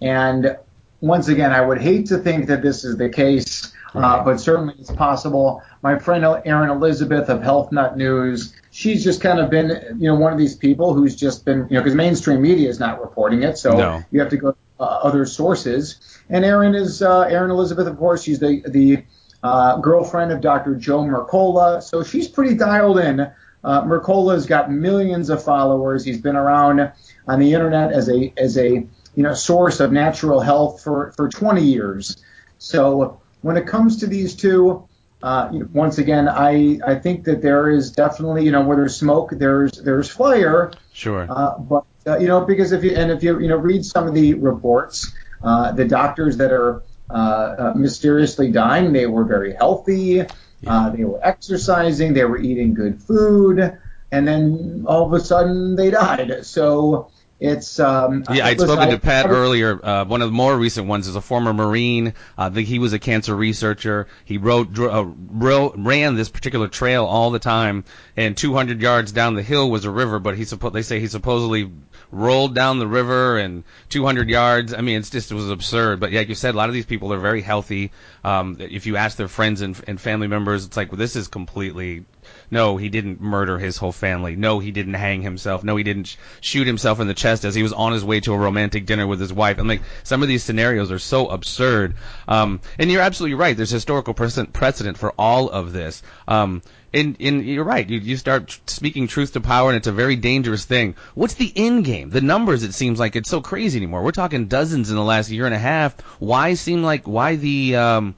And 0.00 0.56
once 1.00 1.28
again, 1.28 1.52
I 1.52 1.60
would 1.60 1.80
hate 1.80 2.06
to 2.06 2.18
think 2.18 2.46
that 2.46 2.62
this 2.62 2.84
is 2.84 2.96
the 2.96 3.08
case, 3.08 3.72
uh, 3.94 4.22
but 4.24 4.38
certainly 4.38 4.74
it's 4.78 4.90
possible. 4.90 5.62
My 5.82 5.98
friend 5.98 6.24
Erin 6.44 6.70
Elizabeth 6.70 7.28
of 7.28 7.42
Health 7.42 7.72
Nut 7.72 7.96
News, 7.96 8.54
she's 8.70 9.04
just 9.04 9.20
kind 9.20 9.38
of 9.38 9.50
been, 9.50 9.96
you 9.98 10.08
know, 10.08 10.14
one 10.14 10.32
of 10.32 10.38
these 10.38 10.56
people 10.56 10.94
who's 10.94 11.16
just 11.16 11.44
been, 11.44 11.66
you 11.70 11.76
know, 11.76 11.80
because 11.80 11.94
mainstream 11.94 12.42
media 12.42 12.68
is 12.68 12.80
not 12.80 13.00
reporting 13.00 13.42
it, 13.42 13.58
so 13.58 13.76
no. 13.76 14.04
you 14.10 14.20
have 14.20 14.30
to 14.30 14.36
go 14.36 14.52
to 14.52 14.58
uh, 14.80 14.84
other 14.84 15.24
sources. 15.26 16.18
And 16.28 16.44
Erin 16.44 16.74
is 16.74 17.02
uh, 17.02 17.22
Erin 17.22 17.50
Elizabeth, 17.50 17.86
of 17.86 17.98
course, 17.98 18.22
she's 18.22 18.38
the 18.38 18.62
the 18.66 19.04
uh, 19.42 19.76
girlfriend 19.78 20.32
of 20.32 20.40
Dr. 20.40 20.74
Joe 20.74 21.02
Mercola. 21.02 21.82
So 21.82 22.02
she's 22.02 22.28
pretty 22.28 22.54
dialed 22.54 22.98
in. 22.98 23.20
Uh, 23.64 23.82
Mercola's 23.82 24.46
got 24.46 24.70
millions 24.70 25.30
of 25.30 25.42
followers. 25.42 26.04
He's 26.04 26.20
been 26.20 26.36
around 26.36 26.92
on 27.28 27.40
the 27.40 27.52
internet 27.52 27.92
as 27.92 28.08
a 28.08 28.32
as 28.36 28.58
a 28.58 28.86
you 29.16 29.22
know 29.22 29.34
source 29.34 29.80
of 29.80 29.90
natural 29.90 30.40
health 30.40 30.82
for 30.82 31.12
for 31.16 31.28
20 31.28 31.62
years. 31.62 32.22
So 32.58 33.20
when 33.42 33.56
it 33.56 33.66
comes 33.66 33.98
to 33.98 34.06
these 34.06 34.34
two, 34.36 34.86
uh, 35.22 35.50
once 35.72 35.98
again, 35.98 36.28
I 36.28 36.78
I 36.86 36.94
think 36.94 37.24
that 37.24 37.42
there 37.42 37.68
is 37.70 37.90
definitely 37.90 38.44
you 38.44 38.52
know 38.52 38.62
where 38.62 38.76
there's 38.76 38.96
smoke, 38.96 39.30
there's 39.32 39.72
there's 39.72 40.08
fire. 40.08 40.72
Sure. 40.92 41.26
Uh, 41.28 41.58
but 41.58 41.84
uh, 42.06 42.18
you 42.18 42.28
know 42.28 42.44
because 42.44 42.70
if 42.70 42.84
you 42.84 42.92
and 42.92 43.10
if 43.10 43.22
you 43.22 43.40
you 43.40 43.48
know 43.48 43.56
read 43.56 43.84
some 43.84 44.06
of 44.06 44.14
the 44.14 44.34
reports, 44.34 45.12
uh, 45.42 45.72
the 45.72 45.84
doctors 45.84 46.36
that 46.36 46.52
are 46.52 46.82
uh, 47.08 47.14
uh, 47.14 47.72
mysteriously 47.76 48.50
dying. 48.50 48.92
They 48.92 49.06
were 49.06 49.24
very 49.24 49.54
healthy. 49.54 50.22
Uh, 50.66 50.90
they 50.90 51.04
were 51.04 51.24
exercising. 51.24 52.14
They 52.14 52.24
were 52.24 52.38
eating 52.38 52.74
good 52.74 53.00
food, 53.00 53.78
and 54.10 54.26
then 54.26 54.84
all 54.88 55.06
of 55.06 55.12
a 55.12 55.20
sudden 55.20 55.76
they 55.76 55.90
died. 55.90 56.44
So 56.44 57.12
it's 57.38 57.78
um, 57.78 58.24
yeah. 58.32 58.46
I'd 58.46 58.58
spoken 58.58 58.88
to 58.88 58.98
Pat 58.98 59.26
I, 59.26 59.28
earlier. 59.28 59.84
Uh, 59.84 60.04
one 60.06 60.22
of 60.22 60.28
the 60.28 60.34
more 60.34 60.56
recent 60.56 60.86
ones 60.86 61.06
is 61.06 61.16
a 61.16 61.20
former 61.20 61.52
Marine. 61.52 62.14
Uh, 62.38 62.50
he 62.50 62.78
was 62.78 62.94
a 62.94 62.98
cancer 62.98 63.36
researcher. 63.36 64.06
He 64.24 64.38
wrote, 64.38 64.78
uh, 64.78 65.04
wrote, 65.04 65.74
ran 65.76 66.14
this 66.14 66.30
particular 66.30 66.68
trail 66.68 67.04
all 67.04 67.30
the 67.30 67.38
time, 67.38 67.84
and 68.16 68.36
200 68.36 68.80
yards 68.80 69.12
down 69.12 69.34
the 69.34 69.42
hill 69.42 69.70
was 69.70 69.84
a 69.84 69.90
river. 69.90 70.18
But 70.18 70.38
he 70.38 70.44
suppo- 70.44 70.72
they 70.72 70.80
say 70.80 70.98
he 70.98 71.08
supposedly 71.08 71.70
rolled 72.10 72.54
down 72.54 72.78
the 72.78 72.86
river 72.86 73.36
and 73.36 73.64
200 73.90 74.30
yards. 74.30 74.72
I 74.72 74.80
mean, 74.80 74.98
it's 74.98 75.10
just 75.10 75.30
it 75.30 75.34
was 75.34 75.50
absurd. 75.50 76.00
But 76.00 76.12
like 76.12 76.30
you 76.30 76.34
said, 76.34 76.54
a 76.54 76.56
lot 76.56 76.70
of 76.70 76.74
these 76.74 76.86
people 76.86 77.12
are 77.12 77.18
very 77.18 77.42
healthy. 77.42 77.92
Um, 78.24 78.56
if 78.60 78.86
you 78.86 78.96
ask 78.96 79.18
their 79.18 79.28
friends 79.28 79.60
and, 79.60 79.78
and 79.86 80.00
family 80.00 80.26
members, 80.26 80.64
it's 80.64 80.76
like 80.76 80.90
well, 80.90 80.98
this 80.98 81.16
is 81.16 81.28
completely 81.28 82.06
no, 82.50 82.76
he 82.76 82.88
didn't 82.88 83.20
murder 83.20 83.58
his 83.58 83.76
whole 83.76 83.92
family. 83.92 84.36
No, 84.36 84.58
he 84.58 84.70
didn't 84.70 84.94
hang 84.94 85.22
himself. 85.22 85.64
No, 85.64 85.76
he 85.76 85.84
didn't 85.84 86.04
sh- 86.04 86.16
shoot 86.40 86.66
himself 86.66 87.00
in 87.00 87.08
the 87.08 87.14
chest 87.14 87.44
as 87.44 87.54
he 87.54 87.62
was 87.62 87.72
on 87.72 87.92
his 87.92 88.04
way 88.04 88.20
to 88.20 88.32
a 88.32 88.38
romantic 88.38 88.86
dinner 88.86 89.06
with 89.06 89.20
his 89.20 89.32
wife. 89.32 89.58
I'm 89.58 89.68
like, 89.68 89.82
some 90.02 90.22
of 90.22 90.28
these 90.28 90.44
scenarios 90.44 90.90
are 90.92 90.98
so 90.98 91.28
absurd. 91.28 91.94
Um, 92.28 92.60
and 92.78 92.90
you're 92.90 93.02
absolutely 93.02 93.34
right. 93.34 93.56
There's 93.56 93.70
historical 93.70 94.14
precedent 94.14 94.98
for 94.98 95.12
all 95.18 95.48
of 95.50 95.72
this. 95.72 96.02
Um, 96.28 96.62
and, 96.94 97.16
and 97.20 97.44
you're 97.44 97.64
right. 97.64 97.88
You, 97.88 97.98
you 97.98 98.16
start 98.16 98.58
speaking 98.66 99.06
truth 99.06 99.32
to 99.34 99.40
power, 99.40 99.68
and 99.68 99.76
it's 99.76 99.86
a 99.86 99.92
very 99.92 100.16
dangerous 100.16 100.64
thing. 100.64 100.94
What's 101.14 101.34
the 101.34 101.52
end 101.54 101.84
game? 101.84 102.10
The 102.10 102.20
numbers, 102.20 102.62
it 102.62 102.72
seems 102.72 102.98
like 102.98 103.16
it's 103.16 103.28
so 103.28 103.40
crazy 103.40 103.78
anymore. 103.78 104.02
We're 104.02 104.12
talking 104.12 104.46
dozens 104.46 104.88
in 104.88 104.96
the 104.96 105.02
last 105.02 105.30
year 105.30 105.46
and 105.46 105.54
a 105.54 105.58
half. 105.58 106.00
Why 106.20 106.54
seem 106.54 106.82
like 106.82 107.06
why 107.06 107.36
the 107.36 107.76
um, 107.76 108.14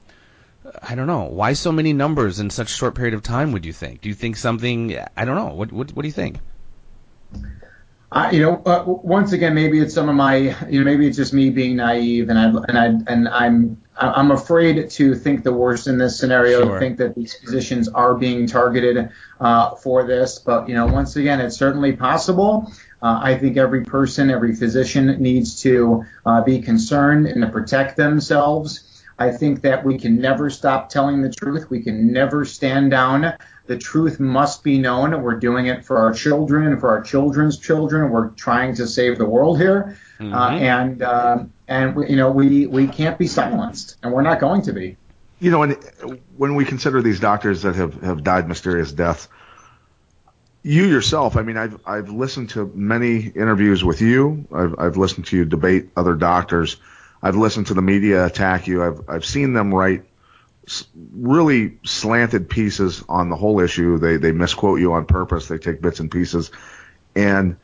I 0.81 0.95
don't 0.95 1.07
know. 1.07 1.23
Why 1.25 1.53
so 1.53 1.71
many 1.71 1.93
numbers 1.93 2.39
in 2.39 2.49
such 2.49 2.71
a 2.71 2.73
short 2.73 2.95
period 2.95 3.13
of 3.13 3.23
time? 3.23 3.51
Would 3.51 3.65
you 3.65 3.73
think? 3.73 4.01
Do 4.01 4.09
you 4.09 4.15
think 4.15 4.37
something? 4.37 4.97
I 5.15 5.25
don't 5.25 5.35
know. 5.35 5.53
What 5.53 5.71
what, 5.71 5.91
what 5.91 6.01
do 6.01 6.07
you 6.07 6.13
think? 6.13 6.37
Uh, 8.11 8.29
you 8.31 8.41
know, 8.41 8.55
uh, 8.65 8.83
once 8.87 9.33
again, 9.33 9.53
maybe 9.53 9.79
it's 9.79 9.93
some 9.93 10.09
of 10.09 10.15
my, 10.15 10.35
you 10.67 10.79
know, 10.79 10.85
maybe 10.85 11.05
it's 11.05 11.17
just 11.17 11.31
me 11.31 11.51
being 11.51 11.75
naive, 11.75 12.29
and 12.29 12.39
I 12.39 12.45
and 12.67 12.77
I 12.77 12.85
and 13.11 13.27
I'm 13.27 13.81
I'm 13.95 14.31
afraid 14.31 14.89
to 14.89 15.13
think 15.13 15.43
the 15.43 15.53
worst 15.53 15.85
in 15.85 15.99
this 15.99 16.19
scenario. 16.19 16.65
Sure. 16.65 16.79
Think 16.79 16.97
that 16.97 17.13
these 17.13 17.35
physicians 17.35 17.87
are 17.87 18.15
being 18.15 18.47
targeted 18.47 19.09
uh, 19.39 19.75
for 19.75 20.07
this, 20.07 20.39
but 20.39 20.67
you 20.67 20.73
know, 20.73 20.87
once 20.87 21.15
again, 21.17 21.39
it's 21.39 21.57
certainly 21.57 21.95
possible. 21.95 22.73
Uh, 23.01 23.19
I 23.21 23.37
think 23.37 23.57
every 23.57 23.85
person, 23.85 24.31
every 24.31 24.55
physician 24.55 25.21
needs 25.21 25.61
to 25.61 26.03
uh, 26.25 26.41
be 26.41 26.61
concerned 26.61 27.27
and 27.27 27.43
to 27.43 27.49
protect 27.49 27.95
themselves. 27.95 28.88
I 29.19 29.31
think 29.31 29.61
that 29.61 29.83
we 29.83 29.97
can 29.97 30.19
never 30.19 30.49
stop 30.49 30.89
telling 30.89 31.21
the 31.21 31.29
truth. 31.29 31.69
We 31.69 31.81
can 31.81 32.13
never 32.13 32.45
stand 32.45 32.91
down. 32.91 33.33
The 33.67 33.77
truth 33.77 34.19
must 34.19 34.63
be 34.63 34.79
known. 34.79 35.21
We're 35.21 35.37
doing 35.39 35.67
it 35.67 35.83
for 35.83 35.97
our 35.97 36.13
children 36.13 36.65
and 36.67 36.79
for 36.79 36.89
our 36.89 37.01
children's 37.01 37.59
children. 37.59 38.11
We're 38.11 38.29
trying 38.29 38.75
to 38.75 38.87
save 38.87 39.17
the 39.17 39.25
world 39.25 39.59
here, 39.59 39.97
mm-hmm. 40.19 40.33
uh, 40.33 40.49
and 40.51 41.01
uh, 41.01 41.43
and 41.67 41.95
we, 41.95 42.09
you 42.09 42.15
know 42.15 42.31
we 42.31 42.65
we 42.65 42.87
can't 42.87 43.19
be 43.19 43.27
silenced, 43.27 43.97
and 44.01 44.13
we're 44.13 44.21
not 44.21 44.39
going 44.39 44.61
to 44.63 44.73
be. 44.73 44.95
You 45.39 45.51
know, 45.51 45.59
when 45.59 45.71
when 46.37 46.55
we 46.55 46.63
consider 46.63 47.01
these 47.01 47.19
doctors 47.19 47.61
that 47.63 47.75
have 47.75 48.01
have 48.01 48.23
died 48.23 48.47
mysterious 48.47 48.93
deaths, 48.93 49.27
you 50.63 50.85
yourself, 50.85 51.35
I 51.35 51.41
mean, 51.41 51.57
I've 51.57 51.77
I've 51.85 52.09
listened 52.09 52.51
to 52.51 52.71
many 52.73 53.17
interviews 53.17 53.83
with 53.83 53.99
you. 54.01 54.47
I've 54.53 54.79
I've 54.79 54.97
listened 54.97 55.25
to 55.27 55.37
you 55.37 55.45
debate 55.45 55.89
other 55.97 56.15
doctors 56.15 56.77
I've 57.21 57.35
listened 57.35 57.67
to 57.67 57.73
the 57.73 57.81
media 57.81 58.25
attack 58.25 58.67
you. 58.67 58.83
I've 58.83 59.01
I've 59.09 59.25
seen 59.25 59.53
them 59.53 59.73
write 59.73 60.05
really 61.13 61.79
slanted 61.83 62.49
pieces 62.49 63.03
on 63.09 63.29
the 63.29 63.35
whole 63.35 63.59
issue. 63.59 63.97
They 63.97 64.17
they 64.17 64.31
misquote 64.31 64.79
you 64.79 64.93
on 64.93 65.05
purpose. 65.05 65.47
They 65.47 65.57
take 65.57 65.81
bits 65.81 65.99
and 65.99 66.11
pieces, 66.11 66.51
and 67.15 67.57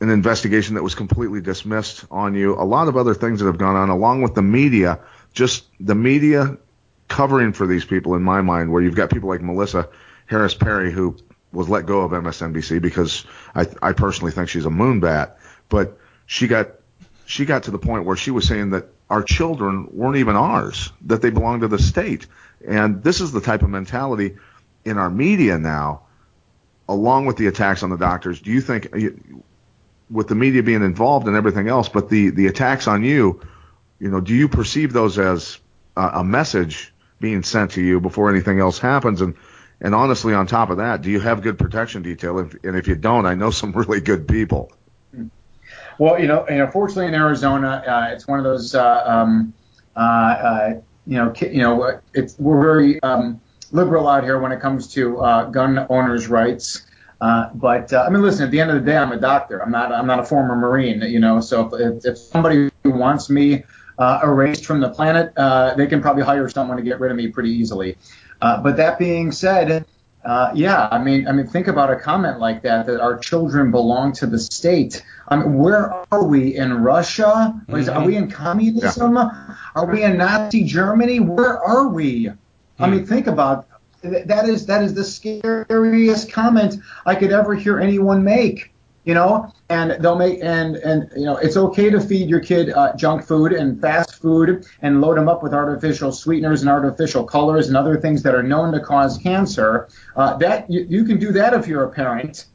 an 0.00 0.10
investigation 0.10 0.74
that 0.74 0.82
was 0.82 0.94
completely 0.94 1.40
dismissed 1.40 2.04
on 2.10 2.34
you. 2.34 2.54
A 2.54 2.64
lot 2.64 2.88
of 2.88 2.96
other 2.96 3.14
things 3.14 3.40
that 3.40 3.46
have 3.46 3.58
gone 3.58 3.76
on, 3.76 3.88
along 3.88 4.22
with 4.22 4.34
the 4.34 4.42
media, 4.42 5.00
just 5.32 5.64
the 5.80 5.94
media 5.94 6.58
covering 7.08 7.52
for 7.52 7.66
these 7.66 7.84
people, 7.84 8.14
in 8.14 8.22
my 8.22 8.42
mind, 8.42 8.72
where 8.72 8.82
you've 8.82 8.96
got 8.96 9.10
people 9.10 9.28
like 9.28 9.40
Melissa 9.40 9.88
Harris 10.26 10.54
Perry, 10.54 10.92
who 10.92 11.16
was 11.52 11.68
let 11.68 11.86
go 11.86 12.02
of 12.02 12.10
MSNBC 12.10 12.82
because 12.82 13.24
I, 13.54 13.66
I 13.80 13.92
personally 13.92 14.32
think 14.32 14.48
she's 14.48 14.66
a 14.66 14.70
moonbat, 14.70 15.36
but 15.68 15.98
she 16.26 16.48
got 16.48 16.72
she 17.26 17.44
got 17.44 17.64
to 17.64 17.70
the 17.70 17.78
point 17.78 18.04
where 18.04 18.16
she 18.16 18.30
was 18.30 18.46
saying 18.46 18.70
that 18.70 18.86
our 19.10 19.22
children 19.22 19.88
weren't 19.92 20.16
even 20.16 20.36
ours, 20.36 20.92
that 21.02 21.22
they 21.22 21.30
belong 21.30 21.60
to 21.60 21.68
the 21.68 21.78
state. 21.78 22.26
And 22.66 23.02
this 23.02 23.20
is 23.20 23.32
the 23.32 23.40
type 23.40 23.62
of 23.62 23.68
mentality 23.68 24.36
in 24.84 24.96
our 24.96 25.10
media 25.10 25.58
now, 25.58 26.02
along 26.88 27.26
with 27.26 27.36
the 27.36 27.48
attacks 27.48 27.82
on 27.82 27.90
the 27.90 27.96
doctors. 27.96 28.40
Do 28.40 28.52
you 28.52 28.60
think, 28.60 28.94
with 30.08 30.28
the 30.28 30.36
media 30.36 30.62
being 30.62 30.82
involved 30.82 31.26
and 31.26 31.36
everything 31.36 31.66
else, 31.66 31.88
but 31.88 32.08
the, 32.08 32.30
the 32.30 32.46
attacks 32.46 32.86
on 32.86 33.02
you, 33.02 33.40
you 33.98 34.08
know, 34.08 34.20
do 34.20 34.32
you 34.32 34.48
perceive 34.48 34.92
those 34.92 35.18
as 35.18 35.58
a, 35.96 36.20
a 36.20 36.24
message 36.24 36.94
being 37.18 37.42
sent 37.42 37.72
to 37.72 37.82
you 37.82 38.00
before 38.00 38.30
anything 38.30 38.60
else 38.60 38.78
happens? 38.78 39.20
And, 39.20 39.34
and 39.80 39.96
honestly, 39.96 40.32
on 40.32 40.46
top 40.46 40.70
of 40.70 40.76
that, 40.76 41.02
do 41.02 41.10
you 41.10 41.18
have 41.18 41.42
good 41.42 41.58
protection 41.58 42.02
detail? 42.02 42.38
And 42.38 42.76
if 42.76 42.86
you 42.86 42.94
don't, 42.94 43.26
I 43.26 43.34
know 43.34 43.50
some 43.50 43.72
really 43.76 44.00
good 44.00 44.28
people. 44.28 44.70
Well, 45.98 46.20
you 46.20 46.26
know, 46.26 46.46
you 46.48 46.58
know, 46.58 46.66
fortunately 46.70 47.06
in 47.06 47.14
Arizona, 47.14 47.82
uh, 47.86 48.12
it's 48.12 48.26
one 48.26 48.38
of 48.38 48.44
those, 48.44 48.74
uh, 48.74 49.02
um, 49.06 49.54
uh, 49.96 50.00
uh 50.00 50.80
you 51.06 51.16
know, 51.16 51.32
you 51.40 51.62
know, 51.62 52.00
it's 52.14 52.36
we're 52.38 52.60
very 52.60 53.00
um, 53.02 53.40
liberal 53.70 54.08
out 54.08 54.24
here 54.24 54.40
when 54.40 54.50
it 54.50 54.60
comes 54.60 54.92
to 54.94 55.18
uh, 55.18 55.44
gun 55.44 55.86
owners' 55.88 56.26
rights. 56.26 56.82
Uh, 57.20 57.48
but 57.54 57.92
I 57.94 58.10
mean, 58.10 58.22
listen. 58.22 58.44
At 58.44 58.50
the 58.50 58.60
end 58.60 58.70
of 58.70 58.84
the 58.84 58.90
day, 58.90 58.96
I'm 58.96 59.12
a 59.12 59.20
doctor. 59.20 59.62
I'm 59.62 59.70
not. 59.70 59.92
I'm 59.92 60.06
not 60.06 60.18
a 60.18 60.24
former 60.24 60.56
Marine. 60.56 61.00
You 61.02 61.20
know, 61.20 61.40
so 61.40 61.72
if, 61.74 62.04
if 62.04 62.18
somebody 62.18 62.70
wants 62.84 63.30
me 63.30 63.64
erased 63.98 64.66
from 64.66 64.80
the 64.80 64.90
planet, 64.90 65.32
they 65.76 65.86
can 65.86 66.02
probably 66.02 66.24
hire 66.24 66.48
someone 66.48 66.76
to 66.76 66.82
get 66.82 66.98
rid 66.98 67.10
of 67.10 67.16
me 67.16 67.28
pretty 67.28 67.50
easily. 67.50 67.96
but 68.40 68.76
that 68.76 68.98
being 68.98 69.30
said, 69.30 69.86
uh, 70.26 70.50
yeah, 70.54 70.88
I 70.90 70.98
mean, 70.98 71.28
I 71.28 71.32
mean, 71.32 71.46
think 71.46 71.68
about 71.68 71.90
a 71.90 71.96
comment 71.96 72.40
like 72.40 72.62
that 72.62 72.86
that 72.86 73.00
our 73.00 73.16
children 73.16 73.70
belong 73.70 74.12
to 74.14 74.26
the 74.26 74.40
state. 74.40 75.04
I 75.28 75.36
mean, 75.36 75.54
where 75.54 75.94
are 76.10 76.24
we 76.24 76.56
in 76.56 76.74
Russia? 76.74 77.54
Mm-hmm. 77.68 77.90
Are 77.90 78.04
we 78.04 78.16
in 78.16 78.28
communism? 78.28 79.14
Yeah. 79.14 79.54
Are 79.76 79.86
we 79.86 80.02
in 80.02 80.18
Nazi 80.18 80.64
Germany? 80.64 81.20
Where 81.20 81.62
are 81.62 81.88
we? 81.88 82.24
Hmm. 82.24 82.84
I 82.84 82.88
mean, 82.88 83.06
think 83.06 83.28
about 83.28 83.68
that. 84.02 84.48
Is 84.48 84.66
that 84.66 84.82
is 84.82 84.94
the 84.94 85.04
scariest 85.04 86.32
comment 86.32 86.76
I 87.06 87.14
could 87.14 87.30
ever 87.30 87.54
hear 87.54 87.78
anyone 87.78 88.24
make? 88.24 88.72
You 89.06 89.14
know, 89.14 89.52
and 89.70 89.92
they'll 90.02 90.16
make 90.16 90.40
and 90.42 90.76
and 90.76 91.08
you 91.16 91.24
know 91.24 91.36
it's 91.36 91.56
okay 91.56 91.88
to 91.90 92.00
feed 92.00 92.28
your 92.28 92.40
kid 92.40 92.70
uh, 92.70 92.94
junk 92.96 93.24
food 93.24 93.52
and 93.52 93.80
fast 93.80 94.20
food 94.20 94.66
and 94.82 95.00
load 95.00 95.16
them 95.16 95.28
up 95.28 95.44
with 95.44 95.54
artificial 95.54 96.10
sweeteners 96.10 96.60
and 96.60 96.68
artificial 96.68 97.22
colors 97.22 97.68
and 97.68 97.76
other 97.76 97.98
things 97.98 98.22
that 98.24 98.34
are 98.34 98.42
known 98.42 98.72
to 98.72 98.80
cause 98.80 99.16
cancer. 99.16 99.88
Uh, 100.16 100.36
that 100.38 100.68
you, 100.68 100.84
you 100.90 101.04
can 101.04 101.18
do 101.18 101.30
that 101.32 101.54
if 101.54 101.68
you're 101.68 101.84
a 101.84 101.90
parent. 101.90 102.46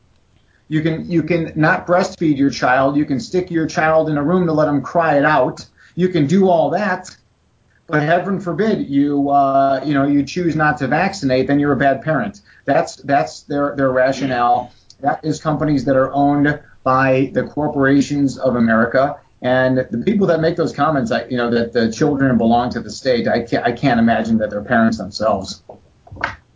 You 0.67 0.81
can 0.81 1.09
you 1.09 1.23
can 1.23 1.53
not 1.55 1.87
breastfeed 1.87 2.37
your 2.37 2.49
child. 2.49 2.97
You 2.97 3.05
can 3.05 3.21
stick 3.21 3.49
your 3.49 3.65
child 3.65 4.09
in 4.09 4.17
a 4.17 4.23
room 4.23 4.45
to 4.45 4.53
let 4.53 4.65
them 4.65 4.81
cry 4.81 5.17
it 5.17 5.25
out. 5.25 5.65
You 5.95 6.09
can 6.09 6.27
do 6.27 6.49
all 6.49 6.69
that. 6.71 7.15
But 7.87 8.03
heaven 8.03 8.41
forbid 8.41 8.87
you 8.87 9.29
uh, 9.29 9.81
you 9.85 9.93
know 9.93 10.05
you 10.05 10.23
choose 10.23 10.57
not 10.57 10.77
to 10.79 10.87
vaccinate, 10.87 11.47
then 11.47 11.61
you're 11.61 11.73
a 11.73 11.77
bad 11.77 12.01
parent. 12.01 12.41
That's 12.65 12.97
that's 12.97 13.43
their 13.43 13.73
their 13.77 13.91
rationale 13.91 14.73
that 15.01 15.23
is 15.23 15.41
companies 15.41 15.85
that 15.85 15.95
are 15.95 16.11
owned 16.13 16.59
by 16.83 17.31
the 17.33 17.43
corporations 17.43 18.37
of 18.37 18.55
America. 18.55 19.19
And 19.41 19.77
the 19.89 20.03
people 20.05 20.27
that 20.27 20.39
make 20.39 20.55
those 20.55 20.73
comments, 20.73 21.11
I, 21.11 21.25
you 21.25 21.37
know, 21.37 21.49
that 21.49 21.73
the 21.73 21.91
children 21.91 22.37
belong 22.37 22.69
to 22.71 22.79
the 22.79 22.91
state, 22.91 23.27
I 23.27 23.41
can't, 23.41 23.65
I 23.65 23.71
can't 23.71 23.99
imagine 23.99 24.37
that 24.37 24.51
they're 24.51 24.63
parents 24.63 24.97
themselves. 24.97 25.63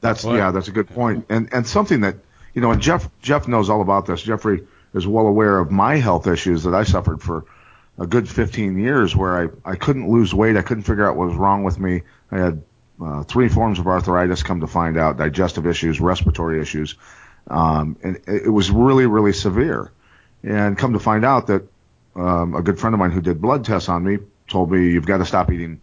That's 0.01 0.23
yeah, 0.23 0.51
that's 0.51 0.67
a 0.67 0.71
good 0.71 0.87
point, 0.87 1.25
and 1.29 1.51
and 1.51 1.65
something 1.65 2.01
that 2.01 2.15
you 2.53 2.61
know, 2.61 2.71
and 2.71 2.79
Jeff 2.79 3.09
Jeff 3.23 3.47
knows 3.47 3.71
all 3.71 3.81
about 3.81 4.05
this. 4.05 4.21
Jeffrey 4.21 4.63
is 4.93 5.07
well 5.07 5.25
aware 5.25 5.57
of 5.57 5.71
my 5.71 5.95
health 5.95 6.27
issues 6.27 6.61
that 6.63 6.75
I 6.75 6.83
suffered 6.83 7.23
for 7.23 7.45
a 7.97 8.05
good 8.05 8.29
15 8.29 8.77
years, 8.77 9.15
where 9.15 9.47
I 9.65 9.71
I 9.71 9.75
couldn't 9.75 10.07
lose 10.07 10.31
weight, 10.31 10.57
I 10.57 10.61
couldn't 10.61 10.83
figure 10.83 11.09
out 11.09 11.15
what 11.15 11.29
was 11.29 11.37
wrong 11.37 11.63
with 11.63 11.79
me. 11.79 12.03
I 12.29 12.37
had 12.37 12.61
uh, 13.03 13.23
three 13.23 13.49
forms 13.49 13.79
of 13.79 13.87
arthritis, 13.87 14.43
come 14.43 14.61
to 14.61 14.67
find 14.67 14.95
out, 14.95 15.17
digestive 15.17 15.65
issues, 15.65 15.99
respiratory 15.99 16.61
issues, 16.61 16.95
um, 17.47 17.97
and 18.03 18.21
it 18.27 18.51
was 18.51 18.71
really, 18.71 19.05
really 19.05 19.33
severe. 19.33 19.91
And 20.43 20.77
come 20.77 20.93
to 20.93 20.99
find 20.99 21.25
out 21.25 21.47
that 21.47 21.67
um, 22.15 22.55
a 22.55 22.61
good 22.61 22.79
friend 22.79 22.93
of 22.93 22.99
mine 22.99 23.11
who 23.11 23.21
did 23.21 23.41
blood 23.41 23.65
tests 23.65 23.89
on 23.89 24.03
me 24.03 24.19
told 24.47 24.71
me 24.71 24.91
you've 24.91 25.05
got 25.05 25.17
to 25.17 25.25
stop 25.25 25.51
eating 25.51 25.81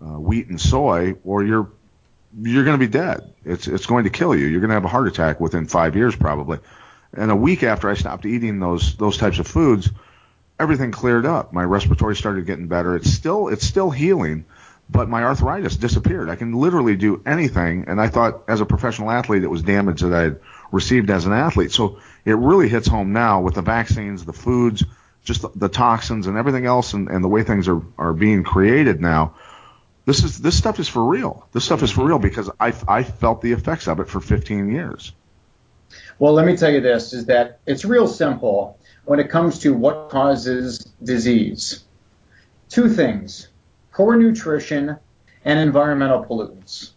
uh, 0.00 0.18
wheat 0.18 0.48
and 0.48 0.60
soy, 0.60 1.14
or 1.24 1.44
you're 1.44 1.68
you're 2.38 2.64
going 2.64 2.78
to 2.78 2.86
be 2.86 2.90
dead. 2.90 3.32
It's 3.44 3.66
it's 3.66 3.86
going 3.86 4.04
to 4.04 4.10
kill 4.10 4.34
you. 4.34 4.46
You're 4.46 4.60
going 4.60 4.68
to 4.70 4.74
have 4.74 4.84
a 4.84 4.88
heart 4.88 5.08
attack 5.08 5.40
within 5.40 5.66
five 5.66 5.96
years 5.96 6.14
probably. 6.14 6.58
And 7.12 7.30
a 7.30 7.36
week 7.36 7.62
after 7.62 7.88
I 7.88 7.94
stopped 7.94 8.26
eating 8.26 8.58
those 8.58 8.96
those 8.96 9.16
types 9.16 9.38
of 9.38 9.46
foods, 9.46 9.90
everything 10.58 10.92
cleared 10.92 11.26
up. 11.26 11.52
My 11.52 11.64
respiratory 11.64 12.16
started 12.16 12.46
getting 12.46 12.68
better. 12.68 12.96
It's 12.96 13.10
still 13.10 13.48
it's 13.48 13.64
still 13.64 13.90
healing, 13.90 14.44
but 14.90 15.08
my 15.08 15.22
arthritis 15.22 15.76
disappeared. 15.76 16.28
I 16.28 16.36
can 16.36 16.52
literally 16.52 16.96
do 16.96 17.22
anything. 17.24 17.84
And 17.88 18.00
I 18.00 18.08
thought 18.08 18.42
as 18.48 18.60
a 18.60 18.66
professional 18.66 19.10
athlete, 19.10 19.44
it 19.44 19.50
was 19.50 19.62
damage 19.62 20.02
that 20.02 20.12
I 20.12 20.22
had 20.22 20.40
received 20.76 21.10
as 21.10 21.26
an 21.26 21.32
athlete. 21.32 21.72
So 21.72 21.98
it 22.24 22.36
really 22.36 22.68
hits 22.68 22.86
home 22.86 23.12
now 23.12 23.40
with 23.40 23.54
the 23.54 23.62
vaccines, 23.62 24.24
the 24.24 24.32
foods, 24.32 24.84
just 25.24 25.42
the, 25.42 25.50
the 25.56 25.68
toxins 25.68 26.28
and 26.28 26.36
everything 26.36 26.66
else 26.66 26.92
and, 26.92 27.08
and 27.08 27.24
the 27.24 27.28
way 27.28 27.42
things 27.42 27.66
are, 27.66 27.82
are 27.98 28.12
being 28.12 28.44
created 28.44 29.00
now. 29.00 29.34
This 30.04 30.22
is 30.22 30.38
this 30.38 30.56
stuff 30.56 30.78
is 30.78 30.88
for 30.88 31.04
real. 31.04 31.48
This 31.52 31.64
stuff 31.64 31.82
is 31.82 31.90
for 31.90 32.06
real 32.06 32.20
because 32.20 32.48
I, 32.60 32.72
I 32.86 33.02
felt 33.02 33.42
the 33.42 33.52
effects 33.52 33.88
of 33.88 33.98
it 33.98 34.08
for 34.08 34.20
15 34.20 34.70
years. 34.70 35.12
Well, 36.20 36.32
let 36.32 36.46
me 36.46 36.56
tell 36.56 36.72
you 36.72 36.80
this: 36.80 37.12
is 37.12 37.26
that 37.26 37.58
it's 37.66 37.84
real 37.84 38.06
simple 38.06 38.78
when 39.04 39.18
it 39.18 39.30
comes 39.30 39.58
to 39.60 39.74
what 39.74 40.08
causes 40.10 40.78
disease. 41.02 41.82
Two 42.68 42.88
things: 42.88 43.48
poor 43.92 44.16
nutrition 44.16 44.96
and 45.44 45.58
environmental 45.58 46.24
pollutants. 46.24 46.92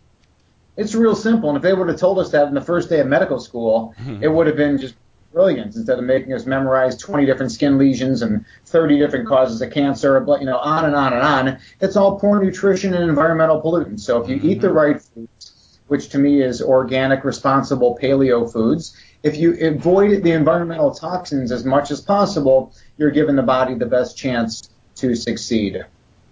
It's 0.80 0.95
real 0.95 1.15
simple. 1.15 1.49
And 1.49 1.57
if 1.57 1.61
they 1.61 1.73
would 1.73 1.89
have 1.89 1.99
told 1.99 2.19
us 2.19 2.32
that 2.32 2.47
in 2.47 2.53
the 2.53 2.61
first 2.61 2.89
day 2.89 3.01
of 3.01 3.07
medical 3.07 3.39
school, 3.39 3.93
mm-hmm. 3.99 4.23
it 4.23 4.30
would 4.30 4.47
have 4.47 4.55
been 4.55 4.77
just 4.77 4.95
brilliant 5.34 5.75
instead 5.75 5.99
of 5.99 6.05
making 6.05 6.32
us 6.34 6.45
memorize 6.45 6.97
20 6.97 7.25
different 7.25 7.51
skin 7.51 7.77
lesions 7.77 8.21
and 8.21 8.45
30 8.65 8.97
different 8.97 9.27
causes 9.27 9.61
of 9.61 9.71
cancer, 9.71 10.21
but 10.21 10.39
you 10.39 10.45
know, 10.45 10.57
on 10.57 10.86
and 10.86 10.95
on 10.95 11.11
and 11.11 11.21
on. 11.21 11.59
It's 11.82 11.97
all 11.97 12.17
poor 12.17 12.41
nutrition 12.41 12.93
and 12.93 13.09
environmental 13.09 13.61
pollutants. 13.61 13.99
So 13.99 14.23
if 14.23 14.30
you 14.30 14.38
mm-hmm. 14.38 14.49
eat 14.49 14.61
the 14.61 14.67
mm-hmm. 14.67 14.77
right 14.77 15.01
foods, 15.01 15.80
which 15.88 16.09
to 16.09 16.17
me 16.17 16.41
is 16.41 16.61
organic, 16.61 17.25
responsible 17.25 17.99
paleo 18.01 18.51
foods, 18.51 18.95
if 19.21 19.36
you 19.36 19.57
avoid 19.59 20.23
the 20.23 20.32
environmental 20.32 20.91
toxins 20.91 21.51
as 21.51 21.65
much 21.65 21.91
as 21.91 21.99
possible, 21.99 22.73
you're 22.97 23.11
giving 23.11 23.36
the 23.36 23.43
body 23.43 23.73
the 23.73 23.86
best 23.86 24.17
chance 24.17 24.69
to 24.95 25.13
succeed. 25.13 25.86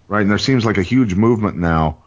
Right, 0.08 0.22
and 0.22 0.30
there 0.30 0.38
seems 0.38 0.64
like 0.64 0.78
a 0.78 0.82
huge 0.82 1.14
movement 1.14 1.58
now 1.58 1.98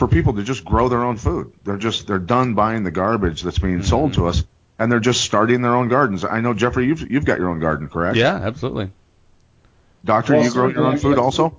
for 0.00 0.08
people 0.08 0.32
to 0.32 0.42
just 0.42 0.64
grow 0.64 0.88
their 0.88 1.04
own 1.04 1.18
food. 1.18 1.52
They're 1.62 1.76
just 1.76 2.06
they're 2.06 2.18
done 2.18 2.54
buying 2.54 2.84
the 2.84 2.90
garbage 2.90 3.42
that's 3.42 3.58
being 3.58 3.80
mm-hmm. 3.80 3.84
sold 3.86 4.14
to 4.14 4.28
us, 4.28 4.44
and 4.78 4.90
they're 4.90 4.98
just 4.98 5.20
starting 5.20 5.60
their 5.60 5.76
own 5.76 5.88
gardens. 5.88 6.24
I 6.24 6.40
know 6.40 6.54
Jeffrey, 6.54 6.86
you've 6.86 7.10
you've 7.10 7.26
got 7.26 7.38
your 7.38 7.50
own 7.50 7.60
garden, 7.60 7.86
correct? 7.86 8.16
Yeah, 8.16 8.34
absolutely. 8.34 8.90
Doctor, 10.02 10.36
well, 10.36 10.44
you 10.44 10.50
grow 10.50 10.68
your 10.68 10.86
own 10.86 10.96
food 10.96 11.18
also? 11.18 11.54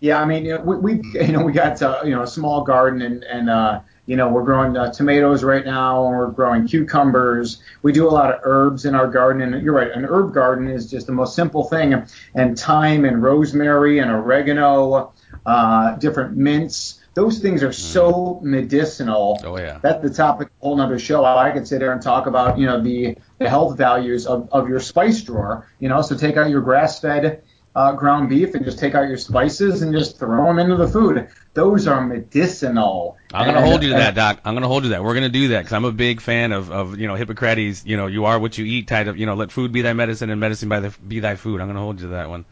Yeah, 0.00 0.20
I 0.20 0.24
mean, 0.24 0.46
you 0.46 0.58
know, 0.58 0.62
we, 0.62 0.94
we 0.94 1.10
you 1.14 1.30
know 1.30 1.44
we 1.44 1.52
got 1.52 1.80
uh, 1.80 2.00
you 2.04 2.10
know 2.10 2.22
a 2.22 2.26
small 2.26 2.64
garden 2.64 3.02
and 3.02 3.22
and 3.22 3.48
uh, 3.48 3.82
you 4.04 4.16
know 4.16 4.28
we're 4.28 4.42
growing 4.42 4.76
uh, 4.76 4.90
tomatoes 4.90 5.44
right 5.44 5.64
now 5.64 6.06
and 6.08 6.16
we're 6.16 6.32
growing 6.32 6.66
cucumbers. 6.66 7.62
We 7.82 7.92
do 7.92 8.08
a 8.08 8.10
lot 8.10 8.34
of 8.34 8.40
herbs 8.42 8.84
in 8.84 8.96
our 8.96 9.06
garden, 9.06 9.42
and 9.42 9.62
you're 9.62 9.74
right, 9.74 9.92
an 9.92 10.04
herb 10.06 10.34
garden 10.34 10.66
is 10.66 10.90
just 10.90 11.06
the 11.06 11.12
most 11.12 11.36
simple 11.36 11.62
thing. 11.62 12.04
And 12.34 12.58
thyme 12.58 13.04
and 13.04 13.22
rosemary 13.22 14.00
and 14.00 14.10
oregano, 14.10 15.12
uh, 15.46 15.92
different 15.98 16.36
mints 16.36 16.99
those 17.14 17.38
things 17.38 17.62
are 17.62 17.72
so 17.72 18.12
mm. 18.12 18.42
medicinal. 18.42 19.40
Oh 19.44 19.58
yeah. 19.58 19.78
That's 19.82 20.02
the 20.02 20.10
topic 20.10 20.48
of 20.48 20.52
a 20.60 20.64
whole 20.64 20.76
nother 20.76 20.98
show. 20.98 21.24
I 21.24 21.50
could 21.50 21.66
sit 21.66 21.80
there 21.80 21.92
and 21.92 22.02
talk 22.02 22.26
about, 22.26 22.58
you 22.58 22.66
know, 22.66 22.82
the, 22.82 23.16
the 23.38 23.48
health 23.48 23.76
values 23.76 24.26
of, 24.26 24.48
of 24.52 24.68
your 24.68 24.80
spice 24.80 25.22
drawer. 25.22 25.68
You 25.78 25.88
know, 25.88 26.02
so 26.02 26.16
take 26.16 26.36
out 26.36 26.50
your 26.50 26.60
grass 26.60 27.00
fed 27.00 27.42
uh, 27.74 27.92
ground 27.92 28.28
beef 28.28 28.54
and 28.54 28.64
just 28.64 28.78
take 28.78 28.94
out 28.94 29.08
your 29.08 29.16
spices 29.16 29.82
and 29.82 29.92
just 29.92 30.18
throw 30.18 30.46
them 30.46 30.58
into 30.58 30.76
the 30.76 30.88
food. 30.88 31.28
Those 31.54 31.86
are 31.86 32.00
medicinal. 32.00 33.16
I'm 33.32 33.46
gonna 33.46 33.64
hold 33.64 33.82
you 33.82 33.90
to 33.90 33.96
that, 33.96 34.14
Doc. 34.14 34.40
I'm 34.44 34.54
gonna 34.54 34.68
hold 34.68 34.84
you 34.84 34.90
to 34.90 34.94
that. 34.94 35.04
We're 35.04 35.14
gonna 35.14 35.28
do 35.28 35.48
that 35.48 35.60
because 35.60 35.72
I'm 35.72 35.84
a 35.84 35.92
big 35.92 36.20
fan 36.20 36.52
of, 36.52 36.70
of 36.70 36.98
you 36.98 37.06
know 37.06 37.14
Hippocrates. 37.14 37.84
You 37.86 37.96
know, 37.96 38.06
you 38.06 38.24
are 38.24 38.38
what 38.38 38.58
you 38.58 38.64
eat. 38.64 38.88
Type 38.88 39.06
of 39.06 39.16
you 39.16 39.26
know, 39.26 39.34
let 39.34 39.52
food 39.52 39.72
be 39.72 39.82
thy 39.82 39.92
medicine 39.92 40.30
and 40.30 40.40
medicine 40.40 40.68
by 40.68 40.80
the, 40.80 40.90
be 41.06 41.20
thy 41.20 41.36
food. 41.36 41.60
I'm 41.60 41.68
gonna 41.68 41.80
hold 41.80 42.00
you 42.00 42.06
to 42.06 42.12
that 42.14 42.28
one. 42.28 42.44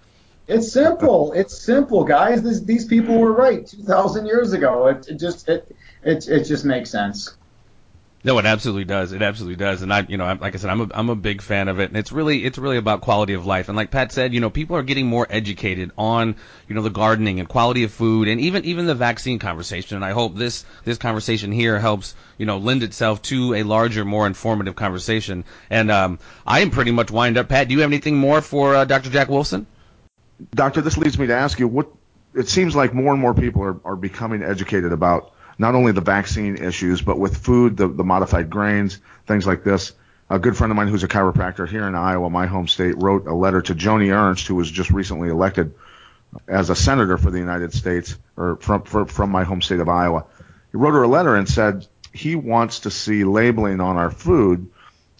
It's 0.48 0.72
simple. 0.72 1.32
It's 1.32 1.56
simple, 1.56 2.04
guys. 2.04 2.42
This, 2.42 2.60
these 2.60 2.86
people 2.86 3.18
were 3.18 3.32
right 3.32 3.66
2,000 3.66 4.24
years 4.24 4.54
ago. 4.54 4.86
It, 4.86 5.06
it 5.06 5.18
just 5.18 5.46
it, 5.48 5.76
it 6.02 6.26
it 6.26 6.44
just 6.44 6.64
makes 6.64 6.90
sense. 6.90 7.36
No, 8.24 8.36
it 8.38 8.46
absolutely 8.46 8.84
does. 8.84 9.12
It 9.12 9.22
absolutely 9.22 9.56
does. 9.56 9.82
And 9.82 9.92
I, 9.92 10.04
you 10.08 10.16
know, 10.16 10.24
like 10.40 10.54
I 10.54 10.58
said, 10.58 10.70
I'm 10.70 10.80
a, 10.80 10.88
I'm 10.92 11.08
a 11.08 11.14
big 11.14 11.40
fan 11.40 11.68
of 11.68 11.78
it. 11.78 11.90
And 11.90 11.96
it's 11.96 12.10
really, 12.10 12.44
it's 12.44 12.58
really 12.58 12.76
about 12.76 13.00
quality 13.00 13.34
of 13.34 13.46
life. 13.46 13.68
And 13.68 13.76
like 13.76 13.92
Pat 13.92 14.10
said, 14.10 14.34
you 14.34 14.40
know, 14.40 14.50
people 14.50 14.74
are 14.76 14.82
getting 14.82 15.06
more 15.06 15.24
educated 15.30 15.92
on, 15.96 16.34
you 16.66 16.74
know, 16.74 16.82
the 16.82 16.90
gardening 16.90 17.38
and 17.38 17.48
quality 17.48 17.84
of 17.84 17.92
food 17.92 18.26
and 18.26 18.40
even, 18.40 18.64
even 18.64 18.86
the 18.86 18.96
vaccine 18.96 19.38
conversation. 19.38 19.96
And 19.96 20.04
I 20.04 20.10
hope 20.10 20.34
this, 20.34 20.64
this 20.84 20.98
conversation 20.98 21.52
here 21.52 21.78
helps, 21.78 22.16
you 22.38 22.44
know, 22.44 22.58
lend 22.58 22.82
itself 22.82 23.22
to 23.22 23.54
a 23.54 23.62
larger, 23.62 24.04
more 24.04 24.26
informative 24.26 24.74
conversation. 24.74 25.44
And, 25.70 25.88
um, 25.88 26.18
I 26.44 26.60
am 26.60 26.70
pretty 26.70 26.90
much 26.90 27.12
wind 27.12 27.38
up. 27.38 27.48
Pat, 27.48 27.68
do 27.68 27.74
you 27.74 27.82
have 27.82 27.90
anything 27.90 28.16
more 28.16 28.40
for, 28.40 28.74
uh, 28.74 28.84
Dr. 28.84 29.10
Jack 29.10 29.28
Wolfson? 29.28 29.66
Doctor, 30.54 30.80
this 30.80 30.96
leads 30.96 31.18
me 31.18 31.26
to 31.26 31.34
ask 31.34 31.58
you 31.58 31.68
what, 31.68 31.88
it 32.34 32.48
seems 32.48 32.76
like 32.76 32.94
more 32.94 33.12
and 33.12 33.20
more 33.20 33.34
people 33.34 33.62
are, 33.62 33.80
are 33.84 33.96
becoming 33.96 34.42
educated 34.42 34.92
about 34.92 35.32
not 35.58 35.74
only 35.74 35.92
the 35.92 36.00
vaccine 36.00 36.56
issues, 36.56 37.02
but 37.02 37.18
with 37.18 37.36
food, 37.36 37.76
the, 37.76 37.88
the 37.88 38.04
modified 38.04 38.48
grains, 38.48 38.98
things 39.26 39.46
like 39.46 39.64
this. 39.64 39.92
A 40.30 40.38
good 40.38 40.56
friend 40.56 40.70
of 40.70 40.76
mine 40.76 40.88
who's 40.88 41.02
a 41.02 41.08
chiropractor 41.08 41.68
here 41.68 41.88
in 41.88 41.94
Iowa, 41.94 42.30
my 42.30 42.46
home 42.46 42.68
state, 42.68 42.94
wrote 42.98 43.26
a 43.26 43.34
letter 43.34 43.62
to 43.62 43.74
Joni 43.74 44.14
Ernst, 44.14 44.46
who 44.46 44.54
was 44.54 44.70
just 44.70 44.90
recently 44.90 45.30
elected 45.30 45.74
as 46.46 46.70
a 46.70 46.76
senator 46.76 47.16
for 47.16 47.30
the 47.30 47.38
United 47.38 47.72
States, 47.72 48.16
or 48.36 48.56
from, 48.56 48.82
for, 48.82 49.06
from 49.06 49.30
my 49.30 49.44
home 49.44 49.62
state 49.62 49.80
of 49.80 49.88
Iowa. 49.88 50.26
He 50.70 50.76
wrote 50.76 50.92
her 50.92 51.02
a 51.02 51.08
letter 51.08 51.34
and 51.34 51.48
said 51.48 51.86
he 52.12 52.34
wants 52.34 52.80
to 52.80 52.90
see 52.90 53.24
labeling 53.24 53.80
on 53.80 53.96
our 53.96 54.10
food 54.10 54.70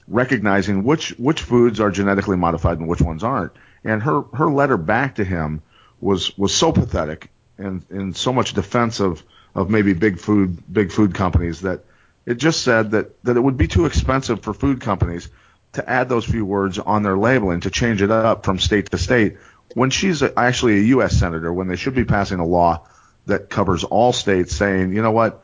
recognizing 0.07 0.85
which 0.85 1.11
which 1.19 1.43
foods 1.43 1.81
are 1.81 1.91
genetically 1.91 2.37
modified 2.37 2.79
and 2.79 2.89
which 2.89 3.03
ones 3.03 3.23
aren't. 3.23 3.53
And 3.89 4.03
her 4.03 4.23
her 4.35 4.51
letter 4.51 4.77
back 4.77 5.15
to 5.15 5.25
him 5.25 5.63
was 5.99 6.37
was 6.37 6.55
so 6.55 6.73
pathetic 6.73 7.31
and 7.57 7.85
in 7.91 8.13
so 8.13 8.35
much 8.35 8.53
defense 8.53 9.01
of 9.01 9.23
of 9.55 9.71
maybe 9.71 9.95
big 9.95 10.19
food 10.19 10.63
big 10.71 10.93
food 10.93 11.15
companies 11.15 11.63
that 11.63 11.85
it 12.27 12.35
just 12.35 12.63
said 12.63 12.91
that 12.91 13.23
that 13.25 13.39
it 13.39 13.41
would 13.41 13.57
be 13.57 13.67
too 13.67 13.87
expensive 13.87 14.43
for 14.43 14.53
food 14.53 14.83
companies 14.83 15.31
to 15.73 15.89
add 15.89 16.11
those 16.11 16.27
few 16.27 16.45
words 16.45 16.79
on 16.79 17.03
their 17.03 17.17
labeling 17.17 17.61
to 17.61 17.71
change 17.71 18.03
it 18.03 18.11
up 18.11 18.45
from 18.45 18.59
state 18.59 18.91
to 18.91 18.99
state 18.99 19.39
when 19.75 19.89
she's 19.89 20.23
actually 20.23 20.79
a 20.79 20.83
U.S. 20.97 21.19
senator 21.19 21.51
when 21.51 21.69
they 21.69 21.77
should 21.77 21.95
be 21.95 22.05
passing 22.05 22.41
a 22.41 22.47
law 22.47 22.87
that 23.25 23.49
covers 23.49 23.85
all 23.85 24.13
states 24.13 24.55
saying 24.55 24.93
you 24.93 25.01
know 25.01 25.13
what 25.13 25.43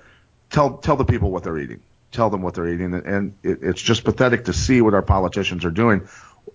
tell 0.51 0.76
tell 0.76 0.97
the 0.97 1.07
people 1.07 1.30
what 1.30 1.45
they're 1.45 1.59
eating 1.59 1.80
tell 2.12 2.28
them 2.28 2.42
what 2.42 2.53
they're 2.53 2.68
eating 2.68 2.92
and 2.92 3.38
it, 3.42 3.62
it's 3.62 3.80
just 3.80 4.05
pathetic 4.05 4.45
to 4.45 4.53
see 4.53 4.82
what 4.82 4.92
our 4.92 5.03
politicians 5.03 5.64
are 5.64 5.70
doing 5.70 6.07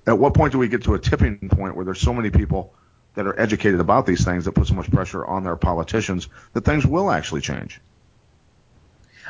at 0.07 0.17
what 0.17 0.33
point 0.33 0.51
do 0.51 0.57
we 0.59 0.67
get 0.67 0.83
to 0.83 0.93
a 0.93 0.99
tipping 0.99 1.49
point 1.49 1.75
where 1.75 1.85
there's 1.85 2.01
so 2.01 2.13
many 2.13 2.29
people 2.29 2.73
that 3.15 3.27
are 3.27 3.39
educated 3.39 3.79
about 3.79 4.05
these 4.05 4.23
things 4.23 4.45
that 4.45 4.53
put 4.53 4.67
so 4.67 4.73
much 4.73 4.89
pressure 4.91 5.25
on 5.25 5.43
their 5.43 5.55
politicians 5.55 6.29
that 6.53 6.63
things 6.63 6.85
will 6.85 7.11
actually 7.11 7.41
change. 7.41 7.81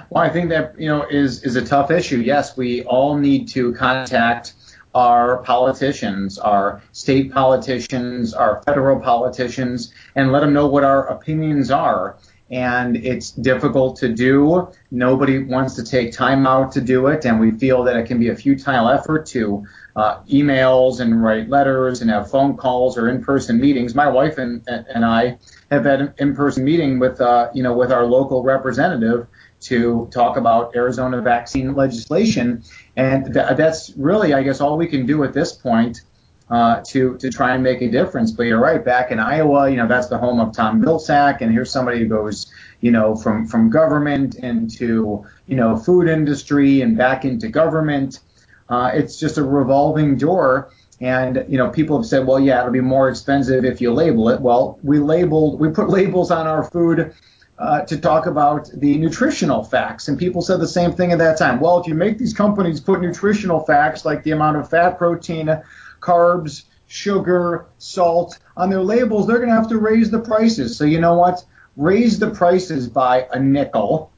Well, 0.09 0.23
I 0.23 0.29
think 0.29 0.49
that 0.49 0.79
you 0.79 0.87
know 0.87 1.03
is 1.03 1.43
is 1.43 1.55
a 1.55 1.65
tough 1.65 1.91
issue. 1.91 2.17
Yes, 2.17 2.55
we 2.55 2.83
all 2.83 3.17
need 3.17 3.49
to 3.49 3.73
contact 3.73 4.53
our 4.95 5.37
politicians, 5.43 6.39
our 6.39 6.81
state 6.93 7.31
politicians, 7.31 8.33
our 8.33 8.61
federal 8.63 8.99
politicians, 8.99 9.93
and 10.15 10.31
let 10.31 10.39
them 10.39 10.53
know 10.53 10.67
what 10.67 10.83
our 10.83 11.07
opinions 11.07 11.69
are. 11.69 12.17
And 12.51 12.97
it's 12.97 13.29
difficult 13.31 13.97
to 13.97 14.09
do. 14.09 14.69
Nobody 14.89 15.37
wants 15.43 15.75
to 15.75 15.83
take 15.83 16.11
time 16.11 16.47
out 16.47 16.71
to 16.71 16.81
do 16.81 17.07
it, 17.07 17.25
and 17.25 17.39
we 17.39 17.51
feel 17.51 17.83
that 17.83 17.95
it 17.95 18.07
can 18.07 18.19
be 18.19 18.29
a 18.29 18.35
futile 18.35 18.89
effort 18.89 19.27
to 19.27 19.65
uh, 19.95 20.21
emails 20.23 20.99
and 20.99 21.21
write 21.21 21.49
letters 21.49 22.01
and 22.01 22.09
have 22.09 22.31
phone 22.31 22.55
calls 22.55 22.97
or 22.97 23.09
in-person 23.09 23.59
meetings. 23.59 23.93
My 23.93 24.07
wife 24.07 24.37
and 24.37 24.63
and 24.67 25.05
I 25.05 25.37
have 25.69 25.85
had 25.85 26.01
an 26.01 26.13
in-person 26.17 26.63
meeting 26.63 26.99
with 26.99 27.19
uh, 27.21 27.49
you 27.53 27.63
know 27.63 27.73
with 27.73 27.91
our 27.91 28.05
local 28.05 28.41
representative 28.41 29.27
to 29.61 30.09
talk 30.11 30.37
about 30.37 30.75
Arizona 30.75 31.21
vaccine 31.21 31.75
legislation, 31.75 32.63
and 32.95 33.33
th- 33.33 33.57
that's 33.57 33.91
really 33.97 34.33
I 34.33 34.43
guess 34.43 34.61
all 34.61 34.77
we 34.77 34.87
can 34.87 35.05
do 35.05 35.23
at 35.23 35.33
this 35.33 35.51
point. 35.51 36.01
Uh, 36.49 36.81
to 36.83 37.15
to 37.17 37.29
try 37.29 37.53
and 37.53 37.63
make 37.63 37.79
a 37.81 37.87
difference. 37.87 38.31
But 38.31 38.43
you're 38.43 38.59
right. 38.59 38.83
Back 38.83 39.11
in 39.11 39.19
Iowa, 39.19 39.69
you 39.69 39.77
know 39.77 39.87
that's 39.87 40.07
the 40.07 40.17
home 40.17 40.39
of 40.39 40.51
Tom 40.51 40.81
Vilsack, 40.81 41.41
and 41.41 41.51
here's 41.51 41.71
somebody 41.71 41.99
who 41.99 42.07
goes, 42.07 42.51
you 42.81 42.89
know, 42.89 43.15
from 43.15 43.47
from 43.47 43.69
government 43.69 44.33
into 44.33 45.25
you 45.45 45.55
know 45.55 45.77
food 45.77 46.07
industry 46.07 46.81
and 46.81 46.97
back 46.97 47.23
into 47.23 47.49
government. 47.49 48.19
Uh, 48.67 48.91
it's 48.93 49.19
just 49.19 49.37
a 49.37 49.43
revolving 49.43 50.17
door. 50.17 50.71
And 51.01 51.45
you 51.47 51.57
know, 51.57 51.69
people 51.69 51.97
have 51.97 52.05
said, 52.05 52.27
well, 52.27 52.39
yeah, 52.39 52.59
it'll 52.59 52.71
be 52.71 52.81
more 52.81 53.09
expensive 53.09 53.63
if 53.63 53.79
you 53.79 53.93
label 53.93 54.29
it. 54.29 54.41
Well, 54.41 54.79
we 54.83 54.99
labeled, 54.99 55.59
we 55.59 55.69
put 55.69 55.89
labels 55.89 56.29
on 56.29 56.45
our 56.45 56.63
food 56.63 57.13
uh, 57.57 57.81
to 57.81 57.97
talk 57.97 58.25
about 58.25 58.69
the 58.73 58.97
nutritional 58.97 59.63
facts, 59.63 60.07
and 60.07 60.17
people 60.17 60.41
said 60.41 60.59
the 60.59 60.67
same 60.67 60.93
thing 60.93 61.11
at 61.11 61.17
that 61.17 61.37
time. 61.37 61.59
Well, 61.59 61.79
if 61.79 61.87
you 61.87 61.93
make 61.93 62.17
these 62.17 62.33
companies 62.33 62.79
put 62.79 63.01
nutritional 63.01 63.61
facts 63.65 64.05
like 64.05 64.23
the 64.23 64.31
amount 64.31 64.57
of 64.57 64.69
fat, 64.69 64.97
protein, 64.97 65.61
carbs, 65.99 66.63
sugar, 66.87 67.67
salt 67.77 68.39
on 68.57 68.69
their 68.69 68.81
labels, 68.81 69.27
they're 69.27 69.37
going 69.37 69.49
to 69.49 69.55
have 69.55 69.69
to 69.69 69.77
raise 69.77 70.09
the 70.11 70.19
prices. 70.19 70.77
So 70.77 70.85
you 70.85 70.99
know 70.99 71.15
what? 71.15 71.45
Raise 71.77 72.19
the 72.19 72.31
prices 72.31 72.87
by 72.87 73.27
a 73.31 73.39
nickel 73.39 74.11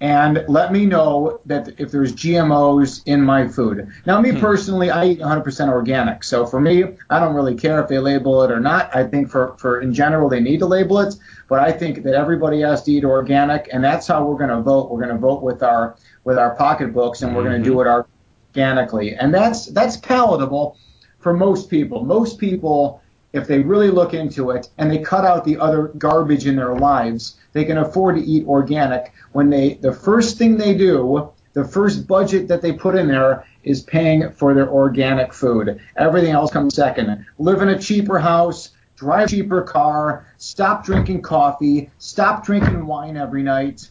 and 0.00 0.44
let 0.48 0.72
me 0.72 0.86
know 0.86 1.40
that 1.44 1.78
if 1.78 1.90
there's 1.90 2.14
GMOs 2.14 3.02
in 3.04 3.20
my 3.20 3.46
food. 3.46 3.86
Now, 4.06 4.18
me 4.20 4.30
hmm. 4.30 4.40
personally, 4.40 4.90
I 4.90 5.08
eat 5.08 5.18
100% 5.20 5.68
organic. 5.68 6.24
So 6.24 6.46
for 6.46 6.58
me, 6.60 6.84
I 7.10 7.20
don't 7.20 7.34
really 7.34 7.54
care 7.54 7.82
if 7.82 7.88
they 7.88 7.98
label 7.98 8.42
it 8.42 8.50
or 8.50 8.60
not. 8.60 8.94
I 8.96 9.04
think 9.06 9.28
for, 9.28 9.56
for 9.58 9.80
in 9.82 9.92
general, 9.92 10.28
they 10.28 10.40
need 10.40 10.60
to 10.60 10.66
label 10.66 11.00
it. 11.00 11.14
But 11.48 11.60
I 11.60 11.70
think 11.72 12.02
that 12.04 12.14
everybody 12.14 12.62
has 12.62 12.82
to 12.84 12.92
eat 12.92 13.04
organic, 13.04 13.68
and 13.72 13.84
that's 13.84 14.06
how 14.06 14.24
we're 14.24 14.38
going 14.38 14.50
to 14.50 14.62
vote. 14.62 14.90
We're 14.90 15.02
going 15.02 15.14
to 15.14 15.20
vote 15.20 15.42
with 15.42 15.62
our 15.62 15.96
with 16.24 16.38
our 16.38 16.54
pocketbooks, 16.54 17.22
and 17.22 17.34
we're 17.34 17.42
mm-hmm. 17.42 17.50
going 17.50 17.62
to 17.64 17.68
do 17.68 17.80
it 17.80 18.06
organically, 18.54 19.16
and 19.16 19.34
that's 19.34 19.66
that's 19.66 19.96
palatable 19.96 20.78
for 21.20 21.32
most 21.32 21.70
people. 21.70 22.04
Most 22.04 22.38
people, 22.38 23.00
if 23.32 23.46
they 23.46 23.60
really 23.60 23.90
look 23.90 24.14
into 24.14 24.50
it 24.50 24.68
and 24.78 24.90
they 24.90 24.98
cut 24.98 25.24
out 25.24 25.44
the 25.44 25.58
other 25.58 25.88
garbage 25.98 26.46
in 26.46 26.56
their 26.56 26.74
lives, 26.76 27.36
they 27.52 27.64
can 27.64 27.78
afford 27.78 28.16
to 28.16 28.22
eat 28.22 28.46
organic 28.46 29.12
when 29.32 29.50
they 29.50 29.74
the 29.74 29.92
first 29.92 30.38
thing 30.38 30.56
they 30.56 30.74
do, 30.74 31.30
the 31.52 31.64
first 31.64 32.06
budget 32.06 32.48
that 32.48 32.62
they 32.62 32.72
put 32.72 32.94
in 32.96 33.08
there 33.08 33.44
is 33.64 33.82
paying 33.82 34.30
for 34.30 34.54
their 34.54 34.68
organic 34.68 35.32
food. 35.32 35.80
Everything 35.96 36.32
else 36.32 36.50
comes 36.50 36.74
second. 36.74 37.26
Live 37.38 37.62
in 37.62 37.68
a 37.68 37.78
cheaper 37.78 38.18
house, 38.18 38.70
drive 38.96 39.26
a 39.26 39.30
cheaper 39.30 39.62
car, 39.62 40.26
stop 40.38 40.84
drinking 40.84 41.22
coffee, 41.22 41.90
stop 41.98 42.44
drinking 42.44 42.86
wine 42.86 43.16
every 43.16 43.42
night. 43.42 43.90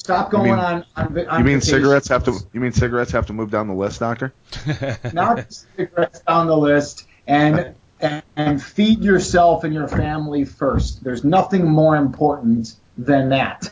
Stop 0.00 0.30
going 0.30 0.52
mean, 0.52 0.58
on, 0.58 0.86
on, 0.96 1.28
on. 1.28 1.38
You 1.40 1.44
mean 1.44 1.60
cigarettes 1.60 2.08
have 2.08 2.24
to? 2.24 2.32
You 2.54 2.60
mean 2.60 2.72
cigarettes 2.72 3.10
have 3.10 3.26
to 3.26 3.34
move 3.34 3.50
down 3.50 3.68
the 3.68 3.74
list, 3.74 4.00
doctor? 4.00 4.32
Not 5.12 5.52
cigarettes 5.76 6.20
down 6.20 6.46
the 6.46 6.56
list, 6.56 7.06
and, 7.26 7.74
and 8.00 8.22
and 8.34 8.62
feed 8.62 9.04
yourself 9.04 9.62
and 9.62 9.74
your 9.74 9.88
family 9.88 10.46
first. 10.46 11.04
There's 11.04 11.22
nothing 11.22 11.70
more 11.70 11.96
important 11.96 12.76
than 12.96 13.28
that. 13.28 13.70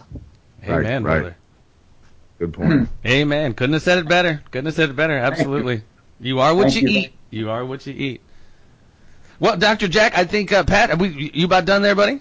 Amen, 0.64 1.02
right, 1.02 1.20
brother. 1.20 1.36
Good 2.38 2.52
point. 2.52 2.90
Amen. 3.06 3.54
Couldn't 3.54 3.72
have 3.72 3.82
said 3.82 3.96
it 3.96 4.06
better. 4.06 4.42
Couldn't 4.50 4.66
have 4.66 4.74
said 4.74 4.90
it 4.90 4.96
better. 4.96 5.16
Absolutely. 5.16 5.80
You 6.20 6.40
are 6.40 6.54
what 6.54 6.74
you, 6.74 6.82
you, 6.82 6.98
eat. 6.98 7.12
You 7.30 7.48
are 7.48 7.64
what 7.64 7.86
you 7.86 7.94
eat. 7.94 8.20
Well, 9.40 9.56
Dr. 9.56 9.88
Jack, 9.88 10.14
I 10.14 10.26
think 10.26 10.52
uh, 10.52 10.64
Pat, 10.64 10.98
we, 10.98 11.30
you 11.32 11.46
about 11.46 11.64
done 11.64 11.80
there, 11.80 11.94
buddy? 11.94 12.20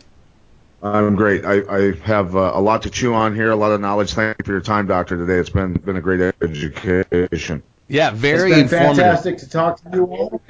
I'm 0.81 1.15
great. 1.15 1.43
I, 1.43 1.61
I 1.69 1.91
have 2.03 2.35
uh, 2.35 2.51
a 2.53 2.61
lot 2.61 2.83
to 2.83 2.89
chew 2.89 3.13
on 3.13 3.33
here, 3.33 3.49
a 3.51 3.55
lot 3.55 3.71
of 3.71 3.81
knowledge. 3.81 4.13
Thank 4.13 4.37
you 4.39 4.45
for 4.45 4.51
your 4.51 4.61
time, 4.61 4.85
Doctor. 4.85 5.17
Today, 5.17 5.39
it's 5.39 5.49
been 5.49 5.73
been 5.73 5.95
a 5.95 6.01
great 6.01 6.21
education. 6.41 7.63
Yeah, 7.87 8.11
very 8.11 8.51
it's 8.51 8.69
been 8.71 8.81
informative. 8.81 8.97
Fantastic 8.97 9.37
to 9.39 9.49
talk 9.49 9.81
to 9.83 9.89
you 9.93 10.05
all. 10.05 10.41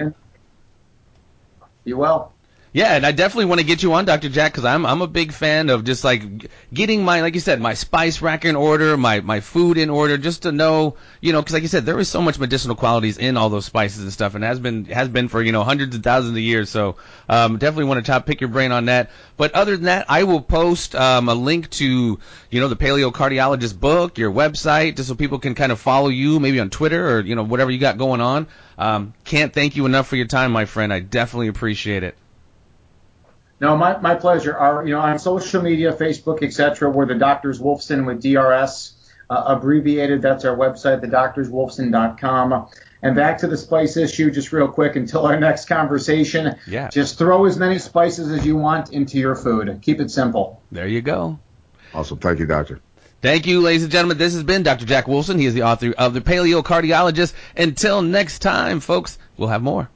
You 1.86 1.98
well. 1.98 2.34
Yeah, 2.74 2.95
and 2.95 3.05
I 3.05 3.13
definitely 3.13 3.45
want 3.45 3.61
to 3.61 3.65
get 3.65 3.82
you 3.82 3.93
on, 3.93 4.05
Dr. 4.05 4.28
Jack, 4.28 4.51
because 4.51 4.65
I'm 4.65 4.86
I'm 4.86 5.01
a 5.01 5.07
big 5.07 5.32
fan 5.32 5.70
of 5.70 5.86
just 5.86 6.03
like 6.03 6.51
getting 6.74 7.03
my 7.03 7.22
like 7.22 7.34
you 7.34 7.39
said 7.39 7.61
my 7.61 7.74
spice 7.74 8.22
rack 8.22 8.43
in 8.43 8.57
order, 8.57 8.97
my 8.97 9.22
my 9.22 9.39
food 9.39 9.78
in 9.78 9.89
order, 9.89 10.18
just 10.18 10.43
to 10.43 10.51
know 10.51 10.97
you 11.22 11.32
know 11.32 11.41
because 11.41 11.53
like 11.53 11.61
you 11.61 11.70
said 11.70 11.86
there 11.86 11.97
is 11.97 12.09
so 12.09 12.22
much 12.22 12.38
medicinal 12.38 12.76
qualities 12.76 13.18
in 13.18 13.38
all 13.38 13.49
those 13.49 13.65
spices 13.65 14.03
and 14.03 14.11
stuff, 14.11 14.36
and 14.36 14.43
has 14.43 14.59
been 14.59 14.86
has 14.86 15.07
been 15.07 15.30
for 15.30 15.41
you 15.41 15.53
know 15.53 15.63
hundreds 15.63 15.95
of 15.95 16.03
thousands 16.03 16.34
of 16.34 16.43
years. 16.43 16.70
So 16.70 16.97
um, 17.30 17.57
definitely 17.57 17.86
want 17.86 18.05
to 18.05 18.11
top 18.11 18.26
pick 18.26 18.41
your 18.41 18.49
brain 18.49 18.74
on 18.74 18.86
that. 18.86 19.11
But 19.38 19.53
other 19.53 19.76
than 19.76 19.86
that, 19.86 20.05
I 20.09 20.24
will 20.26 20.41
post 20.41 20.93
um, 20.93 21.30
a 21.30 21.36
link 21.36 21.70
to 21.72 22.20
you 22.51 22.59
know 22.59 22.68
the 22.68 22.76
Paleo 22.76 23.13
Cardiologist 23.13 23.80
book, 23.80 24.18
your 24.18 24.32
website, 24.32 24.97
just 24.97 25.07
so 25.07 25.15
people 25.15 25.39
can 25.39 25.55
kind 25.55 25.72
of 25.72 25.80
follow 25.80 26.09
you, 26.09 26.39
maybe 26.39 26.59
on 26.59 26.70
Twitter 26.70 27.18
or 27.18 27.22
you 27.22 27.36
know 27.36 27.43
whatever 27.43 27.72
you 27.72 27.80
got 27.80 27.97
going 27.97 28.20
on. 28.20 28.45
Um, 28.78 29.13
can't 29.24 29.53
thank 29.53 29.78
you 29.78 29.86
enough 29.86 30.07
for 30.07 30.18
your 30.18 30.28
time, 30.28 30.51
my 30.51 30.65
friend. 30.65 30.91
I 30.91 30.99
definitely 30.99 31.47
appreciate 31.47 32.03
it. 32.03 32.15
No, 33.60 33.76
my, 33.76 33.97
my 33.99 34.16
pleasure. 34.16 34.55
Our, 34.55 34.86
you 34.86 34.93
know, 34.93 34.99
on 34.99 35.18
social 35.18 35.62
media, 35.62 35.91
Facebook, 35.91 36.43
etc., 36.43 36.89
we're 36.89 37.05
the 37.05 37.16
Doctors 37.16 37.60
Wolfson 37.60 38.05
with 38.05 38.22
DRS 38.22 38.93
uh, 39.30 39.43
abbreviated. 39.47 40.22
That's 40.22 40.45
our 40.45 40.55
website, 40.55 41.03
thedoctorswolfson.com. 41.03 42.70
And 43.03 43.16
back 43.16 43.38
to 43.39 43.47
the 43.47 43.58
spice 43.58 43.97
issue, 43.97 44.32
just 44.32 44.51
real 44.51 44.68
quick 44.68 44.95
until 44.95 45.26
our 45.26 45.39
next 45.39 45.66
conversation. 45.66 46.55
Yeah. 46.68 46.89
Just 46.89 47.18
throw 47.18 47.45
as 47.45 47.58
many 47.58 47.80
spices 47.80 48.32
as 48.32 48.45
you 48.45 48.55
want 48.58 48.91
into 48.91 49.18
your 49.18 49.36
food. 49.36 49.80
Keep 49.82 50.01
it 50.01 50.12
simple. 50.12 50.62
There 50.72 50.88
you 50.88 51.01
go. 51.01 51.39
Awesome. 51.93 52.18
Thank 52.18 52.39
you, 52.39 52.45
Doctor. 52.45 52.80
Thank 53.22 53.47
you, 53.47 53.62
ladies 53.62 53.84
and 53.84 53.91
gentlemen. 53.91 54.18
This 54.18 54.34
has 54.34 54.43
been 54.43 54.62
Dr. 54.62 54.86
Jack 54.86 55.05
Wolfson. 55.05 55.39
He 55.39 55.45
is 55.45 55.55
the 55.55 55.64
author 55.64 55.93
of 55.97 56.14
The 56.14 56.22
Paleo 56.22 56.64
Cardiologist. 56.64 57.34
Until 57.55 58.03
next 58.03 58.39
time, 58.39 58.80
folks, 58.80 59.18
we'll 59.38 59.49
have 59.49 59.64
more. 59.64 59.89